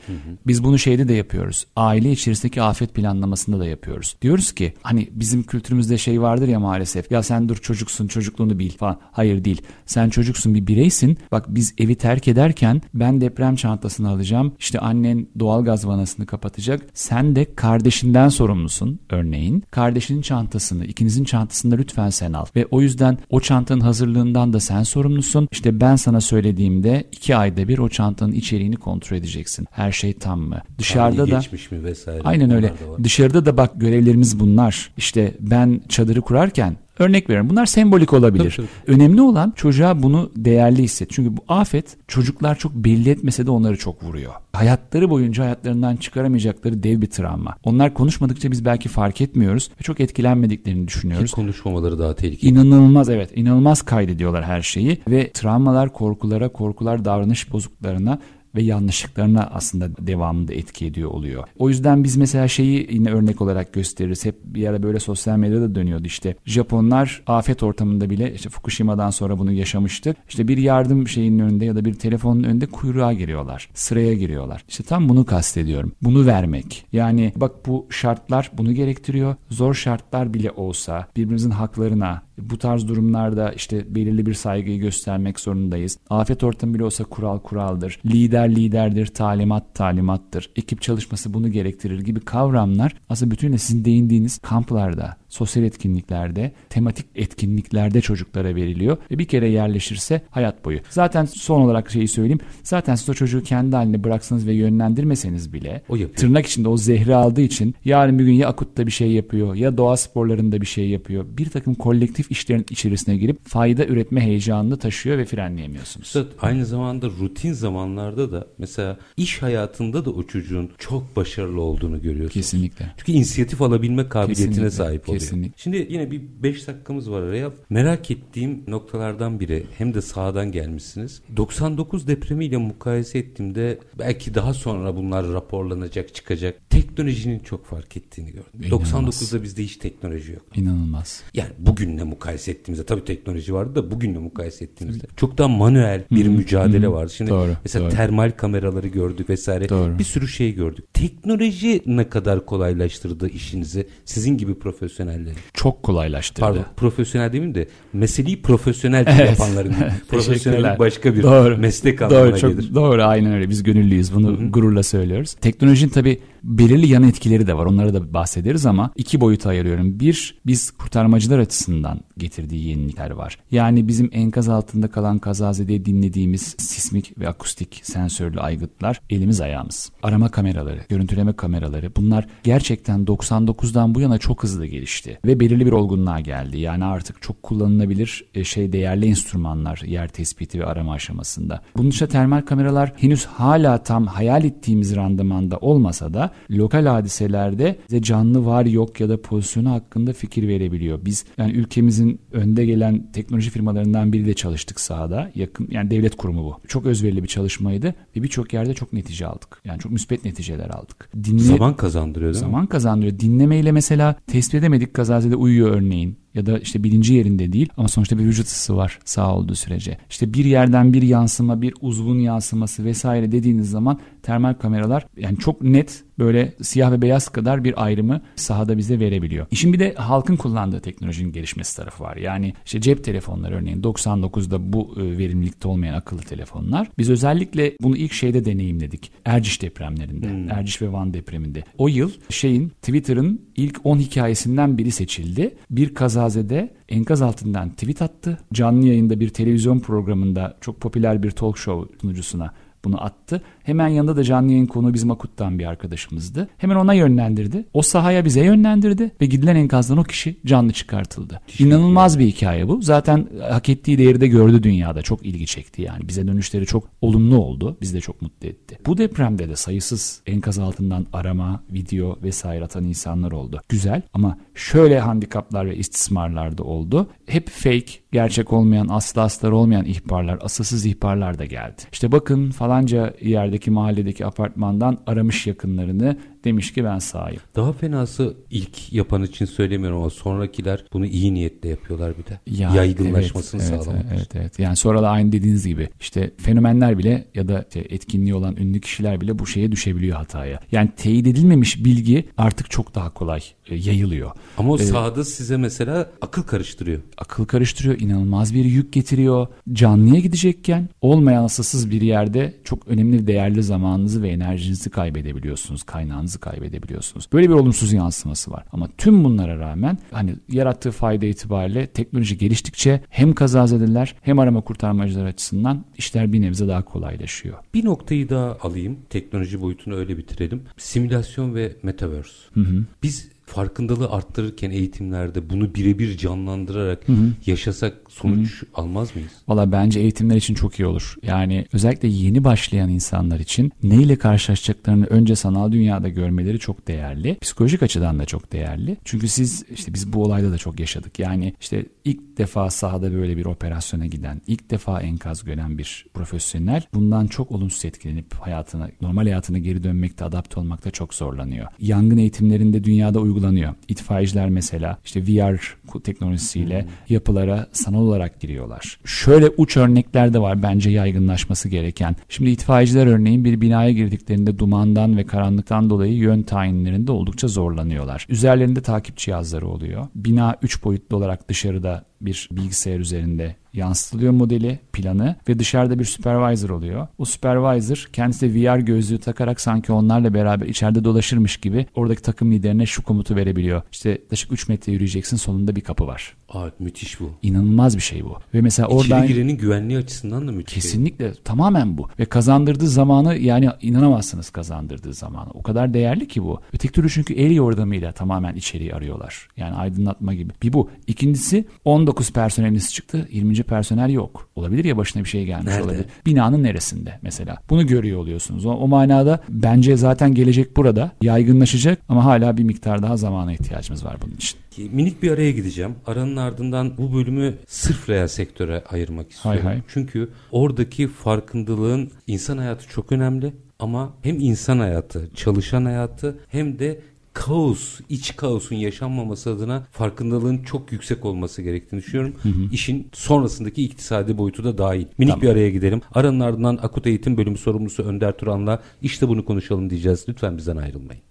Biz 0.47 0.65
bunu 0.65 0.79
şeyde 0.79 1.09
de 1.09 1.15
yapıyoruz. 1.15 1.67
Aile 1.77 2.13
içerisindeki 2.13 2.63
afet 2.63 2.95
planlamasında 2.95 3.59
da 3.59 3.67
yapıyoruz. 3.67 4.17
Diyoruz 4.23 4.53
ki 4.53 4.75
hani 4.83 5.09
bizim 5.13 5.43
kültürümüzde 5.43 5.99
şey 5.99 6.23
vardır 6.23 6.49
ya 6.49 6.61
maalesef. 6.61 7.11
Ya 7.11 7.23
sen 7.23 7.49
dur 7.49 7.57
çocuksun 7.57 8.07
çocukluğunu 8.09 8.59
bil 8.59 8.71
falan. 8.71 8.99
Hayır 9.13 9.45
değil. 9.45 9.63
Sen 9.87 10.11
çocuksun 10.11 10.55
bir 10.55 10.67
bireysin. 10.67 11.19
Bak 11.33 11.45
biz 11.49 11.75
evi 11.79 11.95
terk 11.95 12.29
ederken 12.29 12.83
ben 12.95 13.21
deprem 13.21 13.57
çantasını 13.57 14.09
alacağım. 14.09 14.53
İşte 14.59 14.79
annen 14.79 15.27
doğalgaz 15.39 15.87
vanasını 15.87 16.27
kapatacak. 16.27 16.87
Sen 16.95 17.37
de 17.37 17.55
kardeşinden 17.55 18.29
sorumlusun 18.29 19.01
örneğin. 19.11 19.65
Kardeşinin 19.71 20.23
çantasını, 20.23 20.85
ikinizin 20.85 21.25
çantasını 21.25 21.79
lütfen 21.79 22.11
sen 22.11 22.33
al. 22.33 22.47
Ve 22.57 22.67
o 22.71 22.81
yüzden 22.81 23.19
o 23.31 23.41
çantanın 23.41 23.81
hazırlığından 23.81 24.53
da 24.53 24.61
sen 24.61 24.83
sorumlusun. 24.83 25.49
İşte 25.53 25.81
ben 25.81 25.97
sana 25.97 26.21
söylediğimde 26.21 27.10
iki 27.13 27.37
ayda 27.37 27.69
bir 27.69 27.79
o 27.79 27.89
çantanın 27.89 28.33
içeriğini 28.33 28.77
kontrol 28.77 29.17
edeceksin. 29.17 29.67
Her 29.71 29.93
şey 29.93 30.13
tam 30.13 30.41
mı? 30.41 30.61
Dışarıda 30.79 31.17
Tarihi 31.17 31.33
da 31.33 31.39
geçmiş 31.39 31.71
mi 31.71 31.85
vesaire. 31.85 32.21
Aynen 32.25 32.51
öyle. 32.51 32.69
da 32.69 32.73
var. 32.73 33.05
Dışarıda 33.05 33.47
da 33.47 33.57
bak 33.57 33.71
görevlerimiz 33.77 34.41
bunlar. 34.41 34.93
İşte 34.97 35.35
ben 35.41 35.81
çadırı 35.89 36.21
kurarken 36.21 36.77
örnek 37.01 37.31
veriyorum. 37.31 37.51
Bunlar 37.51 37.67
sembolik 37.67 38.13
olabilir. 38.13 38.55
Tabii, 38.57 38.67
Önemli 38.97 39.23
olan 39.23 39.53
çocuğa 39.57 40.03
bunu 40.03 40.31
değerli 40.37 40.83
hisset. 40.83 41.11
Çünkü 41.11 41.37
bu 41.37 41.41
afet 41.49 41.97
çocuklar 42.09 42.59
çok 42.59 42.75
belli 42.75 43.11
etmese 43.11 43.47
de 43.47 43.51
onları 43.51 43.77
çok 43.77 44.03
vuruyor. 44.03 44.33
Hayatları 44.53 45.11
boyunca 45.11 45.45
hayatlarından 45.45 45.97
çıkaramayacakları 45.97 46.83
dev 46.83 47.01
bir 47.01 47.11
travma. 47.11 47.57
Onlar 47.65 47.95
konuşmadıkça 47.95 48.51
biz 48.51 48.65
belki 48.65 48.89
fark 48.89 49.21
etmiyoruz 49.21 49.71
ve 49.81 49.83
çok 49.83 50.01
etkilenmediklerini 50.01 50.81
Ki 50.81 50.89
düşünüyoruz. 50.89 51.31
konuşmamaları 51.33 51.99
daha 51.99 52.15
tehlikeli. 52.15 52.51
İnanılmaz 52.51 53.09
evet 53.09 53.31
inanılmaz 53.35 53.83
kaydediyorlar 53.83 54.45
her 54.45 54.63
şeyi 54.63 54.99
ve 55.09 55.31
travmalar 55.33 55.93
korkulara 55.93 56.49
korkular 56.49 57.05
davranış 57.05 57.53
bozukluklarına 57.53 58.19
ve 58.55 58.63
yanlışlıklarına 58.63 59.51
aslında 59.53 60.07
devamında 60.07 60.55
etki 60.55 60.87
ediyor 60.87 61.11
oluyor. 61.11 61.45
O 61.59 61.69
yüzden 61.69 62.05
biz 62.05 62.17
mesela 62.17 62.49
şeyi 62.49 62.89
yine 62.91 63.11
örnek 63.11 63.41
olarak 63.41 63.73
gösteririz. 63.73 64.25
Hep 64.25 64.37
bir 64.45 64.67
ara 64.67 64.83
böyle 64.83 65.01
sosyal 65.01 65.37
medyada 65.37 65.75
dönüyordu 65.75 66.07
işte. 66.07 66.37
Japonlar 66.45 67.23
afet 67.27 67.63
ortamında 67.63 68.11
bile 68.11 68.35
işte 68.35 68.49
Fukushima'dan 68.49 69.11
sonra 69.11 69.39
bunu 69.39 69.53
yaşamıştı. 69.53 70.15
İşte 70.29 70.49
bir 70.49 70.59
yardım 70.59 71.09
şeyinin 71.09 71.39
önünde 71.39 71.65
ya 71.65 71.77
da 71.77 71.85
bir 71.85 71.95
telefonun 71.95 72.43
önünde 72.43 72.67
kuyruğa 72.67 73.13
giriyorlar. 73.13 73.69
Sıraya 73.75 74.15
giriyorlar. 74.15 74.65
İşte 74.69 74.85
tam 74.85 75.09
bunu 75.09 75.27
kastediyorum. 75.27 75.93
Bunu 76.03 76.27
vermek. 76.27 76.87
Yani 76.93 77.33
bak 77.37 77.67
bu 77.67 77.87
şartlar 77.91 78.51
bunu 78.53 78.73
gerektiriyor. 78.73 79.35
Zor 79.51 79.75
şartlar 79.75 80.35
bile 80.35 80.51
olsa 80.51 81.07
birbirimizin 81.17 81.51
haklarına 81.51 82.23
bu 82.39 82.59
tarz 82.59 82.89
durumlarda 82.89 83.53
işte 83.53 83.95
belirli 83.95 84.27
bir 84.27 84.35
saygıyı 84.35 84.81
göstermek 84.81 85.41
zorundayız. 85.41 85.99
Afet 86.11 86.45
ortamı 86.45 86.75
bile 86.75 86.85
olsa 86.85 87.05
kural 87.05 87.39
kuraldır. 87.39 88.01
Lider 88.07 88.40
liderdir, 88.43 89.07
talimat 89.07 89.75
talimattır. 89.75 90.51
Ekip 90.57 90.83
çalışması 90.83 91.35
bunu 91.35 91.49
gerektirir 91.51 92.01
gibi 92.01 92.21
kavramlar 92.21 92.95
aslında 93.09 93.31
bütünle 93.31 93.59
sizin 93.59 93.85
değindiğiniz 93.85 94.39
kamplarda, 94.39 95.17
sosyal 95.31 95.65
etkinliklerde, 95.65 96.53
tematik 96.71 97.07
etkinliklerde 97.15 98.01
çocuklara 98.01 98.55
veriliyor 98.55 98.97
ve 99.11 99.19
bir 99.19 99.25
kere 99.25 99.49
yerleşirse 99.49 100.23
hayat 100.31 100.65
boyu. 100.65 100.79
Zaten 100.91 101.25
son 101.25 101.61
olarak 101.61 101.91
şeyi 101.91 102.09
söyleyeyim. 102.09 102.41
Zaten 102.63 102.95
siz 102.95 103.09
o 103.09 103.15
çocuğu 103.15 103.43
kendi 103.43 103.77
haline 103.77 104.05
bıraksanız 104.05 104.47
ve 104.47 104.53
yönlendirmeseniz 104.53 105.53
bile 105.53 105.83
O 105.89 105.97
yapıyor. 105.97 106.17
tırnak 106.17 106.47
içinde 106.47 106.69
o 106.69 106.77
zehri 106.77 107.15
aldığı 107.15 107.41
için 107.41 107.75
yarın 107.85 108.19
bir 108.19 108.25
gün 108.25 108.33
ya 108.33 108.49
akutta 108.49 108.87
bir 108.87 108.93
şey 108.93 109.11
yapıyor 109.13 109.55
ya 109.55 109.77
doğa 109.77 109.97
sporlarında 109.97 110.61
bir 110.61 110.67
şey 110.67 110.89
yapıyor. 110.89 111.25
Bir 111.39 111.51
takım 111.51 111.75
kolektif 111.75 112.31
işlerin 112.31 112.67
içerisine 112.71 113.17
girip 113.17 113.49
fayda 113.49 113.85
üretme 113.87 114.21
heyecanını 114.21 114.79
taşıyor 114.79 115.19
ve 115.19 115.25
frenleyemiyorsunuz. 115.25 116.07
Üstad, 116.07 116.27
aynı 116.41 116.67
zamanda 116.67 117.07
rutin 117.21 117.53
zamanlarda 117.53 118.33
da 118.33 118.47
mesela 118.59 118.99
iş 119.17 119.43
hayatında 119.43 120.05
da 120.05 120.11
o 120.11 120.23
çocuğun 120.23 120.71
çok 120.79 121.17
başarılı 121.17 121.61
olduğunu 121.61 122.03
görüyorsunuz. 122.03 122.35
Kesinlikle. 122.35 122.93
Çünkü 122.97 123.13
inisiyatif 123.13 123.63
alabilme 123.63 124.09
kabiliyetine 124.09 124.47
Kesinlikle, 124.49 124.71
sahip 124.71 125.09
oluyor. 125.09 125.20
Kesinlikle. 125.21 125.55
Şimdi 125.57 125.87
yine 125.91 126.11
bir 126.11 126.23
5 126.43 126.67
dakikamız 126.69 127.11
var 127.11 127.23
araya. 127.23 127.53
Merak 127.71 128.11
ettiğim 128.11 128.65
noktalardan 128.69 129.41
biri 129.41 129.67
hem 129.79 129.95
de 129.95 130.03
sağdan 130.03 130.53
gelmişsiniz. 130.53 131.23
99 131.37 132.09
depremiyle 132.09 132.57
mukayese 132.57 133.19
ettiğimde 133.19 133.79
belki 133.99 134.35
daha 134.35 134.55
sonra 134.55 134.97
bunlar 134.97 135.33
raporlanacak, 135.33 136.15
çıkacak. 136.15 136.70
Teknolojinin 136.71 137.39
çok 137.39 137.67
fark 137.67 137.97
ettiğini 137.97 138.27
gördüm. 138.33 138.61
İnanılmaz. 138.63 139.23
99'da 139.23 139.43
bizde 139.43 139.63
hiç 139.65 139.77
teknoloji 139.77 140.33
yok. 140.33 140.43
İnanılmaz. 140.55 141.23
Yani 141.35 141.51
bugünle 141.59 142.05
mukayese 142.05 142.51
ettiğimizde 142.51 142.87
tabii 142.87 143.05
teknoloji 143.05 143.55
vardı 143.55 143.75
da 143.75 143.91
bugünle 143.91 144.19
mukayese 144.19 144.65
ettiğimizde 144.65 145.07
çok 145.17 145.39
daha 145.39 145.49
manuel 145.49 146.05
bir 146.11 146.27
mücadele 146.29 146.89
vardı. 146.89 147.13
Şimdi 147.17 147.31
Doğru, 147.31 147.51
mesela 147.65 147.85
doğru. 147.85 147.95
termal 147.97 148.31
kameraları 148.31 148.89
gördük 148.89 149.31
vesaire. 149.31 149.69
Doğru. 149.69 149.99
Bir 149.99 150.05
sürü 150.05 150.29
şey 150.29 150.55
gördük. 150.55 150.85
Teknoloji 150.95 151.83
ne 151.87 152.09
kadar 152.09 152.47
kolaylaştırdı 152.47 153.29
işinizi 153.29 153.87
sizin 154.05 154.37
gibi 154.39 154.55
profesyonelleri? 154.55 155.35
Çok 155.55 155.83
kolaylaştırdı. 155.83 156.41
Pardon 156.41 156.65
profesyonel 156.77 157.29
demeyeyim 157.33 157.55
de 157.55 157.69
meseleyi 157.93 158.43
profesyonel 158.43 159.05
Evet. 159.09 159.29
yapanların. 159.31 159.75
Profesyonellik 160.09 160.79
başka 160.79 161.15
bir 161.15 161.23
Doğru. 161.23 161.57
meslek 161.59 162.03
anlamına 162.03 162.31
Doğru, 162.31 162.39
çok 162.39 162.51
gelir. 162.53 162.75
doğru 162.75 163.03
aynen 163.03 163.33
öyle. 163.33 163.49
Biz 163.51 163.63
gönüllüyüz. 163.63 164.15
Bunu 164.15 164.53
gururla 164.53 164.83
söylüyoruz. 164.83 165.35
Teknolojinin 165.35 165.91
tabii 165.91 166.21
belirli 166.43 166.87
yan 166.87 167.03
etkileri 167.03 167.47
de 167.47 167.57
var. 167.57 167.67
Onlara 167.67 167.95
da 167.95 168.15
bahsederiz 168.15 168.67
ama 168.67 168.91
iki 168.97 169.21
boyuta 169.21 169.49
ayırıyorum. 169.49 170.01
Bir, 170.01 170.41
biz 170.47 170.71
kurtarmacılar 170.71 171.39
açısından 171.39 172.01
getirdiği 172.21 172.69
yenilikler 172.69 173.11
var. 173.11 173.39
Yani 173.51 173.89
bizim 173.89 174.11
enkaz 174.13 174.49
altında 174.49 174.89
kalan 174.89 175.19
kazazede 175.19 175.85
dinlediğimiz 175.85 176.55
sismik 176.59 177.19
ve 177.19 177.29
akustik 177.29 177.81
sensörlü 177.83 178.41
aygıtlar 178.41 179.01
elimiz 179.11 179.41
ayağımız. 179.41 179.93
Arama 180.03 180.29
kameraları, 180.29 180.81
görüntüleme 180.89 181.33
kameraları 181.33 181.97
bunlar 181.97 182.27
gerçekten 182.43 183.05
99'dan 183.05 183.95
bu 183.95 184.01
yana 184.01 184.19
çok 184.19 184.43
hızlı 184.43 184.67
gelişti 184.67 185.19
ve 185.25 185.41
belirli 185.41 185.67
bir 185.67 185.73
olgunluğa 185.73 186.21
geldi. 186.21 186.61
Yani 186.61 186.85
artık 186.85 187.23
çok 187.23 187.43
kullanılabilir 187.43 188.25
e, 188.35 188.45
şey 188.45 188.73
değerli 188.73 189.07
enstrümanlar 189.07 189.83
yer 189.87 190.09
tespiti 190.09 190.61
ve 190.61 190.67
arama 190.67 190.93
aşamasında. 190.93 191.63
Bunun 191.77 191.91
dışında 191.91 192.09
termal 192.09 192.43
kameralar 192.43 192.93
henüz 192.97 193.27
hala 193.27 193.83
tam 193.83 194.07
hayal 194.07 194.45
ettiğimiz 194.45 194.97
randımanda 194.97 195.59
olmasa 195.59 196.15
da 196.15 196.31
lokal 196.51 196.87
hadiselerde 196.87 197.79
canlı 198.01 198.47
var 198.47 198.65
yok 198.65 199.01
ya 199.01 199.09
da 199.09 199.23
pozisyonu 199.23 199.71
hakkında 199.71 200.13
fikir 200.13 200.49
verebiliyor. 200.49 201.05
Biz 201.05 201.25
yani 201.39 201.53
ülkemizin 201.53 202.10
önde 202.33 202.67
gelen 202.67 203.13
teknoloji 203.13 203.51
firmalarından 203.51 204.13
biriyle 204.13 204.35
çalıştık 204.35 204.81
sahada. 204.81 205.31
Yakın 205.35 205.69
yani 205.71 205.91
devlet 205.91 206.17
kurumu 206.17 206.45
bu. 206.45 206.57
Çok 206.69 206.87
özverili 206.87 207.23
bir 207.23 207.29
çalışmaydı 207.29 207.95
ve 208.17 208.23
birçok 208.23 208.53
yerde 208.53 208.75
çok 208.75 208.93
netice 208.93 209.27
aldık. 209.27 209.61
Yani 209.65 209.79
çok 209.79 209.93
müspet 209.93 210.25
neticeler 210.25 210.69
aldık. 210.69 211.11
Dinle, 211.25 211.43
zaman 211.43 211.77
kazandırıyor 211.77 212.33
değil 212.33 212.45
zaman 212.45 212.63
mi? 212.63 212.69
kazandırıyor. 212.69 213.19
Dinlemeyle 213.19 213.73
mesela 213.73 214.17
tespit 214.27 214.55
edemedik 214.55 214.95
kazazede 214.95 215.37
uyuyor 215.37 215.71
örneğin 215.71 216.19
ya 216.35 216.47
da 216.47 216.59
işte 216.59 216.85
bilinci 216.85 217.15
yerinde 217.15 217.53
değil 217.53 217.69
ama 217.77 217.89
sonuçta 217.89 218.19
bir 218.19 218.25
vücut 218.25 218.47
ısı 218.47 218.77
var 218.77 218.99
sağ 219.05 219.35
olduğu 219.35 219.55
sürece. 219.55 219.99
İşte 220.11 220.35
bir 220.35 220.45
yerden 220.45 220.93
bir 220.93 221.03
yansıma, 221.03 221.63
bir 221.63 221.75
uzvun 221.81 222.19
yansıması 222.19 222.85
vesaire 222.85 223.33
dediğiniz 223.33 223.71
zaman 223.71 224.01
termal 224.23 224.55
kameralar 224.55 225.07
yani 225.17 225.39
çok 225.39 225.63
net 225.63 226.05
böyle 226.19 226.55
siyah 226.63 226.93
ve 226.93 227.03
beyaz 227.03 227.29
kadar 227.29 227.65
bir 227.65 227.85
ayrımı 227.85 228.21
sahada 228.37 228.79
bize 228.79 229.01
verebiliyor. 229.01 229.47
İşin 229.51 229.73
bir 229.73 229.79
de 229.79 229.95
halkın 229.95 230.37
kullandığı 230.37 230.81
teknolojinin 230.81 231.33
gelişmesi 231.33 231.77
tarafı 231.77 232.05
var. 232.05 232.17
Yani 232.17 232.55
işte 232.65 232.81
cep 232.81 233.05
telefonları 233.05 233.55
örneğin 233.55 233.83
99'da 233.83 234.73
bu 234.73 234.95
e, 234.97 235.19
verimlilikte 235.19 235.69
olmayan 235.69 235.95
akıllı 235.95 236.21
telefonlar. 236.21 236.89
Biz 236.99 237.11
özellikle 237.11 237.73
bunu 237.83 237.97
ilk 237.97 238.13
şeyde 238.13 238.45
deneyimledik. 238.45 239.13
Erciş 239.25 239.63
depremlerinde. 239.63 240.29
Hmm. 240.29 240.51
Erciş 240.51 240.83
ve 240.83 240.93
Van 240.93 241.15
depreminde. 241.15 241.65
O 241.79 241.89
yıl 241.89 242.11
şeyin 242.29 242.69
Twitter'ın 242.69 243.41
ilk 243.61 243.81
10 243.85 243.99
hikayesinden 243.99 244.79
biri 244.79 244.91
seçildi. 244.91 245.55
Bir 245.71 245.95
kazazede 245.95 246.75
enkaz 246.89 247.23
altından 247.23 247.71
tweet 247.71 248.03
attı. 248.03 248.39
Canlı 248.53 248.87
yayında 248.87 249.21
bir 249.21 249.29
televizyon 249.29 249.81
programında 249.81 250.57
çok 250.61 250.81
popüler 250.81 251.23
bir 251.23 251.31
talk 251.31 251.59
show 251.59 251.99
sunucusuna 251.99 252.53
bunu 252.85 253.05
attı. 253.05 253.43
Hemen 253.63 253.89
yanında 253.89 254.17
da 254.17 254.25
canlı 254.25 254.53
yayın 254.53 254.67
konu 254.67 254.95
bizim 254.95 255.11
Akut'tan 255.11 255.59
bir 255.59 255.67
arkadaşımızdı. 255.67 256.49
Hemen 256.59 256.77
ona 256.77 256.95
yönlendirdi. 256.95 257.65
O 257.75 257.83
sahaya 257.83 258.25
bize 258.25 258.45
yönlendirdi 258.45 259.11
ve 259.21 259.27
gidilen 259.27 259.57
enkazdan 259.57 259.99
o 259.99 260.05
kişi 260.05 260.37
canlı 260.47 260.73
çıkartıldı. 260.73 261.41
İnanılmaz 261.59 262.19
bir 262.19 262.27
hikaye 262.27 262.69
bu. 262.69 262.83
Zaten 262.83 263.27
hak 263.51 263.69
ettiği 263.69 263.99
değeri 263.99 264.21
de 264.21 264.27
gördü 264.27 264.63
dünyada. 264.63 265.03
Çok 265.03 265.27
ilgi 265.27 265.47
çekti 265.47 265.83
yani. 265.83 266.09
Bize 266.09 266.27
dönüşleri 266.27 266.67
çok 266.67 266.89
olumlu 267.01 267.39
oldu. 267.39 267.77
Bizi 267.81 267.95
de 267.95 268.01
çok 268.01 268.23
mutlu 268.23 268.49
etti. 268.49 268.79
Bu 268.87 268.99
depremde 268.99 269.49
de 269.49 269.57
sayısız 269.57 270.23
enkaz 270.27 270.59
altından 270.59 271.07
arama, 271.13 271.63
video 271.71 272.19
vesaire 272.23 272.65
atan 272.65 272.85
insanlar 272.85 273.33
oldu. 273.33 273.61
Güzel 273.69 274.03
ama 274.15 274.39
şöyle 274.55 275.01
handikaplar 275.01 275.67
ve 275.67 275.77
istismarlar 275.77 276.59
da 276.59 276.63
oldu. 276.63 277.09
Hep 277.27 277.49
fake, 277.49 277.93
gerçek 278.13 278.53
olmayan, 278.53 278.89
aslı 278.91 279.23
astar 279.23 279.51
olmayan 279.51 279.85
ihbarlar, 279.85 280.39
asılsız 280.43 280.87
ihbarlar 280.87 281.39
da 281.39 281.45
geldi. 281.45 281.83
İşte 281.93 282.13
bakın 282.13 282.51
falanca 282.51 283.15
yerdeki 283.51 283.71
mahalledeki 283.71 284.27
apartmandan 284.27 284.99
aramış 285.07 285.47
yakınlarını 285.47 286.17
demiş 286.45 286.73
ki 286.73 286.85
ben 286.85 286.99
sahayım. 286.99 287.41
Daha 287.57 287.73
fenası 287.73 288.35
ilk 288.51 288.93
yapan 288.93 289.23
için 289.23 289.45
söylemiyorum 289.45 289.99
ama 289.99 290.11
sonrakiler 290.11 290.85
bunu 290.93 291.07
iyi 291.07 291.35
niyetle 291.35 291.69
yapıyorlar 291.69 292.13
bir 292.19 292.27
de. 292.27 292.41
Ya, 292.63 292.75
Yaygınlaşmasını 292.75 293.63
evet, 293.63 293.85
sağlamak. 293.85 294.07
Evet, 294.09 294.17
evet, 294.17 294.37
evet. 294.37 294.59
Yani 294.59 294.77
sonra 294.77 295.03
da 295.03 295.11
aynı 295.11 295.33
dediğiniz 295.33 295.67
gibi 295.67 295.89
işte 296.01 296.31
fenomenler 296.37 296.99
bile 296.99 297.25
ya 297.35 297.49
da 297.49 297.65
işte 297.69 297.81
etkinliği 297.81 298.35
olan 298.35 298.57
ünlü 298.57 298.81
kişiler 298.81 299.21
bile 299.21 299.39
bu 299.39 299.47
şeye 299.47 299.73
düşebiliyor 299.73 300.17
hataya. 300.17 300.61
Yani 300.73 300.91
teyit 300.97 301.27
edilmemiş 301.27 301.85
bilgi 301.85 302.29
artık 302.37 302.71
çok 302.71 302.95
daha 302.95 303.15
kolay 303.15 303.41
e, 303.67 303.77
yayılıyor. 303.77 304.31
Ama 304.59 304.73
o 304.73 304.77
ee, 304.77 304.79
sahada 304.79 305.25
size 305.25 305.57
mesela 305.57 306.11
akıl 306.21 306.43
karıştırıyor. 306.43 307.01
Akıl 307.19 307.45
karıştırıyor, 307.45 308.01
inanılmaz 308.01 308.55
bir 308.55 308.65
yük 308.65 308.93
getiriyor. 308.93 309.47
Canlıya 309.73 310.21
gidecekken 310.21 310.89
olmayan 311.01 311.45
asılsız 311.45 311.91
bir 311.91 312.01
yerde 312.01 312.55
çok 312.65 312.89
önemli 312.89 313.27
değerli 313.27 313.63
zamanınızı 313.63 314.23
ve 314.23 314.29
enerjinizi 314.29 314.91
kaybedebiliyorsunuz. 314.91 315.83
Kaynağınızı 315.83 316.30
kaybedebiliyorsunuz. 316.39 317.29
Böyle 317.33 317.49
bir 317.49 317.55
olumsuz 317.55 317.93
yansıması 317.93 318.51
var. 318.51 318.65
Ama 318.73 318.89
tüm 318.99 319.25
bunlara 319.25 319.59
rağmen 319.59 319.99
hani 320.11 320.35
yarattığı 320.49 320.91
fayda 320.91 321.27
itibariyle 321.27 321.87
teknoloji 321.87 322.39
geliştikçe 322.39 323.01
hem 323.09 323.33
kazazedeler 323.33 324.15
hem 324.23 324.39
arama 324.39 324.61
kurtarmacılar 324.61 325.25
açısından 325.25 325.85
işler 325.99 326.33
bir 326.33 326.43
nebze 326.43 326.69
daha 326.69 326.85
kolaylaşıyor. 326.85 327.59
Bir 327.75 327.85
noktayı 327.85 328.29
daha 328.29 328.59
alayım. 328.63 328.99
Teknoloji 329.11 329.61
boyutunu 329.61 329.95
öyle 329.95 330.19
bitirelim. 330.19 330.63
Simülasyon 330.77 331.55
ve 331.55 331.77
metaverse. 331.83 332.33
Hı 332.55 332.61
hı. 332.61 332.85
Biz 333.03 333.29
farkındalığı 333.51 334.11
arttırırken 334.11 334.71
eğitimlerde 334.71 335.51
bunu 335.51 335.75
birebir 335.75 336.17
canlandırarak 336.17 337.09
hı 337.09 337.13
hı. 337.13 337.33
yaşasak 337.47 338.10
sonuç 338.11 338.63
hı 338.63 338.67
almaz 338.75 339.17
mıyız? 339.17 339.33
Valla 339.49 339.73
bence 339.73 340.01
eğitimler 340.01 340.37
için 340.37 340.55
çok 340.55 340.81
iyi 340.81 340.87
olur. 340.87 341.15
Yani 341.23 341.67
özellikle 341.73 342.09
yeni 342.09 342.45
başlayan 342.45 342.89
insanlar 342.89 343.41
için 343.41 343.73
neyle 343.83 344.17
karşılaşacaklarını 344.17 345.07
önce 345.07 345.37
sanal 345.37 345.73
dünyada 345.73 346.09
görmeleri 346.09 346.59
çok 346.59 346.89
değerli. 346.89 347.39
Psikolojik 347.41 347.83
açıdan 347.83 348.19
da 348.19 348.25
çok 348.25 348.53
değerli. 348.53 348.97
Çünkü 349.05 349.29
siz 349.29 349.65
işte 349.75 349.95
biz 349.95 350.13
bu 350.13 350.23
olayda 350.25 350.53
da 350.53 350.59
çok 350.59 350.81
yaşadık. 350.81 351.19
Yani 351.19 351.55
işte 351.61 351.87
ilk 352.05 352.39
defa 352.39 352.71
sahada 352.71 353.13
böyle 353.13 353.37
bir 353.37 353.45
operasyona 353.45 354.07
giden, 354.07 354.41
ilk 354.47 354.71
defa 354.71 355.01
enkaz 355.01 355.45
gören 355.45 355.79
bir 355.79 356.07
profesyonel 356.15 356.83
bundan 356.95 357.27
çok 357.27 357.53
olumsuz 357.53 357.85
etkilenip 357.85 358.35
hayatına, 358.35 358.91
normal 359.01 359.23
hayatına 359.23 359.59
geri 359.59 359.83
dönmekte, 359.83 360.25
adapte 360.25 360.61
olmakta 360.61 360.91
çok 360.91 361.15
zorlanıyor. 361.15 361.67
Yangın 361.81 362.17
eğitimlerinde 362.17 362.85
dünyada 362.85 363.21
uygulanıyor. 363.21 363.75
İtfaiyeciler 363.89 364.49
mesela 364.49 364.99
işte 365.05 365.23
VR 365.23 365.77
teknolojisiyle 366.05 366.87
yapılara 367.09 367.69
sanal 367.73 368.00
olarak 368.01 368.41
giriyorlar. 368.41 368.99
Şöyle 369.05 369.49
uç 369.49 369.77
örnekler 369.77 370.35
de 370.35 370.41
var 370.41 370.63
bence 370.63 370.91
yaygınlaşması 370.91 371.69
gereken. 371.69 372.17
Şimdi 372.29 372.51
itfaiyeciler 372.51 373.07
örneğin 373.07 373.45
bir 373.45 373.61
binaya 373.61 373.91
girdiklerinde 373.91 374.59
dumandan 374.59 375.17
ve 375.17 375.27
karanlıktan 375.27 375.91
dolayı 375.91 376.15
yön 376.15 376.43
tayinlerinde 376.43 377.13
oldukça 377.13 377.49
zorlanıyorlar. 377.49 378.27
Üzerlerinde 378.29 378.83
takip 378.83 379.17
cihazları 379.17 379.69
oluyor. 379.69 380.07
Bina 380.15 380.57
3 380.63 380.85
boyutlu 380.85 381.17
olarak 381.17 381.49
dışarıda 381.49 382.10
bir 382.21 382.49
bilgisayar 382.53 382.99
üzerinde 382.99 383.57
yansıtılıyor 383.73 384.33
modeli, 384.33 384.79
planı 384.93 385.37
ve 385.49 385.59
dışarıda 385.59 385.99
bir 385.99 386.05
supervisor 386.05 386.71
oluyor. 386.71 387.09
O 387.19 387.25
supervisor 387.25 388.09
kendisi 388.13 388.55
de 388.55 388.55
VR 388.55 388.79
gözlüğü 388.79 389.19
takarak 389.19 389.61
sanki 389.61 389.93
onlarla 389.93 390.35
beraber 390.35 390.67
içeride 390.67 391.05
dolaşırmış 391.05 391.57
gibi 391.57 391.87
oradaki 391.95 392.23
takım 392.23 392.53
liderine 392.53 392.87
şu 392.87 393.03
komutu 393.03 393.37
verebiliyor. 393.37 393.83
İşte 393.93 394.11
yaklaşık 394.11 394.53
3 394.53 394.69
metre 394.69 394.93
yürüyeceksin 394.93 395.37
sonunda 395.37 395.77
bir 395.77 395.81
kapı 395.81 396.07
var. 396.07 396.37
Aa, 396.49 396.69
müthiş 396.79 397.21
bu. 397.21 397.31
İnanılmaz 397.43 397.97
bir 397.97 398.03
şey 398.03 398.25
bu. 398.25 398.37
Ve 398.55 398.61
mesela 398.61 398.89
İçeri 398.89 398.99
oradan 398.99 399.27
girenin 399.27 399.57
güvenliği 399.57 399.99
açısından 399.99 400.49
da 400.49 400.53
müthiş. 400.53 400.75
Kesinlikle 400.75 401.25
şey. 401.25 401.43
tamamen 401.45 401.99
bu. 401.99 402.09
Ve 402.19 402.25
kazandırdığı 402.25 402.89
zamanı 402.89 403.37
yani 403.37 403.69
inanamazsınız 403.83 404.51
kazandırdığı 404.51 405.15
zamanı. 405.15 405.51
O 405.55 405.63
kadar 405.63 405.95
değerli 405.95 406.29
ki 406.29 406.43
bu. 406.43 406.61
Öteki 406.73 406.93
türlü 406.93 407.11
çünkü 407.11 407.35
el 407.35 407.51
yordamıyla 407.55 408.13
tamamen 408.13 408.55
içeriği 408.55 408.95
arıyorlar. 408.95 409.49
Yani 409.57 409.75
aydınlatma 409.75 410.35
gibi. 410.35 410.53
Bir 410.63 410.73
bu. 410.73 410.91
İkincisi 411.07 411.65
19 412.11 412.33
personeliniz 412.33 412.95
çıktı. 412.95 413.29
20. 413.31 413.63
personel 413.63 414.11
yok. 414.11 414.49
Olabilir 414.57 414.85
ya 414.85 414.97
başına 414.97 415.25
bir 415.25 415.29
şey 415.29 415.45
gelmiş 415.45 415.67
Nerede? 415.67 415.83
olabilir. 415.83 416.05
Binanın 416.27 416.63
neresinde 416.63 417.19
mesela. 417.23 417.59
Bunu 417.71 417.87
görüyor 417.87 418.21
oluyorsunuz. 418.21 418.67
O, 418.67 418.71
o 418.71 418.89
manada 418.89 419.41
bence 419.49 419.97
zaten 419.97 420.35
gelecek 420.35 420.77
burada. 420.77 421.13
Yaygınlaşacak 421.23 421.99
ama 422.09 422.25
hala 422.25 422.57
bir 422.57 422.63
miktar 422.63 423.03
daha 423.03 423.17
zamana 423.17 423.53
ihtiyacımız 423.53 424.05
var 424.05 424.17
bunun 424.23 424.35
için. 424.35 424.61
Minik 424.93 425.23
bir 425.23 425.31
araya 425.31 425.51
gideceğim. 425.51 425.95
Aranın 426.07 426.37
ardından 426.37 426.99
bu 426.99 427.15
bölümü 427.15 427.55
sırf 427.69 428.09
reel 428.09 428.29
sektöre 428.29 428.85
ayırmak 428.91 429.31
istiyorum. 429.31 429.61
Hay 429.65 429.75
hay. 429.75 429.83
Çünkü 429.89 430.29
oradaki 430.51 431.09
farkındalığın 431.09 432.11
insan 432.27 432.59
hayatı 432.59 432.89
çok 432.89 433.13
önemli 433.13 433.53
ama 433.79 434.13
hem 434.23 434.41
insan 434.41 434.79
hayatı, 434.79 435.31
çalışan 435.35 435.85
hayatı 435.85 436.39
hem 436.49 436.79
de 436.79 437.01
kaos, 437.33 438.01
iç 438.09 438.37
kaosun 438.37 438.77
yaşanmaması 438.77 439.51
adına 439.51 439.87
farkındalığın 439.93 440.59
çok 440.59 440.93
yüksek 440.93 441.25
olması 441.25 441.63
gerektiğini 441.63 441.99
düşünüyorum. 441.99 442.35
Hı 442.43 442.49
hı. 442.49 442.69
İşin 442.73 443.09
sonrasındaki 443.13 443.85
iktisadi 443.85 444.39
boyutu 444.39 444.65
da 444.65 444.79
dahil. 444.79 445.07
Minik 445.19 445.33
tamam. 445.33 445.43
bir 445.43 445.49
araya 445.49 445.71
gidelim. 445.71 446.01
Aranın 446.15 446.41
ardından 446.41 446.79
Akut 446.83 447.07
Eğitim 447.07 447.37
Bölümü 447.37 447.59
sorumlusu 447.59 448.03
Önder 448.03 448.33
Turan'la 448.33 448.83
işte 449.03 449.29
bunu 449.29 449.45
konuşalım 449.45 449.91
diyeceğiz. 449.91 450.25
Lütfen 450.29 450.57
bizden 450.59 450.77
ayrılmayın. 450.77 451.23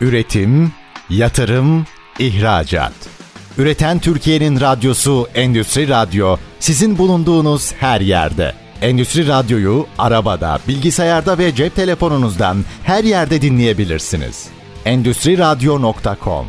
Üretim, 0.00 0.72
yatırım, 1.10 1.84
ihracat. 2.18 2.92
Üreten 3.58 3.98
Türkiye'nin 3.98 4.60
radyosu 4.60 5.26
Endüstri 5.34 5.88
Radyo 5.88 6.36
sizin 6.60 6.98
bulunduğunuz 6.98 7.72
her 7.72 8.00
yerde. 8.00 8.52
Endüstri 8.82 9.28
Radyo'yu 9.28 9.86
arabada, 9.98 10.58
bilgisayarda 10.68 11.38
ve 11.38 11.54
cep 11.54 11.76
telefonunuzdan 11.76 12.64
her 12.84 13.04
yerde 13.04 13.42
dinleyebilirsiniz. 13.42 14.57
Endüstri 14.84 15.38
Radyo.com 15.38 16.46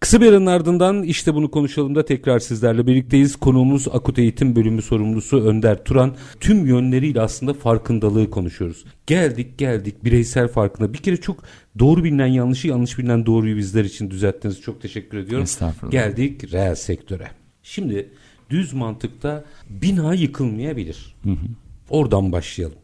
Kısa 0.00 0.20
bir 0.20 0.26
aranın 0.26 0.46
ardından 0.46 1.02
işte 1.02 1.34
bunu 1.34 1.50
konuşalım 1.50 1.94
da 1.94 2.04
tekrar 2.04 2.38
sizlerle 2.38 2.86
birlikteyiz. 2.86 3.36
Konuğumuz 3.36 3.88
Akut 3.88 4.18
Eğitim 4.18 4.56
Bölümü 4.56 4.82
sorumlusu 4.82 5.40
Önder 5.40 5.84
Turan. 5.84 6.16
Tüm 6.40 6.66
yönleriyle 6.66 7.20
aslında 7.20 7.54
farkındalığı 7.54 8.30
konuşuyoruz. 8.30 8.84
Geldik 9.06 9.58
geldik 9.58 10.04
bireysel 10.04 10.48
farkında. 10.48 10.92
Bir 10.94 10.98
kere 10.98 11.16
çok 11.16 11.44
doğru 11.78 12.04
bilinen 12.04 12.26
yanlışı 12.26 12.68
yanlış 12.68 12.98
bilinen 12.98 13.26
doğruyu 13.26 13.56
bizler 13.56 13.84
için 13.84 14.10
düzelttiniz. 14.10 14.60
Çok 14.60 14.82
teşekkür 14.82 15.18
ediyorum. 15.18 15.44
Estağfurullah. 15.44 15.92
Geldik 15.92 16.52
reel 16.52 16.74
sektöre. 16.74 17.30
Şimdi 17.62 18.10
düz 18.50 18.72
mantıkta 18.72 19.44
bina 19.70 20.14
yıkılmayabilir. 20.14 21.14
Hı 21.24 21.30
hı. 21.30 21.46
Oradan 21.90 22.32
başlayalım. 22.32 22.78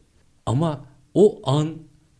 Ama 0.46 0.84
O 1.14 1.40
an 1.44 1.68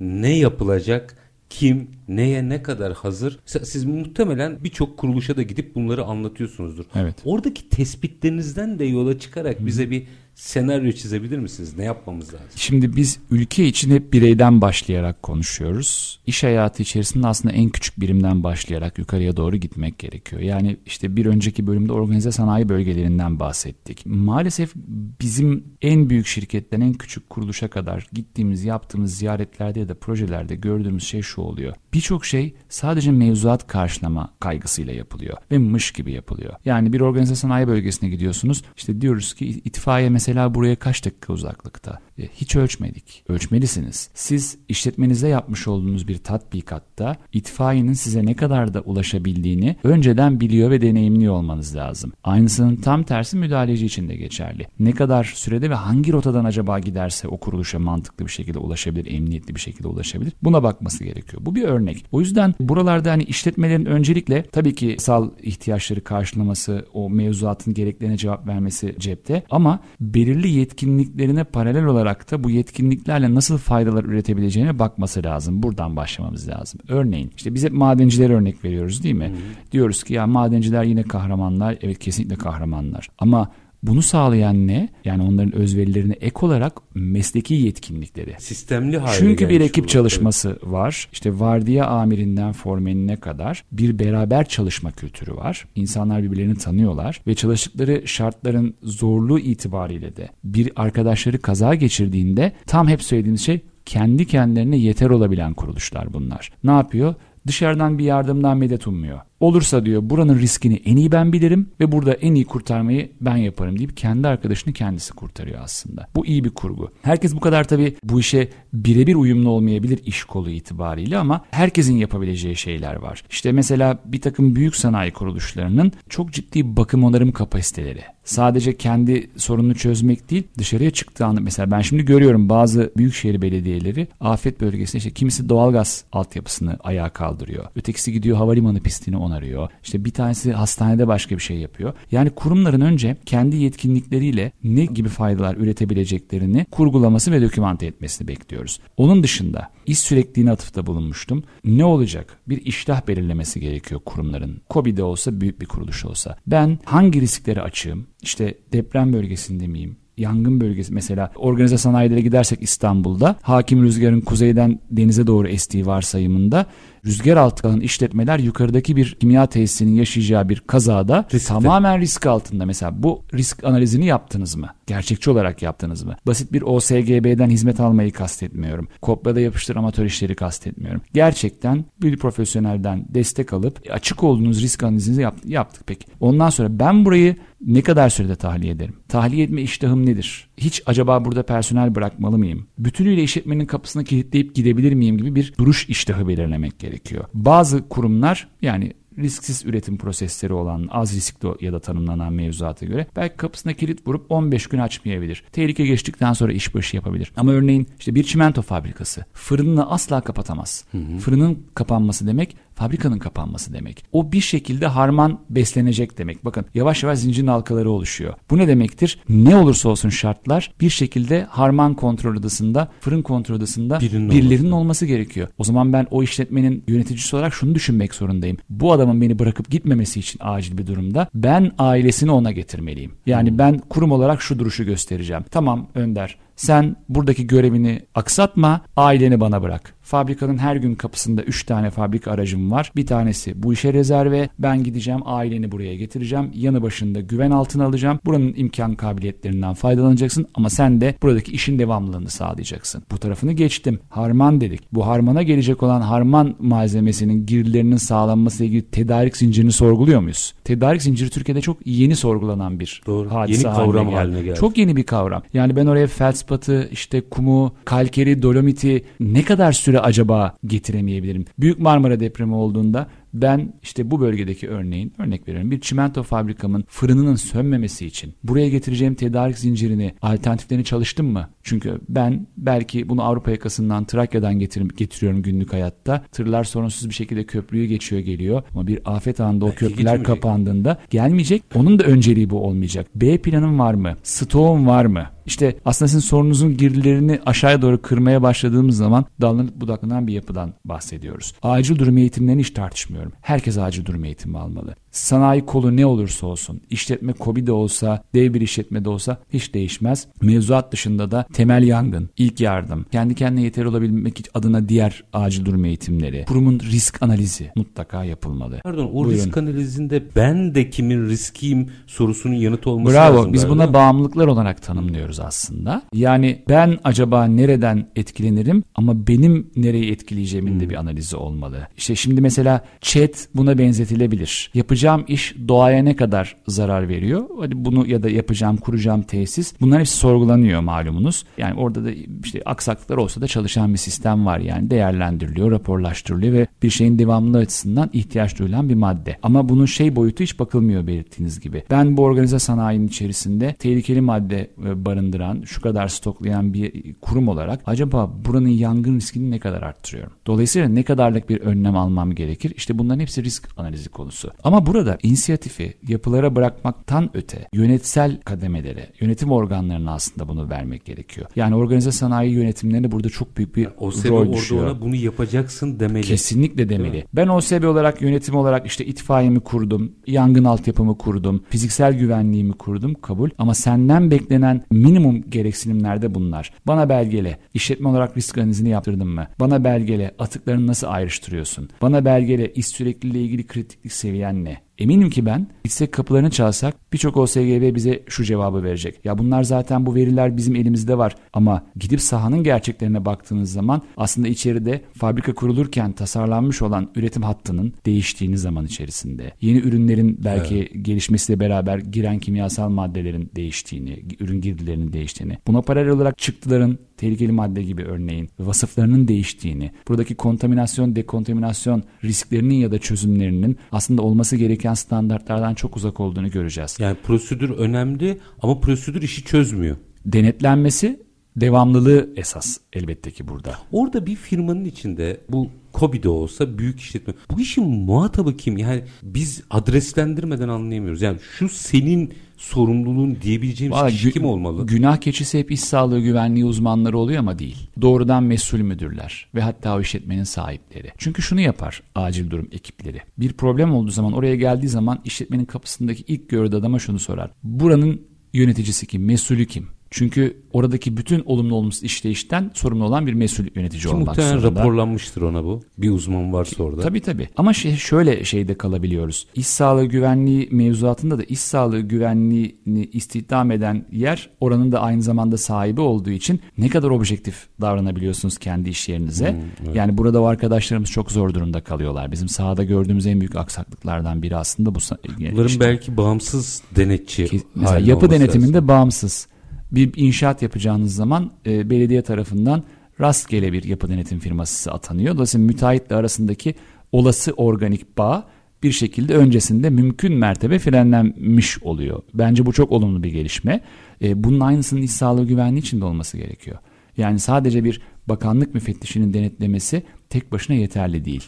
ne 0.04 0.36
yapılacak? 0.38 1.16
Kim, 1.50 1.90
neye 2.08 2.48
ne 2.48 2.62
kadar 2.62 2.92
hazır? 2.92 3.38
Siz 3.46 3.84
muhtemelen 3.84 4.64
birçok 4.64 4.98
kuruluşa 4.98 5.36
da 5.36 5.42
gidip 5.42 5.74
bunları 5.74 6.04
anlatıyorsunuzdur. 6.04 6.84
Evet. 6.94 7.14
Oradaki 7.24 7.68
tespitlerinizden 7.68 8.78
de 8.78 8.84
yola 8.84 9.18
çıkarak 9.18 9.60
Hı. 9.60 9.66
bize 9.66 9.90
bir 9.90 10.06
senaryo 10.34 10.92
çizebilir 10.92 11.38
misiniz? 11.38 11.76
Ne 11.78 11.84
yapmamız 11.84 12.34
lazım? 12.34 12.48
Şimdi 12.56 12.96
biz 12.96 13.18
ülke 13.30 13.66
için 13.66 13.90
hep 13.90 14.12
bireyden 14.12 14.60
başlayarak 14.60 15.22
konuşuyoruz. 15.22 16.20
İş 16.26 16.42
hayatı 16.42 16.82
içerisinde 16.82 17.26
aslında 17.26 17.54
en 17.54 17.68
küçük 17.68 18.00
birimden 18.00 18.44
başlayarak 18.44 18.98
yukarıya 18.98 19.36
doğru 19.36 19.56
gitmek 19.56 19.98
gerekiyor. 19.98 20.42
Yani 20.42 20.76
işte 20.86 21.16
bir 21.16 21.26
önceki 21.26 21.66
bölümde 21.66 21.92
organize 21.92 22.32
sanayi 22.32 22.68
bölgelerinden 22.68 23.40
bahsettik. 23.40 24.06
Maalesef 24.06 24.72
bizim 25.20 25.64
en 25.82 26.10
büyük 26.10 26.26
şirketten 26.26 26.80
en 26.80 26.92
küçük 26.92 27.30
kuruluşa 27.30 27.68
kadar 27.68 28.06
gittiğimiz, 28.12 28.64
yaptığımız 28.64 29.18
ziyaretlerde 29.18 29.80
ya 29.80 29.88
da 29.88 29.94
projelerde 29.94 30.54
gördüğümüz 30.54 31.04
şey 31.04 31.22
şu 31.22 31.40
oluyor. 31.40 31.74
Birçok 31.92 32.24
şey 32.26 32.54
sadece 32.68 33.12
mevzuat 33.12 33.66
karşılama 33.66 34.34
kaygısıyla 34.40 34.92
yapılıyor 34.92 35.36
ve 35.50 35.58
mış 35.58 35.92
gibi 35.92 36.12
yapılıyor. 36.12 36.54
Yani 36.64 36.92
bir 36.92 37.00
organize 37.00 37.34
sanayi 37.34 37.68
bölgesine 37.68 38.10
gidiyorsunuz. 38.10 38.62
İşte 38.76 39.00
diyoruz 39.00 39.34
ki 39.34 39.46
itfaiye 39.46 40.10
mesela 40.10 40.23
mesela 40.28 40.54
buraya 40.54 40.76
kaç 40.76 41.04
dakika 41.04 41.32
uzaklıkta? 41.32 41.98
E, 42.18 42.28
hiç 42.28 42.56
ölçmedik. 42.56 43.24
Ölçmelisiniz. 43.28 44.10
Siz 44.14 44.58
işletmenizde 44.68 45.28
yapmış 45.28 45.68
olduğunuz 45.68 46.08
bir 46.08 46.18
tatbikatta 46.18 47.16
itfaiyenin 47.32 47.92
size 47.92 48.26
ne 48.26 48.34
kadar 48.34 48.74
da 48.74 48.80
ulaşabildiğini 48.80 49.76
önceden 49.84 50.40
biliyor 50.40 50.70
ve 50.70 50.82
deneyimliyor 50.82 51.34
olmanız 51.34 51.76
lazım. 51.76 52.12
Aynısının 52.24 52.76
tam 52.76 53.02
tersi 53.02 53.36
müdahaleci 53.36 53.86
için 53.86 54.08
de 54.08 54.16
geçerli. 54.16 54.66
Ne 54.78 54.92
kadar 54.92 55.24
sürede 55.24 55.70
ve 55.70 55.74
hangi 55.74 56.12
rotadan 56.12 56.44
acaba 56.44 56.78
giderse 56.78 57.28
o 57.28 57.36
kuruluşa 57.36 57.78
mantıklı 57.78 58.26
bir 58.26 58.30
şekilde 58.30 58.58
ulaşabilir, 58.58 59.14
emniyetli 59.14 59.54
bir 59.54 59.60
şekilde 59.60 59.88
ulaşabilir. 59.88 60.32
Buna 60.42 60.62
bakması 60.62 61.04
gerekiyor. 61.04 61.42
Bu 61.46 61.54
bir 61.54 61.62
örnek. 61.62 62.04
O 62.12 62.20
yüzden 62.20 62.54
buralarda 62.60 63.10
hani 63.10 63.22
işletmelerin 63.22 63.86
öncelikle 63.86 64.42
tabii 64.42 64.74
ki 64.74 64.96
sal 64.98 65.30
ihtiyaçları 65.42 66.04
karşılaması, 66.04 66.86
o 66.92 67.10
mevzuatın 67.10 67.74
gereklerine 67.74 68.16
cevap 68.16 68.46
vermesi 68.46 68.94
cepte 68.98 69.42
ama 69.50 69.80
belirli 70.00 70.48
yetkinliklerine 70.48 71.44
paralel 71.44 71.84
olarak 71.84 72.03
da 72.04 72.44
bu 72.44 72.50
yetkinliklerle 72.50 73.34
nasıl 73.34 73.58
faydalar 73.58 74.04
üretebileceğine 74.04 74.78
bakması 74.78 75.24
lazım. 75.24 75.62
Buradan 75.62 75.96
başlamamız 75.96 76.48
lazım. 76.48 76.80
Örneğin 76.88 77.30
işte 77.36 77.54
biz 77.54 77.64
hep 77.64 77.72
madenciler 77.72 78.30
örnek 78.30 78.64
veriyoruz 78.64 79.02
değil 79.02 79.14
mi? 79.14 79.28
Hı. 79.28 79.72
Diyoruz 79.72 80.04
ki 80.04 80.14
ya 80.14 80.26
madenciler 80.26 80.84
yine 80.84 81.02
kahramanlar. 81.02 81.78
Evet 81.82 81.98
kesinlikle 81.98 82.36
kahramanlar. 82.36 83.08
Ama 83.18 83.50
bunu 83.86 84.02
sağlayan 84.02 84.66
ne? 84.66 84.88
Yani 85.04 85.22
onların 85.22 85.54
özverilerine 85.54 86.12
ek 86.12 86.36
olarak 86.42 86.72
mesleki 86.94 87.54
yetkinlikleri. 87.54 88.34
Sistemli 88.38 88.98
hale 88.98 89.18
Çünkü 89.18 89.48
bir 89.48 89.60
ekip 89.60 89.88
çalışması 89.88 90.48
evet. 90.48 90.72
var. 90.72 91.08
İşte 91.12 91.40
vardiya 91.40 91.86
amirinden 91.86 92.52
formenine 92.52 93.16
kadar 93.16 93.64
bir 93.72 93.98
beraber 93.98 94.44
çalışma 94.48 94.92
kültürü 94.92 95.36
var. 95.36 95.68
İnsanlar 95.74 96.22
birbirlerini 96.22 96.56
tanıyorlar 96.56 97.20
ve 97.26 97.34
çalıştıkları 97.34 98.08
şartların 98.08 98.74
zorluğu 98.82 99.38
itibariyle 99.38 100.16
de 100.16 100.28
bir 100.44 100.72
arkadaşları 100.76 101.38
kaza 101.38 101.74
geçirdiğinde 101.74 102.52
tam 102.66 102.88
hep 102.88 103.02
söylediğimiz 103.02 103.44
şey 103.44 103.60
kendi 103.86 104.26
kendilerine 104.26 104.76
yeter 104.76 105.10
olabilen 105.10 105.54
kuruluşlar 105.54 106.12
bunlar. 106.12 106.52
Ne 106.64 106.70
yapıyor? 106.70 107.14
Dışarıdan 107.46 107.98
bir 107.98 108.04
yardımdan 108.04 108.58
medet 108.58 108.86
ummuyor. 108.86 109.20
Olursa 109.44 109.86
diyor 109.86 110.02
buranın 110.04 110.38
riskini 110.38 110.82
en 110.84 110.96
iyi 110.96 111.12
ben 111.12 111.32
bilirim 111.32 111.68
ve 111.80 111.92
burada 111.92 112.12
en 112.14 112.34
iyi 112.34 112.44
kurtarmayı 112.44 113.10
ben 113.20 113.36
yaparım 113.36 113.78
deyip 113.78 113.96
kendi 113.96 114.28
arkadaşını 114.28 114.72
kendisi 114.72 115.12
kurtarıyor 115.12 115.60
aslında. 115.62 116.08
Bu 116.16 116.26
iyi 116.26 116.44
bir 116.44 116.50
kurgu. 116.50 116.90
Herkes 117.02 117.36
bu 117.36 117.40
kadar 117.40 117.64
tabii 117.64 117.96
bu 118.02 118.20
işe 118.20 118.48
birebir 118.72 119.14
uyumlu 119.14 119.50
olmayabilir 119.50 120.00
iş 120.06 120.24
kolu 120.24 120.50
itibariyle 120.50 121.18
ama 121.18 121.44
herkesin 121.50 121.96
yapabileceği 121.96 122.56
şeyler 122.56 122.94
var. 122.94 123.24
İşte 123.30 123.52
mesela 123.52 123.98
bir 124.04 124.20
takım 124.20 124.56
büyük 124.56 124.76
sanayi 124.76 125.12
kuruluşlarının 125.12 125.92
çok 126.08 126.32
ciddi 126.32 126.76
bakım 126.76 127.04
onarım 127.04 127.32
kapasiteleri. 127.32 128.02
Sadece 128.24 128.76
kendi 128.76 129.30
sorununu 129.36 129.74
çözmek 129.74 130.30
değil 130.30 130.42
dışarıya 130.58 130.90
çıktığı 130.90 131.26
anda 131.26 131.40
mesela 131.40 131.70
ben 131.70 131.80
şimdi 131.80 132.04
görüyorum 132.04 132.48
bazı 132.48 132.92
büyükşehir 132.96 133.42
belediyeleri 133.42 134.08
afet 134.20 134.60
bölgesinde 134.60 134.98
işte 134.98 135.10
kimisi 135.10 135.48
doğalgaz 135.48 136.04
altyapısını 136.12 136.76
ayağa 136.84 137.08
kaldırıyor. 137.08 137.64
Ötekisi 137.76 138.12
gidiyor 138.12 138.36
havalimanı 138.36 138.80
pistini 138.80 139.16
onarıyor. 139.34 139.68
İşte 139.82 140.04
bir 140.04 140.10
tanesi 140.10 140.52
hastanede 140.52 141.08
başka 141.08 141.36
bir 141.36 141.42
şey 141.42 141.56
yapıyor. 141.56 141.92
Yani 142.10 142.30
kurumların 142.30 142.80
önce 142.80 143.16
kendi 143.26 143.56
yetkinlikleriyle 143.56 144.52
ne 144.64 144.84
gibi 144.84 145.08
faydalar 145.08 145.56
üretebileceklerini 145.56 146.66
kurgulaması 146.70 147.32
ve 147.32 147.42
dokümante 147.42 147.86
etmesini 147.86 148.28
bekliyoruz. 148.28 148.80
Onun 148.96 149.22
dışında 149.22 149.70
iş 149.86 149.98
sürekliliğine 149.98 150.50
atıfta 150.50 150.86
bulunmuştum. 150.86 151.44
Ne 151.64 151.84
olacak? 151.84 152.38
Bir 152.48 152.64
iştah 152.64 153.08
belirlemesi 153.08 153.60
gerekiyor 153.60 154.00
kurumların. 154.04 154.60
COBİ'de 154.70 155.02
olsa 155.02 155.40
büyük 155.40 155.60
bir 155.60 155.66
kuruluş 155.66 156.04
olsa. 156.04 156.36
Ben 156.46 156.78
hangi 156.84 157.20
riskleri 157.20 157.62
açığım? 157.62 158.06
İşte 158.22 158.58
deprem 158.72 159.12
bölgesinde 159.12 159.66
miyim? 159.66 159.96
yangın 160.16 160.60
bölgesi 160.60 160.94
mesela 160.94 161.30
organize 161.36 161.78
sanayilere 161.78 162.20
gidersek 162.20 162.62
İstanbul'da 162.62 163.36
hakim 163.42 163.82
rüzgarın 163.82 164.20
kuzeyden 164.20 164.80
denize 164.90 165.26
doğru 165.26 165.48
estiği 165.48 165.86
varsayımında 165.86 166.66
rüzgar 167.06 167.36
altı 167.36 167.62
kalan 167.62 167.80
işletmeler 167.80 168.38
yukarıdaki 168.38 168.96
bir 168.96 169.16
kimya 169.20 169.46
tesisinin 169.46 169.94
yaşayacağı 169.94 170.48
bir 170.48 170.60
kazada 170.60 171.26
Riskte. 171.34 171.48
tamamen 171.48 172.00
risk 172.00 172.26
altında. 172.26 172.66
Mesela 172.66 173.02
bu 173.02 173.22
risk 173.34 173.64
analizini 173.64 174.06
yaptınız 174.06 174.56
mı? 174.56 174.68
Gerçekçi 174.86 175.30
olarak 175.30 175.62
yaptınız 175.62 176.02
mı? 176.02 176.16
Basit 176.26 176.52
bir 176.52 176.62
OSGB'den 176.62 177.50
hizmet 177.50 177.80
almayı 177.80 178.12
kastetmiyorum. 178.12 178.88
Kopyada 179.02 179.40
yapıştır 179.40 179.76
amatör 179.76 180.04
işleri 180.04 180.34
kastetmiyorum. 180.34 181.00
Gerçekten 181.14 181.84
bir 182.02 182.16
profesyonelden 182.16 183.04
destek 183.08 183.52
alıp 183.52 183.80
açık 183.90 184.24
olduğunuz 184.24 184.62
risk 184.62 184.82
analizini 184.82 185.26
yaptık 185.44 185.82
peki. 185.86 186.06
Ondan 186.20 186.50
sonra 186.50 186.78
ben 186.78 187.04
burayı 187.04 187.36
ne 187.66 187.82
kadar 187.82 188.08
sürede 188.08 188.36
tahliye 188.36 188.72
ederim? 188.72 188.96
Tahliye 189.08 189.44
etme 189.44 189.62
iştahım 189.62 190.06
nedir? 190.06 190.48
Hiç 190.56 190.82
acaba 190.86 191.24
burada 191.24 191.42
personel 191.42 191.94
bırakmalı 191.94 192.38
mıyım? 192.38 192.66
Bütünüyle 192.78 193.22
işletmenin 193.22 193.66
kapısını 193.66 194.04
kilitleyip 194.04 194.54
gidebilir 194.54 194.92
miyim 194.94 195.18
gibi 195.18 195.34
bir 195.34 195.54
duruş 195.58 195.88
iştahı 195.88 196.28
belirlemek 196.28 196.78
gerekiyor. 196.78 196.93
Bazı 197.34 197.88
kurumlar 197.88 198.48
yani 198.62 198.92
risksiz 199.18 199.64
üretim 199.64 199.98
prosesleri 199.98 200.52
olan 200.52 200.88
az 200.90 201.16
riskli 201.16 201.48
ya 201.60 201.72
da 201.72 201.80
tanımlanan 201.80 202.32
mevzuata 202.32 202.86
göre 202.86 203.06
belki 203.16 203.36
kapısına 203.36 203.72
kilit 203.72 204.08
vurup 204.08 204.26
15 204.28 204.66
gün 204.66 204.78
açmayabilir. 204.78 205.44
Tehlike 205.52 205.86
geçtikten 205.86 206.32
sonra 206.32 206.52
işbaşı 206.52 206.96
yapabilir. 206.96 207.32
Ama 207.36 207.52
örneğin 207.52 207.88
işte 207.98 208.14
bir 208.14 208.24
çimento 208.24 208.62
fabrikası 208.62 209.24
fırınını 209.32 209.90
asla 209.90 210.20
kapatamaz. 210.20 210.84
Hı 210.92 210.98
hı. 210.98 211.18
Fırının 211.18 211.58
kapanması 211.74 212.26
demek 212.26 212.56
fabrikanın 212.74 213.18
kapanması 213.18 213.72
demek. 213.72 214.04
O 214.12 214.32
bir 214.32 214.40
şekilde 214.40 214.86
harman 214.86 215.40
beslenecek 215.50 216.18
demek. 216.18 216.44
Bakın 216.44 216.66
yavaş 216.74 217.02
yavaş 217.02 217.18
zincirin 217.18 217.46
halkaları 217.46 217.90
oluşuyor. 217.90 218.34
Bu 218.50 218.58
ne 218.58 218.68
demektir? 218.68 219.18
Ne 219.28 219.56
olursa 219.56 219.88
olsun 219.88 220.08
şartlar 220.08 220.72
bir 220.80 220.90
şekilde 220.90 221.46
harman 221.50 221.94
kontrol 221.94 222.36
odasında, 222.36 222.88
fırın 223.00 223.22
kontrol 223.22 223.56
odasında 223.56 224.00
Birinin 224.00 224.30
birilerinin 224.30 224.70
olması. 224.70 224.76
olması 224.76 225.06
gerekiyor. 225.06 225.48
O 225.58 225.64
zaman 225.64 225.92
ben 225.92 226.06
o 226.10 226.22
işletmenin 226.22 226.84
yöneticisi 226.88 227.36
olarak 227.36 227.54
şunu 227.54 227.74
düşünmek 227.74 228.14
zorundayım. 228.14 228.56
Bu 228.70 228.92
adamın 228.92 229.20
beni 229.20 229.38
bırakıp 229.38 229.70
gitmemesi 229.70 230.20
için 230.20 230.40
acil 230.42 230.78
bir 230.78 230.86
durumda 230.86 231.28
ben 231.34 231.72
ailesini 231.78 232.30
ona 232.30 232.52
getirmeliyim. 232.52 233.12
Yani 233.26 233.50
hmm. 233.50 233.58
ben 233.58 233.78
kurum 233.78 234.12
olarak 234.12 234.42
şu 234.42 234.58
duruşu 234.58 234.84
göstereceğim. 234.84 235.44
Tamam 235.50 235.88
Önder 235.94 236.36
sen 236.56 236.96
buradaki 237.08 237.46
görevini 237.46 238.02
aksatma, 238.14 238.80
aileni 238.96 239.40
bana 239.40 239.62
bırak. 239.62 239.94
Fabrikanın 240.04 240.58
her 240.58 240.76
gün 240.76 240.94
kapısında 240.94 241.42
3 241.42 241.64
tane 241.64 241.90
fabrika 241.90 242.30
aracım 242.30 242.70
var. 242.70 242.92
Bir 242.96 243.06
tanesi 243.06 243.62
bu 243.62 243.72
işe 243.72 243.92
rezerve. 243.92 244.48
Ben 244.58 244.84
gideceğim 244.84 245.20
aileni 245.24 245.72
buraya 245.72 245.94
getireceğim. 245.94 246.50
Yanı 246.54 246.82
başında 246.82 247.20
güven 247.20 247.50
altına 247.50 247.84
alacağım. 247.84 248.18
Buranın 248.24 248.54
imkan 248.56 248.94
kabiliyetlerinden 248.94 249.74
faydalanacaksın 249.74 250.46
ama 250.54 250.70
sen 250.70 251.00
de 251.00 251.14
buradaki 251.22 251.52
işin 251.52 251.78
devamlılığını 251.78 252.30
sağlayacaksın. 252.30 253.02
Bu 253.10 253.18
tarafını 253.18 253.52
geçtim. 253.52 253.98
Harman 254.08 254.60
dedik. 254.60 254.80
Bu 254.92 255.06
harmana 255.06 255.42
gelecek 255.42 255.82
olan 255.82 256.00
harman 256.00 256.54
malzemesinin 256.58 257.46
girdilerinin 257.46 257.96
sağlanması 257.96 258.64
ile 258.64 258.68
ilgili 258.68 258.82
tedarik 258.90 259.36
zincirini 259.36 259.72
sorguluyor 259.72 260.20
muyuz? 260.20 260.54
Tedarik 260.64 261.02
zinciri 261.02 261.30
Türkiye'de 261.30 261.60
çok 261.60 261.86
yeni 261.86 262.16
sorgulanan 262.16 262.80
bir 262.80 263.02
Doğru. 263.06 263.30
hadise 263.30 263.68
yeni 263.68 263.76
kavram 263.76 263.94
haline 263.94 264.10
geldi. 264.10 264.16
haline 264.16 264.42
geldi. 264.42 264.58
Çok 264.60 264.78
yeni 264.78 264.96
bir 264.96 265.02
kavram. 265.02 265.42
Yani 265.54 265.76
ben 265.76 265.86
oraya 265.86 266.06
felspatı, 266.06 266.88
işte 266.92 267.20
kumu, 267.20 267.74
kalkeri, 267.84 268.42
dolomiti 268.42 269.04
ne 269.20 269.44
kadar 269.44 269.72
süre 269.72 269.93
acaba 270.00 270.56
getiremeyebilirim? 270.66 271.44
Büyük 271.58 271.78
Marmara 271.78 272.20
depremi 272.20 272.54
olduğunda 272.54 273.06
Ben 273.34 273.72
işte 273.82 274.10
bu 274.10 274.20
bölgedeki 274.20 274.68
örneğin 274.68 275.12
örnek 275.18 275.48
veriyorum 275.48 275.70
bir 275.70 275.80
çimento 275.80 276.22
fabrikamın 276.22 276.84
fırınının 276.88 277.36
sönmemesi 277.36 278.06
için 278.06 278.34
buraya 278.44 278.68
getireceğim 278.68 279.14
tedarik 279.14 279.58
zincirini 279.58 280.14
alternatiflerini 280.22 280.84
çalıştım 280.84 281.26
mı? 281.26 281.48
Çünkü 281.62 282.00
ben 282.08 282.46
belki 282.56 283.08
bunu 283.08 283.22
Avrupa 283.22 283.50
yakasından 283.50 284.04
Trakya'dan 284.04 284.58
getir 284.58 284.82
getiriyorum 284.96 285.42
günlük 285.42 285.72
hayatta. 285.72 286.24
Tırlar 286.32 286.64
sorunsuz 286.64 287.08
bir 287.08 287.14
şekilde 287.14 287.44
köprüyü 287.44 287.86
geçiyor 287.86 288.22
geliyor 288.22 288.62
ama 288.74 288.86
bir 288.86 289.00
afet 289.04 289.40
anında 289.40 289.64
o 289.64 289.68
belki 289.68 289.78
köprüler 289.78 290.22
kapandığında 290.22 290.98
gelmeyecek. 291.10 291.62
Onun 291.74 291.98
da 291.98 292.04
önceliği 292.04 292.50
bu 292.50 292.66
olmayacak. 292.66 293.06
B 293.14 293.38
planım 293.38 293.78
var 293.78 293.94
mı? 293.94 294.16
Stoğum 294.22 294.86
var 294.86 295.04
mı? 295.04 295.26
İşte 295.46 295.76
aslında 295.84 296.08
sizin 296.08 296.20
sorunuzun 296.20 296.76
girdilerini 296.76 297.40
aşağıya 297.46 297.82
doğru 297.82 298.02
kırmaya 298.02 298.42
başladığımız 298.42 298.96
zaman 298.96 299.24
dallanıp 299.40 299.80
budaklanan 299.80 300.26
bir 300.26 300.32
yapıdan 300.32 300.74
bahsediyoruz. 300.84 301.54
Acil 301.62 301.98
durum 301.98 302.18
eğitimlerini 302.18 302.60
hiç 302.60 302.76
tartışmıyorum. 303.24 303.32
Herkes 303.40 303.78
acil 303.78 304.04
durum 304.04 304.24
eğitimi 304.24 304.58
almalı. 304.58 304.94
Sanayi 305.10 305.66
kolu 305.66 305.96
ne 305.96 306.06
olursa 306.06 306.46
olsun, 306.46 306.80
işletme 306.90 307.32
kobi 307.32 307.66
de 307.66 307.72
olsa, 307.72 308.24
dev 308.34 308.54
bir 308.54 308.60
işletme 308.60 309.04
de 309.04 309.08
olsa 309.08 309.38
hiç 309.52 309.74
değişmez. 309.74 310.26
Mevzuat 310.42 310.92
dışında 310.92 311.30
da 311.30 311.46
temel 311.52 311.82
yangın, 311.82 312.30
ilk 312.36 312.60
yardım, 312.60 313.06
kendi 313.12 313.34
kendine 313.34 313.62
yeter 313.62 313.84
olabilmek 313.84 314.42
adına 314.54 314.88
diğer 314.88 315.24
acil 315.32 315.64
durum 315.64 315.84
eğitimleri, 315.84 316.44
kurumun 316.48 316.80
risk 316.80 317.22
analizi 317.22 317.70
mutlaka 317.76 318.24
yapılmalı. 318.24 318.80
Pardon 318.84 319.06
o 319.06 319.14
Buyurun. 319.14 319.30
risk 319.30 319.56
analizinde 319.56 320.22
ben 320.36 320.74
de 320.74 320.90
kimin 320.90 321.28
riskiyim 321.28 321.90
sorusunun 322.06 322.54
yanıtı 322.54 322.90
olması 322.90 323.14
Bravo, 323.14 323.34
lazım. 323.34 323.44
Bravo 323.44 323.52
biz 323.52 323.68
buna 323.68 323.94
bağımlılıklar 323.94 324.46
olarak 324.46 324.82
tanımlıyoruz 324.82 325.40
aslında. 325.40 326.02
Yani 326.12 326.62
ben 326.68 326.98
acaba 327.04 327.44
nereden 327.44 328.08
etkilenirim 328.16 328.84
ama 328.94 329.26
benim 329.26 329.70
nereyi 329.76 330.12
etkileyeceğimin 330.12 330.72
hmm. 330.72 330.80
de 330.80 330.90
bir 330.90 330.94
analizi 330.94 331.36
olmalı. 331.36 331.88
İşte 331.96 332.14
şimdi 332.14 332.40
mesela 332.40 332.84
chat 333.14 333.48
buna 333.54 333.78
benzetilebilir. 333.78 334.70
Yapacağım 334.74 335.24
iş 335.28 335.54
doğaya 335.68 336.02
ne 336.02 336.16
kadar 336.16 336.56
zarar 336.68 337.08
veriyor? 337.08 337.44
Hadi 337.60 337.84
bunu 337.84 338.06
ya 338.06 338.22
da 338.22 338.30
yapacağım, 338.30 338.76
kuracağım 338.76 339.22
tesis. 339.22 339.74
Bunlar 339.80 340.00
hepsi 340.00 340.16
sorgulanıyor 340.16 340.80
malumunuz. 340.80 341.44
Yani 341.58 341.80
orada 341.80 342.04
da 342.04 342.10
işte 342.44 342.62
aksaklıklar 342.64 343.16
olsa 343.16 343.40
da 343.40 343.46
çalışan 343.46 343.92
bir 343.92 343.98
sistem 343.98 344.46
var 344.46 344.58
yani 344.58 344.90
değerlendiriliyor, 344.90 345.70
raporlaştırılıyor 345.70 346.52
ve 346.52 346.66
bir 346.82 346.90
şeyin 346.90 347.18
devamlı 347.18 347.58
açısından 347.58 348.10
ihtiyaç 348.12 348.58
duyulan 348.58 348.88
bir 348.88 348.94
madde. 348.94 349.38
Ama 349.42 349.68
bunun 349.68 349.86
şey 349.86 350.16
boyutu 350.16 350.42
hiç 350.42 350.58
bakılmıyor 350.58 351.06
belirttiğiniz 351.06 351.60
gibi. 351.60 351.82
Ben 351.90 352.16
bu 352.16 352.22
organize 352.22 352.58
sanayinin 352.58 353.08
içerisinde 353.08 353.74
tehlikeli 353.78 354.20
madde 354.20 354.70
e, 354.86 355.04
barındıran, 355.04 355.62
şu 355.66 355.80
kadar 355.80 356.08
stoklayan 356.08 356.74
bir 356.74 357.14
kurum 357.20 357.48
olarak 357.48 357.80
acaba 357.86 358.32
buranın 358.44 358.68
yangın 358.68 359.16
riskini 359.16 359.50
ne 359.50 359.58
kadar 359.58 359.82
arttırıyorum? 359.82 360.32
Dolayısıyla 360.46 360.88
ne 360.88 361.02
kadarlık 361.02 361.48
bir 361.48 361.60
önlem 361.60 361.96
almam 361.96 362.34
gerekir? 362.34 362.72
İşte 362.76 362.93
bunların 362.98 363.20
hepsi 363.20 363.44
risk 363.44 363.68
analizi 363.76 364.08
konusu. 364.08 364.50
Ama 364.64 364.86
bu 364.86 364.94
Burada 364.94 365.18
inisiyatifi 365.22 365.94
yapılara 366.08 366.56
bırakmaktan 366.56 367.30
öte 367.34 367.68
yönetsel 367.72 368.40
kademelere, 368.44 369.12
yönetim 369.20 369.52
organlarına 369.52 370.14
aslında 370.14 370.48
bunu 370.48 370.70
vermek 370.70 371.04
gerekiyor. 371.04 371.46
Yani 371.56 371.74
organize 371.74 372.12
sanayi 372.12 372.52
yönetimlerinde 372.52 373.12
burada 373.12 373.28
çok 373.28 373.56
büyük 373.56 373.76
bir 373.76 373.88
OSB 373.98 374.28
rol 374.28 374.52
düşüyor. 374.52 374.84
Ona 374.84 375.00
bunu 375.00 375.14
yapacaksın 375.14 376.00
demeli. 376.00 376.22
Kesinlikle 376.22 376.88
demeli. 376.88 377.26
Ben 377.32 377.48
OSB 377.48 377.84
olarak 377.84 378.22
yönetim 378.22 378.54
olarak 378.54 378.86
işte 378.86 379.04
itfaiyemi 379.06 379.60
kurdum, 379.60 380.12
yangın 380.26 380.64
altyapımı 380.64 381.18
kurdum, 381.18 381.64
fiziksel 381.70 382.18
güvenliğimi 382.18 382.72
kurdum 382.72 383.14
kabul. 383.14 383.50
Ama 383.58 383.74
senden 383.74 384.30
beklenen 384.30 384.84
minimum 384.90 385.50
gereksinimler 385.50 386.22
de 386.22 386.34
bunlar. 386.34 386.72
Bana 386.86 387.08
belgele, 387.08 387.58
işletme 387.74 388.08
olarak 388.08 388.36
risk 388.36 388.58
analizini 388.58 388.88
yaptırdın 388.88 389.28
mı? 389.28 389.46
Bana 389.60 389.84
belgele, 389.84 390.34
atıklarını 390.38 390.86
nasıl 390.86 391.06
ayrıştırıyorsun? 391.06 391.88
Bana 392.02 392.24
belgele, 392.24 392.72
iş 392.84 392.90
sürekliliği 392.90 393.44
ilgili 393.44 393.66
kritiklik 393.66 394.12
seviyen 394.12 394.64
ne? 394.64 394.80
Eminim 394.98 395.30
ki 395.30 395.46
ben 395.46 395.66
gitsek 395.84 396.12
kapılarını 396.12 396.50
çalsak 396.50 397.12
birçok 397.12 397.36
OSGB 397.36 397.94
bize 397.94 398.22
şu 398.28 398.44
cevabı 398.44 398.82
verecek. 398.82 399.24
Ya 399.24 399.38
bunlar 399.38 399.62
zaten 399.62 400.06
bu 400.06 400.14
veriler 400.14 400.56
bizim 400.56 400.76
elimizde 400.76 401.18
var 401.18 401.34
ama 401.52 401.86
gidip 401.96 402.20
sahanın 402.20 402.62
gerçeklerine 402.62 403.24
baktığınız 403.24 403.72
zaman 403.72 404.02
aslında 404.16 404.48
içeride 404.48 405.00
fabrika 405.18 405.54
kurulurken 405.54 406.12
tasarlanmış 406.12 406.82
olan 406.82 407.10
üretim 407.14 407.42
hattının 407.42 407.92
değiştiğini 408.06 408.58
zaman 408.58 408.84
içerisinde 408.84 409.52
yeni 409.60 409.78
ürünlerin 409.78 410.40
belki 410.44 410.76
evet. 410.76 411.04
gelişmesiyle 411.04 411.60
beraber 411.60 411.98
giren 411.98 412.38
kimyasal 412.38 412.88
maddelerin 412.88 413.50
değiştiğini, 413.56 414.24
ürün 414.40 414.60
girdilerinin 414.60 415.12
değiştiğini, 415.12 415.58
buna 415.66 415.82
paralel 415.82 416.10
olarak 416.10 416.38
çıktıların 416.38 416.98
tehlikeli 417.16 417.52
madde 417.52 417.82
gibi 417.82 418.02
örneğin 418.02 418.48
vasıflarının 418.58 419.28
değiştiğini, 419.28 419.90
buradaki 420.08 420.34
kontaminasyon, 420.34 421.16
dekontaminasyon 421.16 422.02
risklerinin 422.24 422.74
ya 422.74 422.92
da 422.92 422.98
çözümlerinin 422.98 423.76
aslında 423.92 424.22
olması 424.22 424.56
gereken 424.56 424.83
standartlardan 424.92 425.74
çok 425.74 425.96
uzak 425.96 426.20
olduğunu 426.20 426.50
göreceğiz. 426.50 426.96
Yani 426.98 427.16
prosedür 427.22 427.70
önemli 427.70 428.38
ama 428.62 428.80
prosedür 428.80 429.22
işi 429.22 429.44
çözmüyor. 429.44 429.96
Denetlenmesi 430.26 431.20
devamlılığı 431.56 432.30
esas 432.36 432.78
elbette 432.92 433.30
ki 433.30 433.48
burada. 433.48 433.78
Orada 433.92 434.26
bir 434.26 434.36
firmanın 434.36 434.84
içinde 434.84 435.40
bu 435.48 435.70
Kobi'de 435.92 436.28
olsa 436.28 436.78
büyük 436.78 437.00
işletme. 437.00 437.34
Bu 437.50 437.60
işin 437.60 437.84
muhatabı 437.84 438.56
kim? 438.56 438.78
Yani 438.78 439.02
biz 439.22 439.62
adreslendirmeden 439.70 440.68
anlayamıyoruz. 440.68 441.22
Yani 441.22 441.38
şu 441.58 441.68
senin 441.68 442.34
sorumluluğun 442.56 443.38
diyebileceğimiz 443.42 443.98
Vallahi 443.98 444.12
kişi 444.12 444.32
kim 444.32 444.44
olmalı? 444.44 444.86
Günah 444.86 445.16
keçisi 445.16 445.58
hep 445.58 445.70
iş 445.70 445.80
sağlığı 445.80 446.20
güvenliği 446.20 446.64
uzmanları 446.64 447.18
oluyor 447.18 447.38
ama 447.38 447.58
değil. 447.58 447.90
Doğrudan 448.00 448.42
mesul 448.42 448.78
müdürler 448.78 449.48
ve 449.54 449.60
hatta 449.60 449.96
o 449.96 450.00
işletmenin 450.00 450.44
sahipleri. 450.44 451.12
Çünkü 451.18 451.42
şunu 451.42 451.60
yapar 451.60 452.02
acil 452.14 452.50
durum 452.50 452.68
ekipleri. 452.72 453.20
Bir 453.38 453.52
problem 453.52 453.94
olduğu 453.94 454.10
zaman 454.10 454.32
oraya 454.32 454.56
geldiği 454.56 454.88
zaman 454.88 455.20
işletmenin 455.24 455.64
kapısındaki 455.64 456.24
ilk 456.26 456.48
gördüğü 456.48 456.76
adama 456.76 456.98
şunu 456.98 457.18
sorar. 457.18 457.50
Buranın 457.62 458.22
yöneticisi 458.52 459.06
kim, 459.06 459.24
mesulü 459.24 459.66
kim? 459.66 459.88
Çünkü 460.14 460.62
oradaki 460.72 461.16
bütün 461.16 461.42
olumlu 461.46 461.74
olumsuz 461.74 462.02
işleyişten 462.02 462.70
sorumlu 462.74 463.04
olan 463.04 463.26
bir 463.26 463.32
mesul 463.32 463.64
yönetici 463.74 464.02
Ki 464.02 464.08
olmak 464.08 464.26
muhtemelen 464.26 464.58
zorunda. 464.58 464.80
raporlanmıştır 464.80 465.42
ona 465.42 465.64
bu. 465.64 465.82
Bir 465.98 466.10
uzman 466.10 466.52
varsa 466.52 466.82
orada. 466.82 467.00
Tabii 467.00 467.20
tabii. 467.20 467.48
Ama 467.56 467.72
şey, 467.72 467.96
şöyle 467.96 468.44
şeyde 468.44 468.74
kalabiliyoruz. 468.74 469.46
İş 469.54 469.66
sağlığı 469.66 470.04
güvenliği 470.04 470.68
mevzuatında 470.70 471.38
da 471.38 471.42
iş 471.42 471.60
sağlığı 471.60 472.00
güvenliğini 472.00 473.04
istihdam 473.12 473.70
eden 473.70 474.06
yer 474.12 474.50
oranın 474.60 474.92
da 474.92 475.00
aynı 475.00 475.22
zamanda 475.22 475.58
sahibi 475.58 476.00
olduğu 476.00 476.30
için 476.30 476.60
ne 476.78 476.88
kadar 476.88 477.10
objektif 477.10 477.68
davranabiliyorsunuz 477.80 478.58
kendi 478.58 478.90
iş 478.90 479.08
yerinize. 479.08 479.52
Hmm, 479.52 479.58
evet. 479.84 479.96
Yani 479.96 480.18
burada 480.18 480.42
o 480.42 480.44
arkadaşlarımız 480.44 481.10
çok 481.10 481.32
zor 481.32 481.54
durumda 481.54 481.80
kalıyorlar. 481.80 482.32
Bizim 482.32 482.48
sahada 482.48 482.84
gördüğümüz 482.84 483.26
en 483.26 483.40
büyük 483.40 483.56
aksaklıklardan 483.56 484.42
biri 484.42 484.56
aslında 484.56 484.94
bu. 484.94 484.98
Bunların 485.38 485.66
işte, 485.66 485.80
belki 485.80 486.16
bağımsız 486.16 486.82
denetçi. 486.96 487.44
Ki, 487.44 487.62
mesela 487.74 487.98
yapı 487.98 488.30
denetiminde 488.30 488.72
lazım. 488.72 488.88
bağımsız 488.88 489.53
bir 489.92 490.12
inşaat 490.16 490.62
yapacağınız 490.62 491.14
zaman 491.14 491.52
e, 491.66 491.90
belediye 491.90 492.22
tarafından 492.22 492.82
rastgele 493.20 493.72
bir 493.72 493.84
yapı 493.84 494.08
denetim 494.08 494.38
firması 494.38 494.92
atanıyor. 494.92 495.34
Dolayısıyla 495.34 495.66
müteahhitle 495.66 496.16
arasındaki 496.16 496.74
olası 497.12 497.52
organik 497.52 498.18
bağ 498.18 498.48
bir 498.82 498.92
şekilde 498.92 499.34
öncesinde 499.34 499.90
mümkün 499.90 500.32
mertebe 500.32 500.78
frenlenmiş 500.78 501.82
oluyor. 501.82 502.22
Bence 502.34 502.66
bu 502.66 502.72
çok 502.72 502.92
olumlu 502.92 503.22
bir 503.22 503.28
gelişme. 503.32 503.80
E, 504.22 504.44
bunun 504.44 504.60
aynısının 504.60 505.02
iş 505.02 505.10
sağlığı 505.10 505.46
güvenliği 505.46 505.80
içinde 505.80 506.04
olması 506.04 506.36
gerekiyor. 506.36 506.78
Yani 507.16 507.38
sadece 507.38 507.84
bir 507.84 508.02
bakanlık 508.26 508.74
müfettişinin 508.74 509.34
denetlemesi 509.34 510.02
tek 510.30 510.52
başına 510.52 510.76
yeterli 510.76 511.24
değil. 511.24 511.44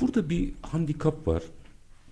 Burada 0.00 0.30
bir 0.30 0.52
handikap 0.62 1.28
var. 1.28 1.42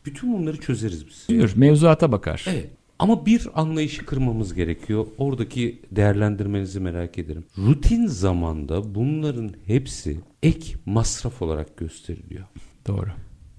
Bütün 0.04 0.32
bunları 0.32 0.60
çözeriz 0.60 1.06
biz. 1.06 1.26
Buyur, 1.28 1.52
mevzuata 1.56 2.12
bakar. 2.12 2.44
Evet. 2.48 2.70
Ama 2.98 3.26
bir 3.26 3.48
anlayışı 3.54 4.06
kırmamız 4.06 4.54
gerekiyor. 4.54 5.06
Oradaki 5.18 5.82
değerlendirmenizi 5.90 6.80
merak 6.80 7.18
ederim. 7.18 7.44
Rutin 7.58 8.06
zamanda 8.06 8.94
bunların 8.94 9.50
hepsi 9.66 10.20
ek 10.42 10.74
masraf 10.86 11.42
olarak 11.42 11.76
gösteriliyor. 11.76 12.44
Doğru. 12.86 13.10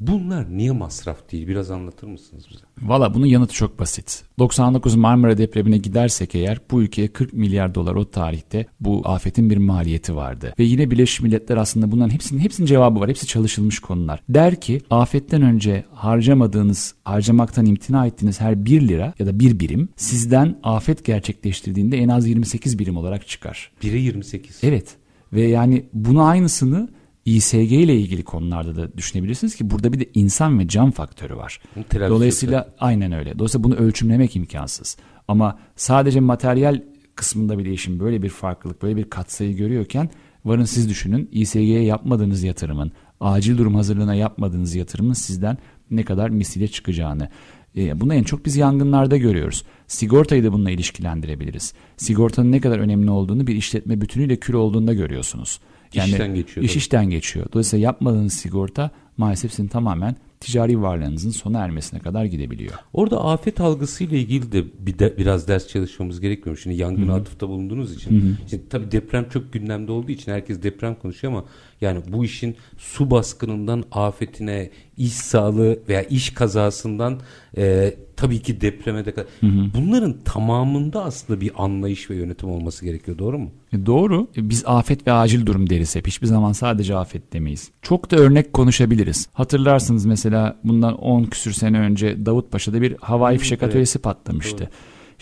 Bunlar 0.07 0.57
niye 0.57 0.71
masraf 0.71 1.31
değil? 1.31 1.47
Biraz 1.47 1.71
anlatır 1.71 2.07
mısınız 2.07 2.45
bize? 2.49 2.63
Valla 2.81 3.13
bunun 3.13 3.25
yanıtı 3.25 3.53
çok 3.53 3.79
basit. 3.79 4.23
99 4.39 4.95
Marmara 4.95 5.37
depremine 5.37 5.77
gidersek 5.77 6.35
eğer 6.35 6.61
bu 6.71 6.81
ülkeye 6.81 7.07
40 7.07 7.33
milyar 7.33 7.75
dolar 7.75 7.95
o 7.95 8.09
tarihte 8.09 8.65
bu 8.79 9.01
afetin 9.05 9.49
bir 9.49 9.57
maliyeti 9.57 10.15
vardı. 10.15 10.53
Ve 10.59 10.63
yine 10.63 10.91
Birleşmiş 10.91 11.21
Milletler 11.21 11.57
aslında 11.57 11.91
bunların 11.91 12.13
hepsinin 12.13 12.39
hepsinin 12.39 12.67
cevabı 12.67 12.99
var. 12.99 13.09
Hepsi 13.09 13.27
çalışılmış 13.27 13.79
konular. 13.79 14.23
Der 14.29 14.61
ki 14.61 14.81
afetten 14.89 15.41
önce 15.41 15.83
harcamadığınız, 15.93 16.95
harcamaktan 17.03 17.65
imtina 17.65 18.05
ettiğiniz 18.05 18.41
her 18.41 18.65
1 18.65 18.87
lira 18.87 19.13
ya 19.19 19.25
da 19.25 19.39
1 19.39 19.59
birim 19.59 19.89
sizden 19.95 20.59
afet 20.63 21.05
gerçekleştirdiğinde 21.05 21.97
en 21.97 22.09
az 22.09 22.27
28 22.27 22.79
birim 22.79 22.97
olarak 22.97 23.27
çıkar. 23.27 23.71
1'e 23.81 23.97
28. 23.97 24.59
Evet. 24.63 24.95
Ve 25.33 25.41
yani 25.41 25.85
bunu 25.93 26.23
aynısını 26.23 26.89
İSG 27.25 27.71
ile 27.71 27.95
ilgili 27.95 28.23
konularda 28.23 28.75
da 28.75 28.97
düşünebilirsiniz 28.97 29.55
ki 29.55 29.69
burada 29.69 29.93
bir 29.93 29.99
de 29.99 30.09
insan 30.13 30.59
ve 30.59 30.67
can 30.67 30.91
faktörü 30.91 31.35
var. 31.35 31.61
Dolayısıyla 32.09 32.57
yok. 32.57 32.67
aynen 32.79 33.11
öyle. 33.11 33.39
Dolayısıyla 33.39 33.63
bunu 33.63 33.75
ölçümlemek 33.75 34.35
imkansız. 34.35 34.97
Ama 35.27 35.59
sadece 35.75 36.19
materyal 36.19 36.81
kısmında 37.15 37.59
bir 37.59 37.65
değişim 37.65 37.99
böyle 37.99 38.21
bir 38.21 38.29
farklılık, 38.29 38.81
böyle 38.81 38.97
bir 38.97 39.09
katsayı 39.09 39.55
görüyorken 39.55 40.09
Varın 40.45 40.65
siz 40.65 40.89
düşünün 40.89 41.29
İSG'ye 41.31 41.83
yapmadığınız 41.83 42.43
yatırımın, 42.43 42.91
acil 43.19 43.57
durum 43.57 43.75
hazırlığına 43.75 44.15
yapmadığınız 44.15 44.75
yatırımın 44.75 45.13
sizden 45.13 45.57
ne 45.91 46.03
kadar 46.03 46.29
misile 46.29 46.67
çıkacağını. 46.67 47.29
E, 47.77 48.01
bunu 48.01 48.13
en 48.13 48.23
çok 48.23 48.45
biz 48.45 48.55
yangınlarda 48.55 49.17
görüyoruz. 49.17 49.63
Sigortayı 49.87 50.43
da 50.43 50.53
bununla 50.53 50.71
ilişkilendirebiliriz. 50.71 51.73
Sigortanın 51.97 52.51
ne 52.51 52.61
kadar 52.61 52.79
önemli 52.79 53.09
olduğunu 53.11 53.47
bir 53.47 53.55
işletme 53.55 54.01
bütünüyle 54.01 54.35
kül 54.35 54.53
olduğunda 54.53 54.93
görüyorsunuz. 54.93 55.59
Yani 55.95 56.11
işten 56.11 56.35
geçiyor. 56.35 56.65
İş 56.65 56.75
işten 56.75 57.09
geçiyor. 57.09 57.45
Dolayısıyla 57.53 57.83
yapmadığınız 57.85 58.33
sigorta 58.33 58.89
maalesef 59.17 59.51
sizin 59.51 59.67
tamamen 59.67 60.15
ticari 60.43 60.81
varlığınızın 60.81 61.29
sona 61.29 61.59
ermesine 61.59 61.99
kadar 61.99 62.25
gidebiliyor. 62.25 62.73
Orada 62.93 63.25
afet 63.25 63.61
algısıyla 63.61 64.17
ilgili 64.17 64.51
de, 64.51 64.65
bir 64.79 64.99
de 64.99 65.17
biraz 65.17 65.47
ders 65.47 65.67
çalışmamız 65.67 66.19
gerekmiyor. 66.19 66.57
Şimdi 66.57 66.75
yangın 66.75 67.07
Hı-hı. 67.07 67.15
atıfta 67.15 67.49
bulunduğunuz 67.49 67.95
için. 67.95 68.21
Hı-hı. 68.21 68.49
Şimdi 68.49 68.69
tabii 68.69 68.91
deprem 68.91 69.29
çok 69.29 69.53
gündemde 69.53 69.91
olduğu 69.91 70.11
için 70.11 70.31
herkes 70.31 70.63
deprem 70.63 70.95
konuşuyor 70.95 71.33
ama 71.33 71.45
yani 71.81 72.01
bu 72.07 72.25
işin 72.25 72.55
su 72.77 73.11
baskınından 73.11 73.83
afetine, 73.91 74.69
iş 74.97 75.13
sağlığı 75.13 75.79
veya 75.89 76.01
iş 76.01 76.29
kazasından 76.29 77.19
e, 77.57 77.95
tabii 78.15 78.41
ki 78.41 78.61
depreme 78.61 79.05
de 79.05 79.13
kadar. 79.13 79.27
Bunların 79.75 80.15
tamamında 80.25 81.03
aslında 81.03 81.41
bir 81.41 81.51
anlayış 81.57 82.09
ve 82.09 82.15
yönetim 82.15 82.49
olması 82.49 82.85
gerekiyor. 82.85 83.17
Doğru 83.17 83.39
mu? 83.39 83.51
E 83.73 83.85
doğru. 83.85 84.27
E 84.37 84.49
biz 84.49 84.63
afet 84.65 85.07
ve 85.07 85.11
acil 85.11 85.45
durum 85.45 85.69
deriz 85.69 85.95
hep. 85.95 86.07
Hiçbir 86.07 86.27
zaman 86.27 86.51
sadece 86.51 86.95
afet 86.95 87.33
demeyiz. 87.33 87.71
Çok 87.81 88.11
da 88.11 88.15
örnek 88.15 88.53
konuşabiliriz. 88.53 89.27
Hatırlarsınız 89.33 90.05
mesela 90.05 90.32
bundan 90.63 90.97
10 90.97 91.23
küsür 91.23 91.51
sene 91.51 91.79
önce 91.79 92.25
Davutpaşa'da 92.25 92.81
bir 92.81 92.95
havai 93.01 93.37
fişek 93.37 93.63
atölyesi 93.63 93.99
patlamıştı. 93.99 94.59
Doğru 94.59 94.69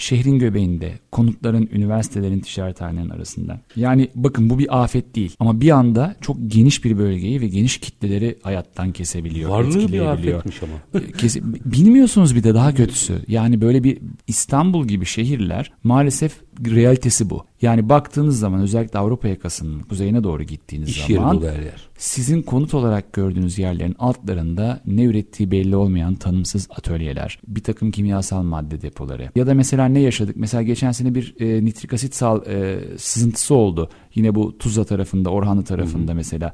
şehrin 0.01 0.39
göbeğinde, 0.39 0.99
konutların, 1.11 1.69
üniversitelerin, 1.71 2.39
ticarethanenin 2.39 3.09
arasında. 3.09 3.59
Yani 3.75 4.09
bakın 4.15 4.49
bu 4.49 4.59
bir 4.59 4.83
afet 4.83 5.15
değil 5.15 5.35
ama 5.39 5.61
bir 5.61 5.69
anda 5.69 6.15
çok 6.21 6.37
geniş 6.47 6.85
bir 6.85 6.97
bölgeyi 6.97 7.41
ve 7.41 7.47
geniş 7.47 7.77
kitleleri 7.77 8.39
hayattan 8.43 8.91
kesebiliyor. 8.91 9.49
Varlığı 9.49 9.91
bir 9.91 10.01
afetmiş 10.01 10.63
ama. 10.63 11.01
E, 11.01 11.11
Kes, 11.11 11.37
bilmiyorsunuz 11.65 12.35
bir 12.35 12.43
de 12.43 12.53
daha 12.53 12.75
kötüsü. 12.75 13.13
Yani 13.27 13.61
böyle 13.61 13.83
bir 13.83 13.97
İstanbul 14.27 14.87
gibi 14.87 15.05
şehirler 15.05 15.71
maalesef 15.83 16.41
realitesi 16.65 17.29
bu. 17.29 17.45
Yani 17.61 17.89
baktığınız 17.89 18.39
zaman 18.39 18.61
özellikle 18.61 18.99
Avrupa 18.99 19.27
yakasının 19.27 19.79
kuzeyine 19.79 20.23
doğru 20.23 20.43
gittiğiniz 20.43 20.89
İş 20.89 21.05
zaman 21.05 21.35
yer. 21.41 21.89
sizin 21.97 22.41
konut 22.41 22.73
olarak 22.73 23.13
gördüğünüz 23.13 23.59
yerlerin 23.59 23.95
altlarında 23.99 24.81
ne 24.85 25.03
ürettiği 25.03 25.51
belli 25.51 25.75
olmayan 25.75 26.15
tanımsız 26.15 26.67
atölyeler, 26.69 27.39
bir 27.47 27.63
takım 27.63 27.91
kimyasal 27.91 28.43
madde 28.43 28.81
depoları 28.81 29.29
ya 29.35 29.47
da 29.47 29.53
mesela 29.53 29.85
ne 29.85 29.99
yaşadık? 29.99 30.35
Mesela 30.35 30.63
geçen 30.63 30.91
sene 30.91 31.15
bir 31.15 31.35
e, 31.39 31.65
nitrik 31.65 31.93
asit 31.93 32.15
sal, 32.15 32.47
e, 32.47 32.79
sızıntısı 32.97 33.55
oldu. 33.55 33.89
Yine 34.15 34.35
bu 34.35 34.57
Tuzla 34.57 34.83
tarafında, 34.83 35.29
Orhanlı 35.29 35.63
tarafında 35.63 36.11
Hı-hı. 36.11 36.15
mesela 36.15 36.53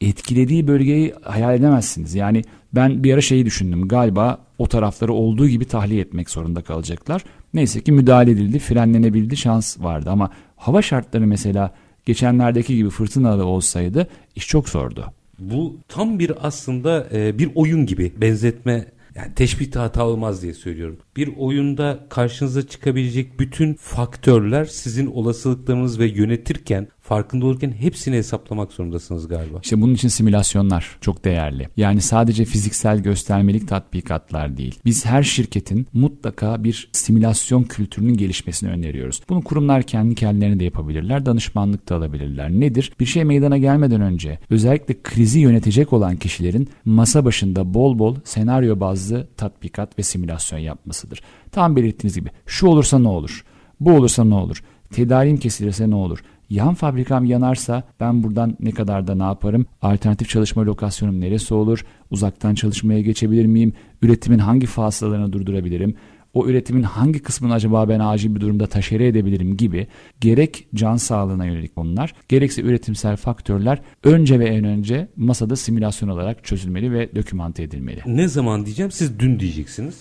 etkilediği 0.00 0.66
bölgeyi 0.66 1.14
hayal 1.22 1.54
edemezsiniz. 1.54 2.14
Yani 2.14 2.42
ben 2.72 3.04
bir 3.04 3.14
ara 3.14 3.20
şeyi 3.20 3.46
düşündüm. 3.46 3.88
Galiba 3.88 4.38
o 4.58 4.66
tarafları 4.66 5.12
olduğu 5.12 5.48
gibi 5.48 5.64
tahliye 5.64 6.00
etmek 6.00 6.30
zorunda 6.30 6.60
kalacaklar. 6.62 7.24
Neyse 7.54 7.80
ki 7.80 7.92
müdahale 7.92 8.30
edildi, 8.30 8.58
frenlenebildi, 8.58 9.36
şans 9.36 9.80
vardı 9.80 10.10
ama 10.10 10.30
hava 10.56 10.82
şartları 10.82 11.26
mesela 11.26 11.74
geçenlerdeki 12.04 12.76
gibi 12.76 12.90
fırtınalı 12.90 13.44
olsaydı 13.44 14.08
iş 14.36 14.48
çok 14.48 14.68
zordu. 14.68 15.12
Bu 15.38 15.76
tam 15.88 16.18
bir 16.18 16.46
aslında 16.46 17.06
e, 17.12 17.38
bir 17.38 17.50
oyun 17.54 17.86
gibi 17.86 18.12
benzetme 18.16 18.86
yani 19.14 19.34
teşbihte 19.34 19.78
hata 19.78 20.06
olmaz 20.06 20.42
diye 20.42 20.54
söylüyorum. 20.54 20.98
Bir 21.16 21.30
oyunda 21.36 22.06
karşınıza 22.08 22.66
çıkabilecek 22.66 23.40
bütün 23.40 23.74
faktörler 23.74 24.64
sizin 24.64 25.06
olasılıklarınız 25.06 25.98
ve 25.98 26.06
yönetirken 26.06 26.88
farkında 27.00 27.46
olurken 27.46 27.72
hepsini 27.72 28.16
hesaplamak 28.16 28.72
zorundasınız 28.72 29.28
galiba. 29.28 29.58
İşte 29.62 29.80
bunun 29.80 29.94
için 29.94 30.08
simülasyonlar 30.08 30.98
çok 31.00 31.24
değerli. 31.24 31.68
Yani 31.76 32.00
sadece 32.00 32.44
fiziksel 32.44 32.98
göstermelik 32.98 33.68
tatbikatlar 33.68 34.56
değil. 34.56 34.80
Biz 34.84 35.06
her 35.06 35.22
şirketin 35.22 35.86
mutlaka 35.92 36.64
bir 36.64 36.88
simülasyon 36.92 37.62
kültürünün 37.62 38.16
gelişmesini 38.16 38.70
öneriyoruz. 38.70 39.22
Bunu 39.28 39.42
kurumlar 39.42 39.82
kendi 39.82 40.14
kendilerine 40.14 40.60
de 40.60 40.64
yapabilirler. 40.64 41.26
Danışmanlık 41.26 41.88
da 41.88 41.96
alabilirler. 41.96 42.50
Nedir? 42.50 42.92
Bir 43.00 43.06
şey 43.06 43.24
meydana 43.24 43.58
gelmeden 43.58 44.00
önce 44.00 44.38
özellikle 44.50 45.02
krizi 45.02 45.40
yönetecek 45.40 45.92
olan 45.92 46.16
kişilerin 46.16 46.68
masa 46.84 47.24
başında 47.24 47.74
bol 47.74 47.98
bol 47.98 48.16
senaryo 48.24 48.80
bazlı 48.80 49.28
tatbikat 49.36 49.98
ve 49.98 50.02
simülasyon 50.02 50.58
yapmasıdır. 51.04 51.22
Tam 51.52 51.76
belirttiğiniz 51.76 52.16
gibi 52.16 52.30
şu 52.46 52.66
olursa 52.66 52.98
ne 52.98 53.08
olur? 53.08 53.44
Bu 53.80 53.92
olursa 53.92 54.24
ne 54.24 54.34
olur? 54.34 54.62
Tedarim 54.90 55.36
kesilirse 55.36 55.90
ne 55.90 55.94
olur? 55.94 56.18
Yan 56.50 56.74
fabrikam 56.74 57.24
yanarsa 57.24 57.82
ben 58.00 58.22
buradan 58.22 58.56
ne 58.60 58.70
kadar 58.70 59.06
da 59.06 59.14
ne 59.14 59.22
yaparım? 59.22 59.66
Alternatif 59.82 60.28
çalışma 60.28 60.64
lokasyonum 60.64 61.20
neresi 61.20 61.54
olur? 61.54 61.84
Uzaktan 62.10 62.54
çalışmaya 62.54 63.00
geçebilir 63.00 63.46
miyim? 63.46 63.72
Üretimin 64.02 64.38
hangi 64.38 64.66
fasılalarını 64.66 65.32
durdurabilirim? 65.32 65.94
o 66.34 66.46
üretimin 66.46 66.82
hangi 66.82 67.18
kısmını 67.22 67.52
acaba 67.52 67.88
ben 67.88 68.00
acil 68.00 68.34
bir 68.34 68.40
durumda 68.40 68.66
taşere 68.66 69.06
edebilirim 69.06 69.56
gibi 69.56 69.86
gerek 70.20 70.66
can 70.74 70.96
sağlığına 70.96 71.44
yönelik 71.44 71.76
konular 71.76 72.12
gerekse 72.28 72.62
üretimsel 72.62 73.16
faktörler 73.16 73.78
önce 74.04 74.40
ve 74.40 74.44
en 74.44 74.64
önce 74.64 75.08
masada 75.16 75.56
simülasyon 75.56 76.08
olarak 76.08 76.44
çözülmeli 76.44 76.92
ve 76.92 77.14
dokümante 77.14 77.62
edilmeli. 77.62 78.02
Ne 78.06 78.28
zaman 78.28 78.66
diyeceğim 78.66 78.92
siz 78.92 79.18
dün 79.18 79.40
diyeceksiniz. 79.40 79.94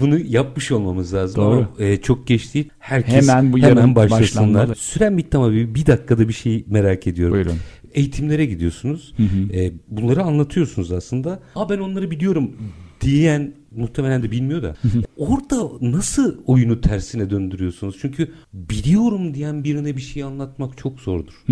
Bunu 0.00 0.18
yapmış 0.18 0.72
olmamız 0.72 1.14
lazım. 1.14 1.44
Doğru. 1.44 1.56
Ama, 1.56 1.68
e, 1.78 1.96
çok 1.96 2.26
geç 2.26 2.54
değil. 2.54 2.68
Herkes 2.78 3.28
hemen, 3.28 3.52
bu 3.52 3.58
hemen 3.58 3.94
başlasınlar. 3.94 4.74
Süren 4.74 5.18
bitti 5.18 5.36
ama 5.36 5.52
bir, 5.52 5.74
bir 5.74 5.86
dakikada 5.86 6.28
bir 6.28 6.32
şey 6.32 6.64
merak 6.68 7.06
ediyorum. 7.06 7.34
Buyurun 7.34 7.58
eğitimlere 7.94 8.46
gidiyorsunuz. 8.46 9.14
Hı 9.16 9.22
hı. 9.22 9.56
E, 9.56 9.72
bunları 9.88 10.22
anlatıyorsunuz 10.22 10.92
aslında. 10.92 11.40
Aa 11.54 11.68
ben 11.68 11.78
onları 11.78 12.10
biliyorum 12.10 12.50
diyen 13.04 13.52
muhtemelen 13.76 14.22
de 14.22 14.30
bilmiyor 14.30 14.62
da 14.62 14.74
orada 15.16 15.68
nasıl 15.80 16.36
oyunu 16.46 16.80
tersine 16.80 17.30
döndürüyorsunuz? 17.30 17.96
Çünkü 18.00 18.32
biliyorum 18.52 19.34
diyen 19.34 19.64
birine 19.64 19.96
bir 19.96 20.00
şey 20.00 20.22
anlatmak 20.22 20.78
çok 20.78 21.00
zordur. 21.00 21.44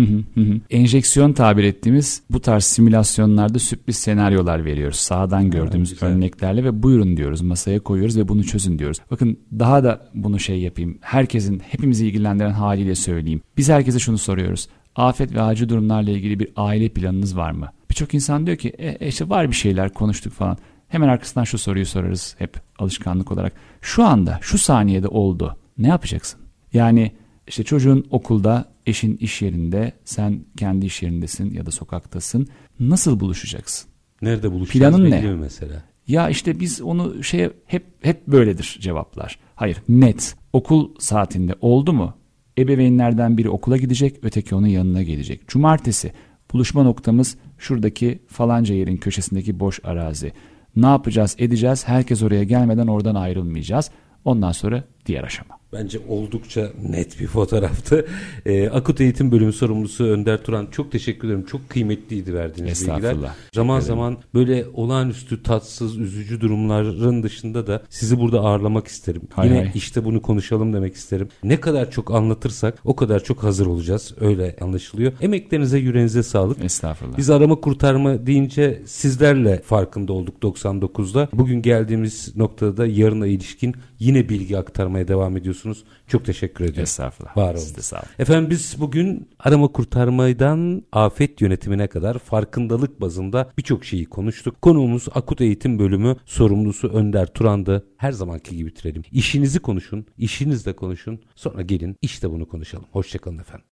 Enjeksiyon 0.69 1.33
tabir 1.33 1.63
ettiğimiz 1.63 2.21
bu 2.29 2.41
tarz 2.41 2.63
simülasyonlarda 2.63 3.59
sürpriz 3.59 3.97
senaryolar 3.97 4.65
veriyoruz. 4.65 4.97
Sağdan 4.97 5.51
gördüğümüz 5.51 6.01
ha, 6.01 6.05
örneklerle 6.05 6.63
ve 6.63 6.83
buyurun 6.83 7.17
diyoruz 7.17 7.41
masaya 7.41 7.79
koyuyoruz 7.79 8.17
ve 8.17 8.27
bunu 8.27 8.43
çözün 8.43 8.79
diyoruz. 8.79 8.97
Bakın 9.11 9.37
daha 9.59 9.83
da 9.83 10.09
bunu 10.13 10.39
şey 10.39 10.59
yapayım. 10.59 10.97
Herkesin 11.01 11.59
hepimizi 11.59 12.07
ilgilendiren 12.07 12.51
haliyle 12.51 12.95
söyleyeyim. 12.95 13.41
Biz 13.57 13.69
herkese 13.69 13.99
şunu 13.99 14.17
soruyoruz. 14.17 14.67
Afet 14.95 15.33
ve 15.33 15.41
acil 15.41 15.69
durumlarla 15.69 16.11
ilgili 16.11 16.39
bir 16.39 16.49
aile 16.55 16.89
planınız 16.89 17.37
var 17.37 17.51
mı? 17.51 17.69
Birçok 17.89 18.13
insan 18.13 18.45
diyor 18.45 18.57
ki 18.57 18.69
e, 18.77 18.87
e 18.87 19.07
işte 19.07 19.29
var 19.29 19.49
bir 19.51 19.55
şeyler 19.55 19.93
konuştuk 19.93 20.33
falan. 20.33 20.57
Hemen 20.93 21.07
arkasından 21.07 21.43
şu 21.43 21.57
soruyu 21.57 21.85
sorarız 21.85 22.35
hep 22.39 22.57
alışkanlık 22.79 23.31
olarak. 23.31 23.53
Şu 23.81 24.03
anda, 24.03 24.39
şu 24.41 24.57
saniyede 24.57 25.07
oldu. 25.07 25.57
Ne 25.77 25.87
yapacaksın? 25.87 26.39
Yani 26.73 27.11
işte 27.47 27.63
çocuğun 27.63 28.07
okulda, 28.09 28.65
eşin 28.85 29.17
iş 29.17 29.41
yerinde, 29.41 29.93
sen 30.05 30.39
kendi 30.57 30.85
iş 30.85 31.03
yerindesin 31.03 31.53
ya 31.53 31.65
da 31.65 31.71
sokaktasın. 31.71 32.47
Nasıl 32.79 33.19
buluşacaksın? 33.19 33.89
Nerede 34.21 34.51
buluşacağız 34.51 34.95
Planın 34.95 35.11
ne? 35.11 35.35
mesela? 35.35 35.83
Ya 36.07 36.29
işte 36.29 36.59
biz 36.59 36.81
onu 36.81 37.23
şey 37.23 37.49
hep 37.65 37.85
hep 38.01 38.27
böyledir 38.27 38.77
cevaplar. 38.81 39.39
Hayır, 39.55 39.77
net. 39.89 40.35
Okul 40.53 40.89
saatinde 40.99 41.55
oldu 41.61 41.93
mu? 41.93 42.13
Ebeveynlerden 42.57 43.37
biri 43.37 43.49
okula 43.49 43.77
gidecek, 43.77 44.19
öteki 44.21 44.55
onun 44.55 44.67
yanına 44.67 45.03
gelecek. 45.03 45.47
Cumartesi 45.47 46.13
buluşma 46.53 46.83
noktamız 46.83 47.37
şuradaki 47.57 48.19
falanca 48.27 48.75
yerin 48.75 48.97
köşesindeki 48.97 49.59
boş 49.59 49.79
arazi. 49.83 50.33
Ne 50.75 50.87
yapacağız 50.87 51.35
edeceğiz 51.39 51.87
herkes 51.87 52.23
oraya 52.23 52.43
gelmeden 52.43 52.87
oradan 52.87 53.15
ayrılmayacağız. 53.15 53.91
Ondan 54.25 54.51
sonra 54.51 54.83
diğer 55.05 55.23
aşama. 55.23 55.63
Bence 55.73 55.99
oldukça 56.09 56.71
net 56.89 57.19
bir 57.19 57.27
fotoğraftı. 57.27 58.05
Ee, 58.45 58.69
Akut 58.69 59.01
Eğitim 59.01 59.31
Bölümü 59.31 59.53
sorumlusu 59.53 60.03
Önder 60.03 60.43
Turan 60.43 60.67
çok 60.71 60.91
teşekkür 60.91 61.27
ederim. 61.27 61.45
Çok 61.45 61.69
kıymetliydi 61.69 62.33
verdiğiniz 62.33 62.87
bilgiler. 62.87 63.15
Zaman 63.53 63.79
zaman 63.79 64.17
böyle 64.33 64.65
olağanüstü 64.73 65.43
tatsız, 65.43 65.97
üzücü 65.97 66.41
durumların 66.41 67.23
dışında 67.23 67.67
da 67.67 67.83
sizi 67.89 68.19
burada 68.19 68.39
ağırlamak 68.39 68.87
isterim. 68.87 69.21
Hay 69.33 69.47
Yine 69.47 69.57
hay. 69.57 69.71
işte 69.75 70.05
bunu 70.05 70.21
konuşalım 70.21 70.73
demek 70.73 70.95
isterim. 70.95 71.27
Ne 71.43 71.59
kadar 71.59 71.91
çok 71.91 72.11
anlatırsak 72.11 72.79
o 72.85 72.95
kadar 72.95 73.23
çok 73.23 73.43
hazır 73.43 73.65
olacağız. 73.65 74.13
Öyle 74.19 74.55
anlaşılıyor. 74.61 75.13
Emeklerinize, 75.21 75.77
yüreğinize 75.77 76.23
sağlık. 76.23 76.63
Estağfurullah. 76.63 77.17
Biz 77.17 77.29
arama 77.29 77.55
kurtarma 77.55 78.27
deyince 78.27 78.81
sizlerle 78.85 79.61
farkında 79.61 80.13
olduk 80.13 80.35
99'da. 80.41 81.29
Bugün 81.33 81.61
geldiğimiz 81.61 82.35
noktada 82.35 82.77
da 82.77 82.85
yarına 82.87 83.27
ilişkin 83.27 83.75
yine 83.99 84.29
bilgi 84.29 84.57
aktarmaya 84.93 85.07
devam 85.07 85.37
ediyorsunuz. 85.37 85.83
Çok 86.07 86.25
teşekkür 86.25 86.63
ediyorum. 86.63 86.83
Estağfurullah. 86.83 87.37
Var 87.37 87.51
olun. 87.51 87.59
Siz 87.59 87.77
de 87.77 87.81
sağ 87.81 87.97
olun. 87.97 88.07
Efendim 88.19 88.49
biz 88.49 88.75
bugün 88.79 89.27
arama 89.39 89.67
kurtarmadan 89.67 90.83
afet 90.91 91.41
yönetimine 91.41 91.87
kadar 91.87 92.19
farkındalık 92.19 93.01
bazında 93.01 93.51
birçok 93.57 93.85
şeyi 93.85 94.05
konuştuk. 94.05 94.61
Konuğumuz 94.61 95.07
akut 95.15 95.41
eğitim 95.41 95.79
bölümü 95.79 96.15
sorumlusu 96.25 96.87
Önder 96.87 97.25
Turan'dı. 97.25 97.85
Her 97.97 98.11
zamanki 98.11 98.57
gibi 98.57 98.69
bitirelim. 98.69 99.03
İşinizi 99.11 99.59
konuşun, 99.59 100.05
işinizle 100.17 100.73
konuşun. 100.75 101.19
Sonra 101.35 101.61
gelin 101.61 101.95
işte 102.01 102.31
bunu 102.31 102.47
konuşalım. 102.47 102.85
Hoşçakalın 102.91 103.39
efendim. 103.39 103.65